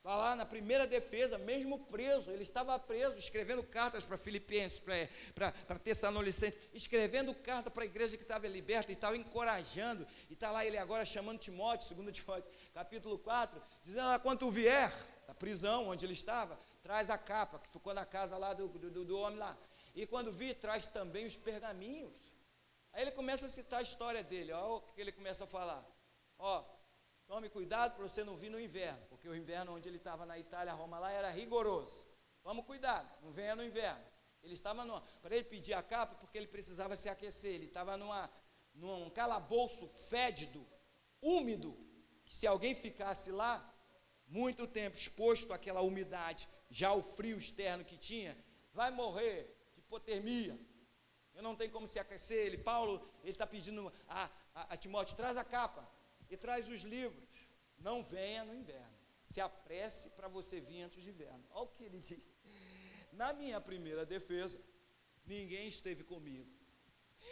Está 0.00 0.16
lá 0.16 0.34
na 0.34 0.46
primeira 0.46 0.86
defesa, 0.86 1.36
mesmo 1.36 1.78
preso, 1.78 2.30
ele 2.30 2.42
estava 2.42 2.78
preso, 2.78 3.18
escrevendo 3.18 3.62
cartas 3.62 4.02
para 4.02 4.16
Filipenses, 4.16 4.80
para 5.34 5.78
Tessalonicenses, 5.78 6.58
escrevendo 6.72 7.34
carta 7.34 7.70
para 7.70 7.82
a 7.82 7.86
igreja 7.86 8.16
que 8.16 8.22
estava 8.22 8.48
liberta, 8.48 8.90
e 8.90 8.94
estava 8.94 9.14
encorajando, 9.14 10.06
e 10.30 10.32
está 10.32 10.50
lá 10.50 10.64
ele 10.64 10.78
agora 10.78 11.04
chamando 11.04 11.38
Timóteo, 11.38 11.86
segundo 11.86 12.10
Timóteo, 12.12 12.50
capítulo 12.72 13.18
4, 13.18 13.62
dizendo, 13.82 14.08
ah, 14.08 14.18
quando 14.18 14.50
vier 14.50 14.90
da 15.26 15.34
prisão 15.34 15.88
onde 15.88 16.06
ele 16.06 16.14
estava, 16.14 16.58
traz 16.82 17.10
a 17.10 17.18
capa, 17.18 17.58
que 17.58 17.68
ficou 17.68 17.92
na 17.92 18.06
casa 18.06 18.38
lá 18.38 18.54
do, 18.54 18.68
do, 18.68 19.04
do 19.04 19.18
homem 19.18 19.38
lá, 19.38 19.54
e 19.94 20.06
quando 20.06 20.32
vir, 20.32 20.54
traz 20.54 20.86
também 20.86 21.26
os 21.26 21.36
pergaminhos, 21.36 22.10
Aí 22.92 23.02
ele 23.02 23.12
começa 23.12 23.46
a 23.46 23.48
citar 23.48 23.80
a 23.80 23.82
história 23.82 24.22
dele, 24.22 24.52
ó, 24.52 24.78
o 24.78 24.80
que 24.80 25.00
ele 25.00 25.12
começa 25.12 25.44
a 25.44 25.46
falar. 25.46 25.84
Ó, 26.38 26.64
tome 27.26 27.48
cuidado 27.48 27.94
para 27.94 28.02
você 28.02 28.24
não 28.24 28.36
vir 28.36 28.50
no 28.50 28.60
inverno, 28.60 29.00
porque 29.20 29.28
o 29.28 29.36
inverno 29.36 29.74
onde 29.74 29.86
ele 29.86 29.98
estava 29.98 30.24
na 30.24 30.38
Itália, 30.38 30.72
Roma 30.72 30.98
lá, 30.98 31.12
era 31.12 31.28
rigoroso. 31.28 32.06
Tome 32.42 32.62
cuidado, 32.62 33.06
não 33.22 33.30
venha 33.30 33.54
no 33.54 33.62
inverno. 33.62 34.02
Ele 34.42 34.54
estava 34.54 34.82
numa, 34.82 35.02
para 35.20 35.36
ele 35.36 35.44
pedir 35.44 35.74
a 35.74 35.82
capa, 35.82 36.14
porque 36.14 36.38
ele 36.38 36.46
precisava 36.46 36.96
se 36.96 37.06
aquecer, 37.06 37.52
ele 37.52 37.66
estava 37.66 37.98
numa, 37.98 38.30
num 38.72 39.10
calabouço 39.10 39.86
fédido, 40.08 40.66
úmido, 41.20 41.76
que 42.24 42.34
se 42.34 42.46
alguém 42.46 42.74
ficasse 42.74 43.30
lá, 43.30 43.62
muito 44.26 44.66
tempo 44.66 44.96
exposto 44.96 45.52
àquela 45.52 45.82
umidade, 45.82 46.48
já 46.70 46.94
o 46.94 47.02
frio 47.02 47.36
externo 47.36 47.84
que 47.84 47.98
tinha, 47.98 48.34
vai 48.72 48.90
morrer 48.90 49.54
de 49.74 49.80
hipotermia, 49.80 50.58
eu 51.34 51.42
não 51.42 51.54
tenho 51.54 51.70
como 51.70 51.86
se 51.86 51.98
aquecer. 51.98 52.46
Ele, 52.46 52.56
Paulo, 52.56 53.06
ele 53.22 53.32
está 53.32 53.46
pedindo 53.46 53.92
a, 54.08 54.30
a, 54.54 54.72
a 54.72 54.76
Timóteo, 54.78 55.14
traz 55.14 55.36
a 55.36 55.44
capa 55.44 55.86
e 56.30 56.38
traz 56.38 56.70
os 56.70 56.80
livros. 56.80 57.28
Não 57.78 58.02
venha 58.02 58.44
no 58.44 58.54
inverno. 58.54 58.89
Se 59.30 59.40
apresse 59.40 60.10
para 60.10 60.26
você 60.26 60.60
vir 60.60 60.82
antes 60.82 61.02
de 61.04 61.10
inverno. 61.10 61.44
Olha 61.52 61.64
o 61.64 61.68
que 61.68 61.84
ele 61.84 62.00
diz. 62.00 62.28
Na 63.12 63.32
minha 63.32 63.60
primeira 63.60 64.04
defesa, 64.04 64.60
ninguém 65.24 65.68
esteve 65.68 66.02
comigo. 66.02 66.50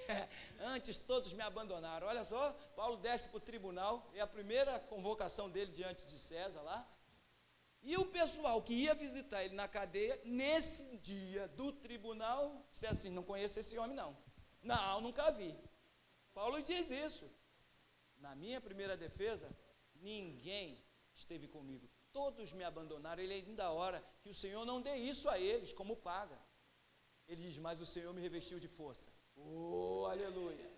Antes 0.60 0.96
todos 0.96 1.32
me 1.32 1.42
abandonaram. 1.42 2.06
Olha 2.06 2.22
só, 2.22 2.52
Paulo 2.76 2.98
desce 2.98 3.28
para 3.28 3.38
o 3.38 3.40
tribunal, 3.40 4.08
é 4.14 4.20
a 4.20 4.26
primeira 4.28 4.78
convocação 4.78 5.50
dele 5.50 5.72
diante 5.72 6.04
de 6.06 6.16
César 6.18 6.62
lá. 6.62 6.88
E 7.82 7.96
o 7.96 8.04
pessoal 8.04 8.62
que 8.62 8.74
ia 8.74 8.94
visitar 8.94 9.44
ele 9.44 9.54
na 9.54 9.66
cadeia, 9.66 10.20
nesse 10.24 10.84
dia 10.98 11.48
do 11.48 11.72
tribunal, 11.72 12.64
disse 12.70 12.86
assim: 12.86 13.10
não 13.10 13.24
conheço 13.24 13.58
esse 13.58 13.76
homem, 13.76 13.96
não. 13.96 14.16
Não, 14.62 15.00
nunca 15.00 15.30
vi. 15.32 15.58
Paulo 16.32 16.62
diz 16.62 16.90
isso. 16.90 17.28
Na 18.18 18.36
minha 18.36 18.60
primeira 18.60 18.96
defesa, 18.96 19.50
ninguém 19.94 20.80
esteve 21.18 21.46
comigo. 21.48 21.88
Todos 22.12 22.52
me 22.52 22.64
abandonaram. 22.64 23.22
Ele 23.22 23.34
ainda 23.34 23.70
ora 23.72 24.04
que 24.22 24.30
o 24.30 24.34
Senhor 24.34 24.64
não 24.64 24.80
dê 24.80 24.94
isso 24.96 25.28
a 25.28 25.38
eles 25.38 25.72
como 25.72 25.96
paga. 25.96 26.38
Ele 27.28 27.42
diz: 27.42 27.58
Mas 27.58 27.80
o 27.80 27.86
Senhor 27.86 28.12
me 28.14 28.20
revestiu 28.20 28.58
de 28.58 28.68
força. 28.68 29.10
Oh, 29.36 30.06
aleluia. 30.10 30.68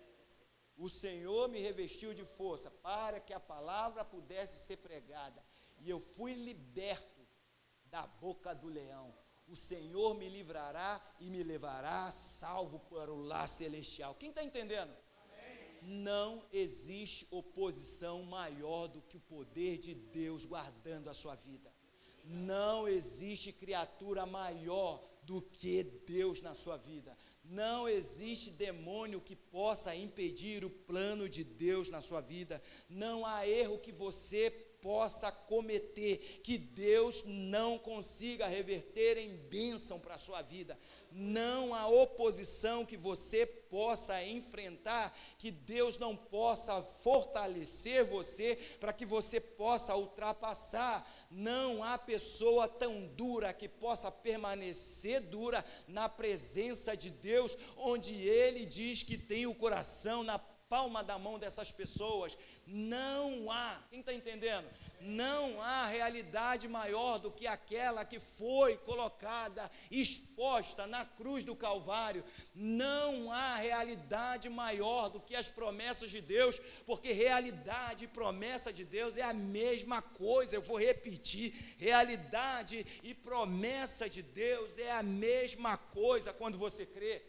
o 0.77 0.89
Senhor 0.89 1.47
me 1.49 1.59
revestiu 1.59 2.13
de 2.13 2.25
força 2.25 2.69
para 2.69 3.19
que 3.19 3.33
a 3.33 3.39
palavra 3.39 4.03
pudesse 4.03 4.65
ser 4.65 4.77
pregada, 4.77 5.43
e 5.79 5.89
eu 5.89 5.99
fui 5.99 6.33
liberto 6.33 7.21
da 7.85 8.05
boca 8.07 8.53
do 8.53 8.67
leão. 8.67 9.13
O 9.47 9.55
Senhor 9.55 10.13
me 10.15 10.29
livrará 10.29 11.01
e 11.19 11.29
me 11.29 11.43
levará 11.43 12.09
salvo 12.11 12.79
para 12.79 13.11
o 13.11 13.21
lar 13.21 13.47
celestial. 13.49 14.15
Quem 14.15 14.29
está 14.29 14.43
entendendo? 14.43 14.95
Não 15.81 16.43
existe 16.53 17.27
oposição 17.31 18.23
maior 18.23 18.87
do 18.87 19.01
que 19.01 19.17
o 19.17 19.21
poder 19.21 19.77
de 19.79 19.95
Deus 19.95 20.45
guardando 20.45 21.09
a 21.09 21.13
sua 21.13 21.35
vida. 21.35 21.71
Não 22.23 22.87
existe 22.87 23.51
criatura 23.51 24.25
maior 24.25 25.03
do 25.23 25.41
que 25.41 25.83
Deus 25.83 26.41
na 26.41 26.53
sua 26.53 26.77
vida. 26.77 27.17
Não 27.43 27.87
existe 27.89 28.51
demônio 28.51 29.19
que 29.19 29.35
possa 29.35 29.95
impedir 29.95 30.63
o 30.63 30.69
plano 30.69 31.27
de 31.27 31.43
Deus 31.43 31.89
na 31.89 32.01
sua 32.01 32.21
vida. 32.21 32.61
Não 32.89 33.25
há 33.25 33.47
erro 33.47 33.79
que 33.79 33.91
você 33.91 34.70
possa 34.81 35.31
cometer, 35.31 36.41
que 36.43 36.57
Deus 36.57 37.23
não 37.25 37.77
consiga 37.77 38.47
reverter 38.47 39.17
em 39.17 39.37
bênção 39.37 39.99
para 39.99 40.15
a 40.15 40.19
sua 40.19 40.41
vida. 40.41 40.77
Não 41.11 41.73
há 41.73 41.87
oposição 41.87 42.85
que 42.85 42.97
você 42.97 43.45
possa 43.45 44.23
enfrentar, 44.23 45.15
que 45.37 45.51
Deus 45.51 45.97
não 45.97 46.15
possa 46.15 46.81
fortalecer 46.81 48.05
você, 48.05 48.55
para 48.79 48.93
que 48.93 49.05
você 49.05 49.39
possa 49.39 49.95
ultrapassar. 49.95 51.09
Não 51.29 51.83
há 51.83 51.97
pessoa 51.97 52.67
tão 52.67 53.07
dura 53.07 53.53
que 53.53 53.67
possa 53.67 54.11
permanecer 54.11 55.21
dura 55.21 55.63
na 55.87 56.09
presença 56.09 56.95
de 56.95 57.09
Deus, 57.09 57.57
onde 57.77 58.15
Ele 58.15 58.65
diz 58.65 59.03
que 59.03 59.17
tem 59.17 59.45
o 59.45 59.55
coração 59.55 60.23
na 60.23 60.39
palma 60.71 61.03
da 61.03 61.19
mão 61.19 61.37
dessas 61.37 61.69
pessoas. 61.69 62.37
Não 62.65 63.51
há, 63.51 63.77
quem 63.89 63.99
está 63.99 64.13
entendendo? 64.13 64.65
Não 65.01 65.61
há 65.61 65.87
realidade 65.87 66.65
maior 66.67 67.17
do 67.17 67.29
que 67.29 67.45
aquela 67.45 68.05
que 68.05 68.19
foi 68.21 68.77
colocada, 68.77 69.69
exposta 69.89 70.87
na 70.87 71.03
cruz 71.03 71.43
do 71.43 71.55
Calvário. 71.55 72.23
Não 72.55 73.31
há 73.33 73.57
realidade 73.57 74.47
maior 74.47 75.09
do 75.09 75.19
que 75.19 75.35
as 75.35 75.49
promessas 75.49 76.09
de 76.09 76.21
Deus, 76.21 76.55
porque 76.85 77.11
realidade 77.11 78.05
e 78.05 78.07
promessa 78.07 78.71
de 78.71 78.85
Deus 78.85 79.17
é 79.17 79.23
a 79.23 79.33
mesma 79.33 80.01
coisa. 80.01 80.55
Eu 80.55 80.61
vou 80.61 80.79
repetir: 80.79 81.75
realidade 81.77 82.85
e 83.03 83.13
promessa 83.13 84.09
de 84.09 84.21
Deus 84.21 84.77
é 84.77 84.91
a 84.91 85.03
mesma 85.03 85.75
coisa 85.77 86.31
quando 86.31 86.57
você 86.57 86.85
crê. 86.85 87.21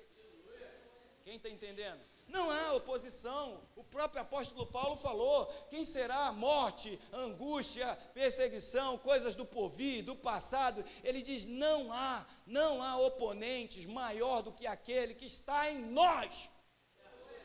Quem 1.24 1.36
está 1.36 1.48
entendendo? 1.48 2.11
Não 2.32 2.50
há 2.50 2.72
oposição. 2.72 3.60
O 3.76 3.84
próprio 3.84 4.22
apóstolo 4.22 4.64
Paulo 4.66 4.96
falou: 4.96 5.46
quem 5.68 5.84
será 5.84 6.32
morte, 6.32 6.98
angústia, 7.12 7.94
perseguição, 8.14 8.96
coisas 8.96 9.34
do 9.34 9.44
porvir, 9.44 10.02
do 10.02 10.16
passado? 10.16 10.82
Ele 11.04 11.22
diz: 11.22 11.44
não 11.44 11.92
há, 11.92 12.26
não 12.46 12.82
há 12.82 12.96
oponentes 12.96 13.84
maior 13.84 14.40
do 14.42 14.50
que 14.50 14.66
aquele 14.66 15.14
que 15.14 15.26
está 15.26 15.70
em 15.70 15.78
nós. 16.00 16.48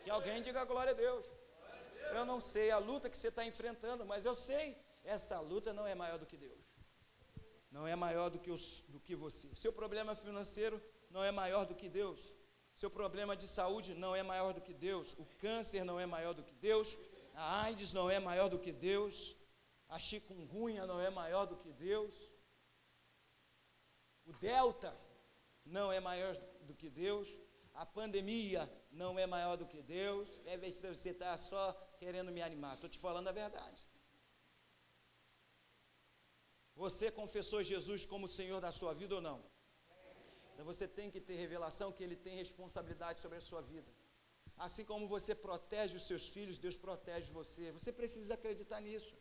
Que 0.05 0.09
alguém 0.09 0.41
diga 0.41 0.63
glória 0.63 0.93
a 0.93 0.95
Deus. 0.95 1.25
Eu 2.15 2.23
não 2.23 2.39
sei 2.39 2.71
a 2.71 2.77
luta 2.77 3.09
que 3.09 3.17
você 3.17 3.27
está 3.27 3.43
enfrentando, 3.45 4.05
mas 4.05 4.23
eu 4.23 4.37
sei, 4.37 4.77
essa 5.03 5.37
luta 5.41 5.73
não 5.73 5.85
é 5.85 5.93
maior 5.93 6.17
do 6.17 6.25
que 6.25 6.37
Deus. 6.37 6.63
Não 7.69 7.85
é 7.85 7.93
maior 7.93 8.29
do 8.29 8.39
que, 8.39 8.49
os, 8.49 8.83
do 8.87 9.01
que 9.01 9.17
você. 9.17 9.53
Seu 9.53 9.73
problema 9.73 10.15
financeiro 10.15 10.81
não 11.11 11.21
é 11.21 11.31
maior 11.31 11.65
do 11.65 11.75
que 11.75 11.89
Deus. 11.89 12.36
Seu 12.77 12.91
problema 12.91 13.35
de 13.35 13.47
saúde 13.47 13.95
não 13.95 14.15
é 14.15 14.21
maior 14.21 14.53
do 14.53 14.61
que 14.61 14.73
Deus. 14.73 15.13
O 15.17 15.25
câncer 15.39 15.83
não 15.83 15.99
é 15.99 16.05
maior 16.05 16.33
do 16.33 16.43
que 16.43 16.53
Deus. 16.53 16.95
A 17.33 17.63
AIDS 17.63 17.91
não 17.91 18.09
é 18.09 18.19
maior 18.19 18.49
do 18.49 18.59
que 18.59 18.71
Deus. 18.71 19.35
A 19.89 19.97
chikungunya 19.97 20.85
não 20.85 20.99
é 21.01 21.09
maior 21.09 21.45
do 21.47 21.57
que 21.57 21.71
Deus. 21.71 22.13
O 24.25 24.33
delta 24.33 24.95
não 25.65 25.91
é 25.91 25.99
maior 25.99 26.35
do 26.61 26.75
que 26.75 26.89
Deus. 26.89 27.27
A 27.73 27.85
pandemia 27.85 28.69
não 28.91 29.17
é 29.17 29.25
maior 29.25 29.55
do 29.55 29.65
que 29.65 29.81
Deus. 29.81 30.29
É 30.45 30.55
você 30.57 31.09
está 31.09 31.35
só 31.37 31.73
querendo 31.97 32.31
me 32.31 32.43
animar. 32.43 32.75
Estou 32.75 32.89
te 32.89 32.99
falando 32.99 33.27
a 33.27 33.31
verdade. 33.31 33.87
Você 36.75 37.09
confessou 37.09 37.63
Jesus 37.63 38.05
como 38.05 38.27
Senhor 38.27 38.61
da 38.61 38.71
sua 38.71 38.93
vida 38.93 39.15
ou 39.15 39.21
não? 39.21 39.56
Então 40.57 40.65
você 40.65 40.87
tem 40.87 41.11
que 41.11 41.21
ter 41.21 41.35
revelação 41.35 41.91
que 41.91 42.03
Ele 42.03 42.15
tem 42.15 42.35
responsabilidade 42.35 43.19
sobre 43.19 43.37
a 43.37 43.41
sua 43.41 43.61
vida. 43.61 43.91
Assim 44.57 44.83
como 44.83 45.07
você 45.07 45.35
protege 45.35 45.95
os 45.95 46.07
seus 46.07 46.27
filhos, 46.27 46.57
Deus 46.57 46.75
protege 46.75 47.31
você. 47.31 47.71
Você 47.73 47.91
precisa 47.93 48.33
acreditar 48.33 48.81
nisso. 48.81 49.15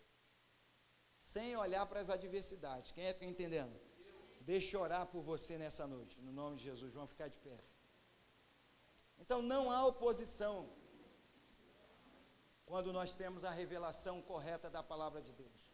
Sem 1.20 1.54
olhar 1.54 1.84
para 1.84 2.00
as 2.00 2.08
adversidades. 2.08 2.90
Quem 2.90 3.04
é 3.04 3.12
que 3.12 3.18
está 3.18 3.26
entendendo? 3.26 3.78
Deixa 4.40 4.78
eu 4.78 4.80
orar 4.80 5.04
por 5.08 5.20
você 5.20 5.58
nessa 5.58 5.86
noite. 5.86 6.18
No 6.22 6.32
nome 6.32 6.56
de 6.56 6.64
Jesus. 6.64 6.94
Vamos 6.94 7.10
ficar 7.10 7.28
de 7.28 7.36
pé. 7.36 7.58
Então 9.18 9.42
não 9.42 9.70
há 9.70 9.84
oposição 9.84 10.70
quando 12.64 12.94
nós 12.94 13.14
temos 13.14 13.44
a 13.44 13.50
revelação 13.50 14.22
correta 14.22 14.70
da 14.70 14.82
palavra 14.82 15.20
de 15.20 15.32
Deus. 15.32 15.65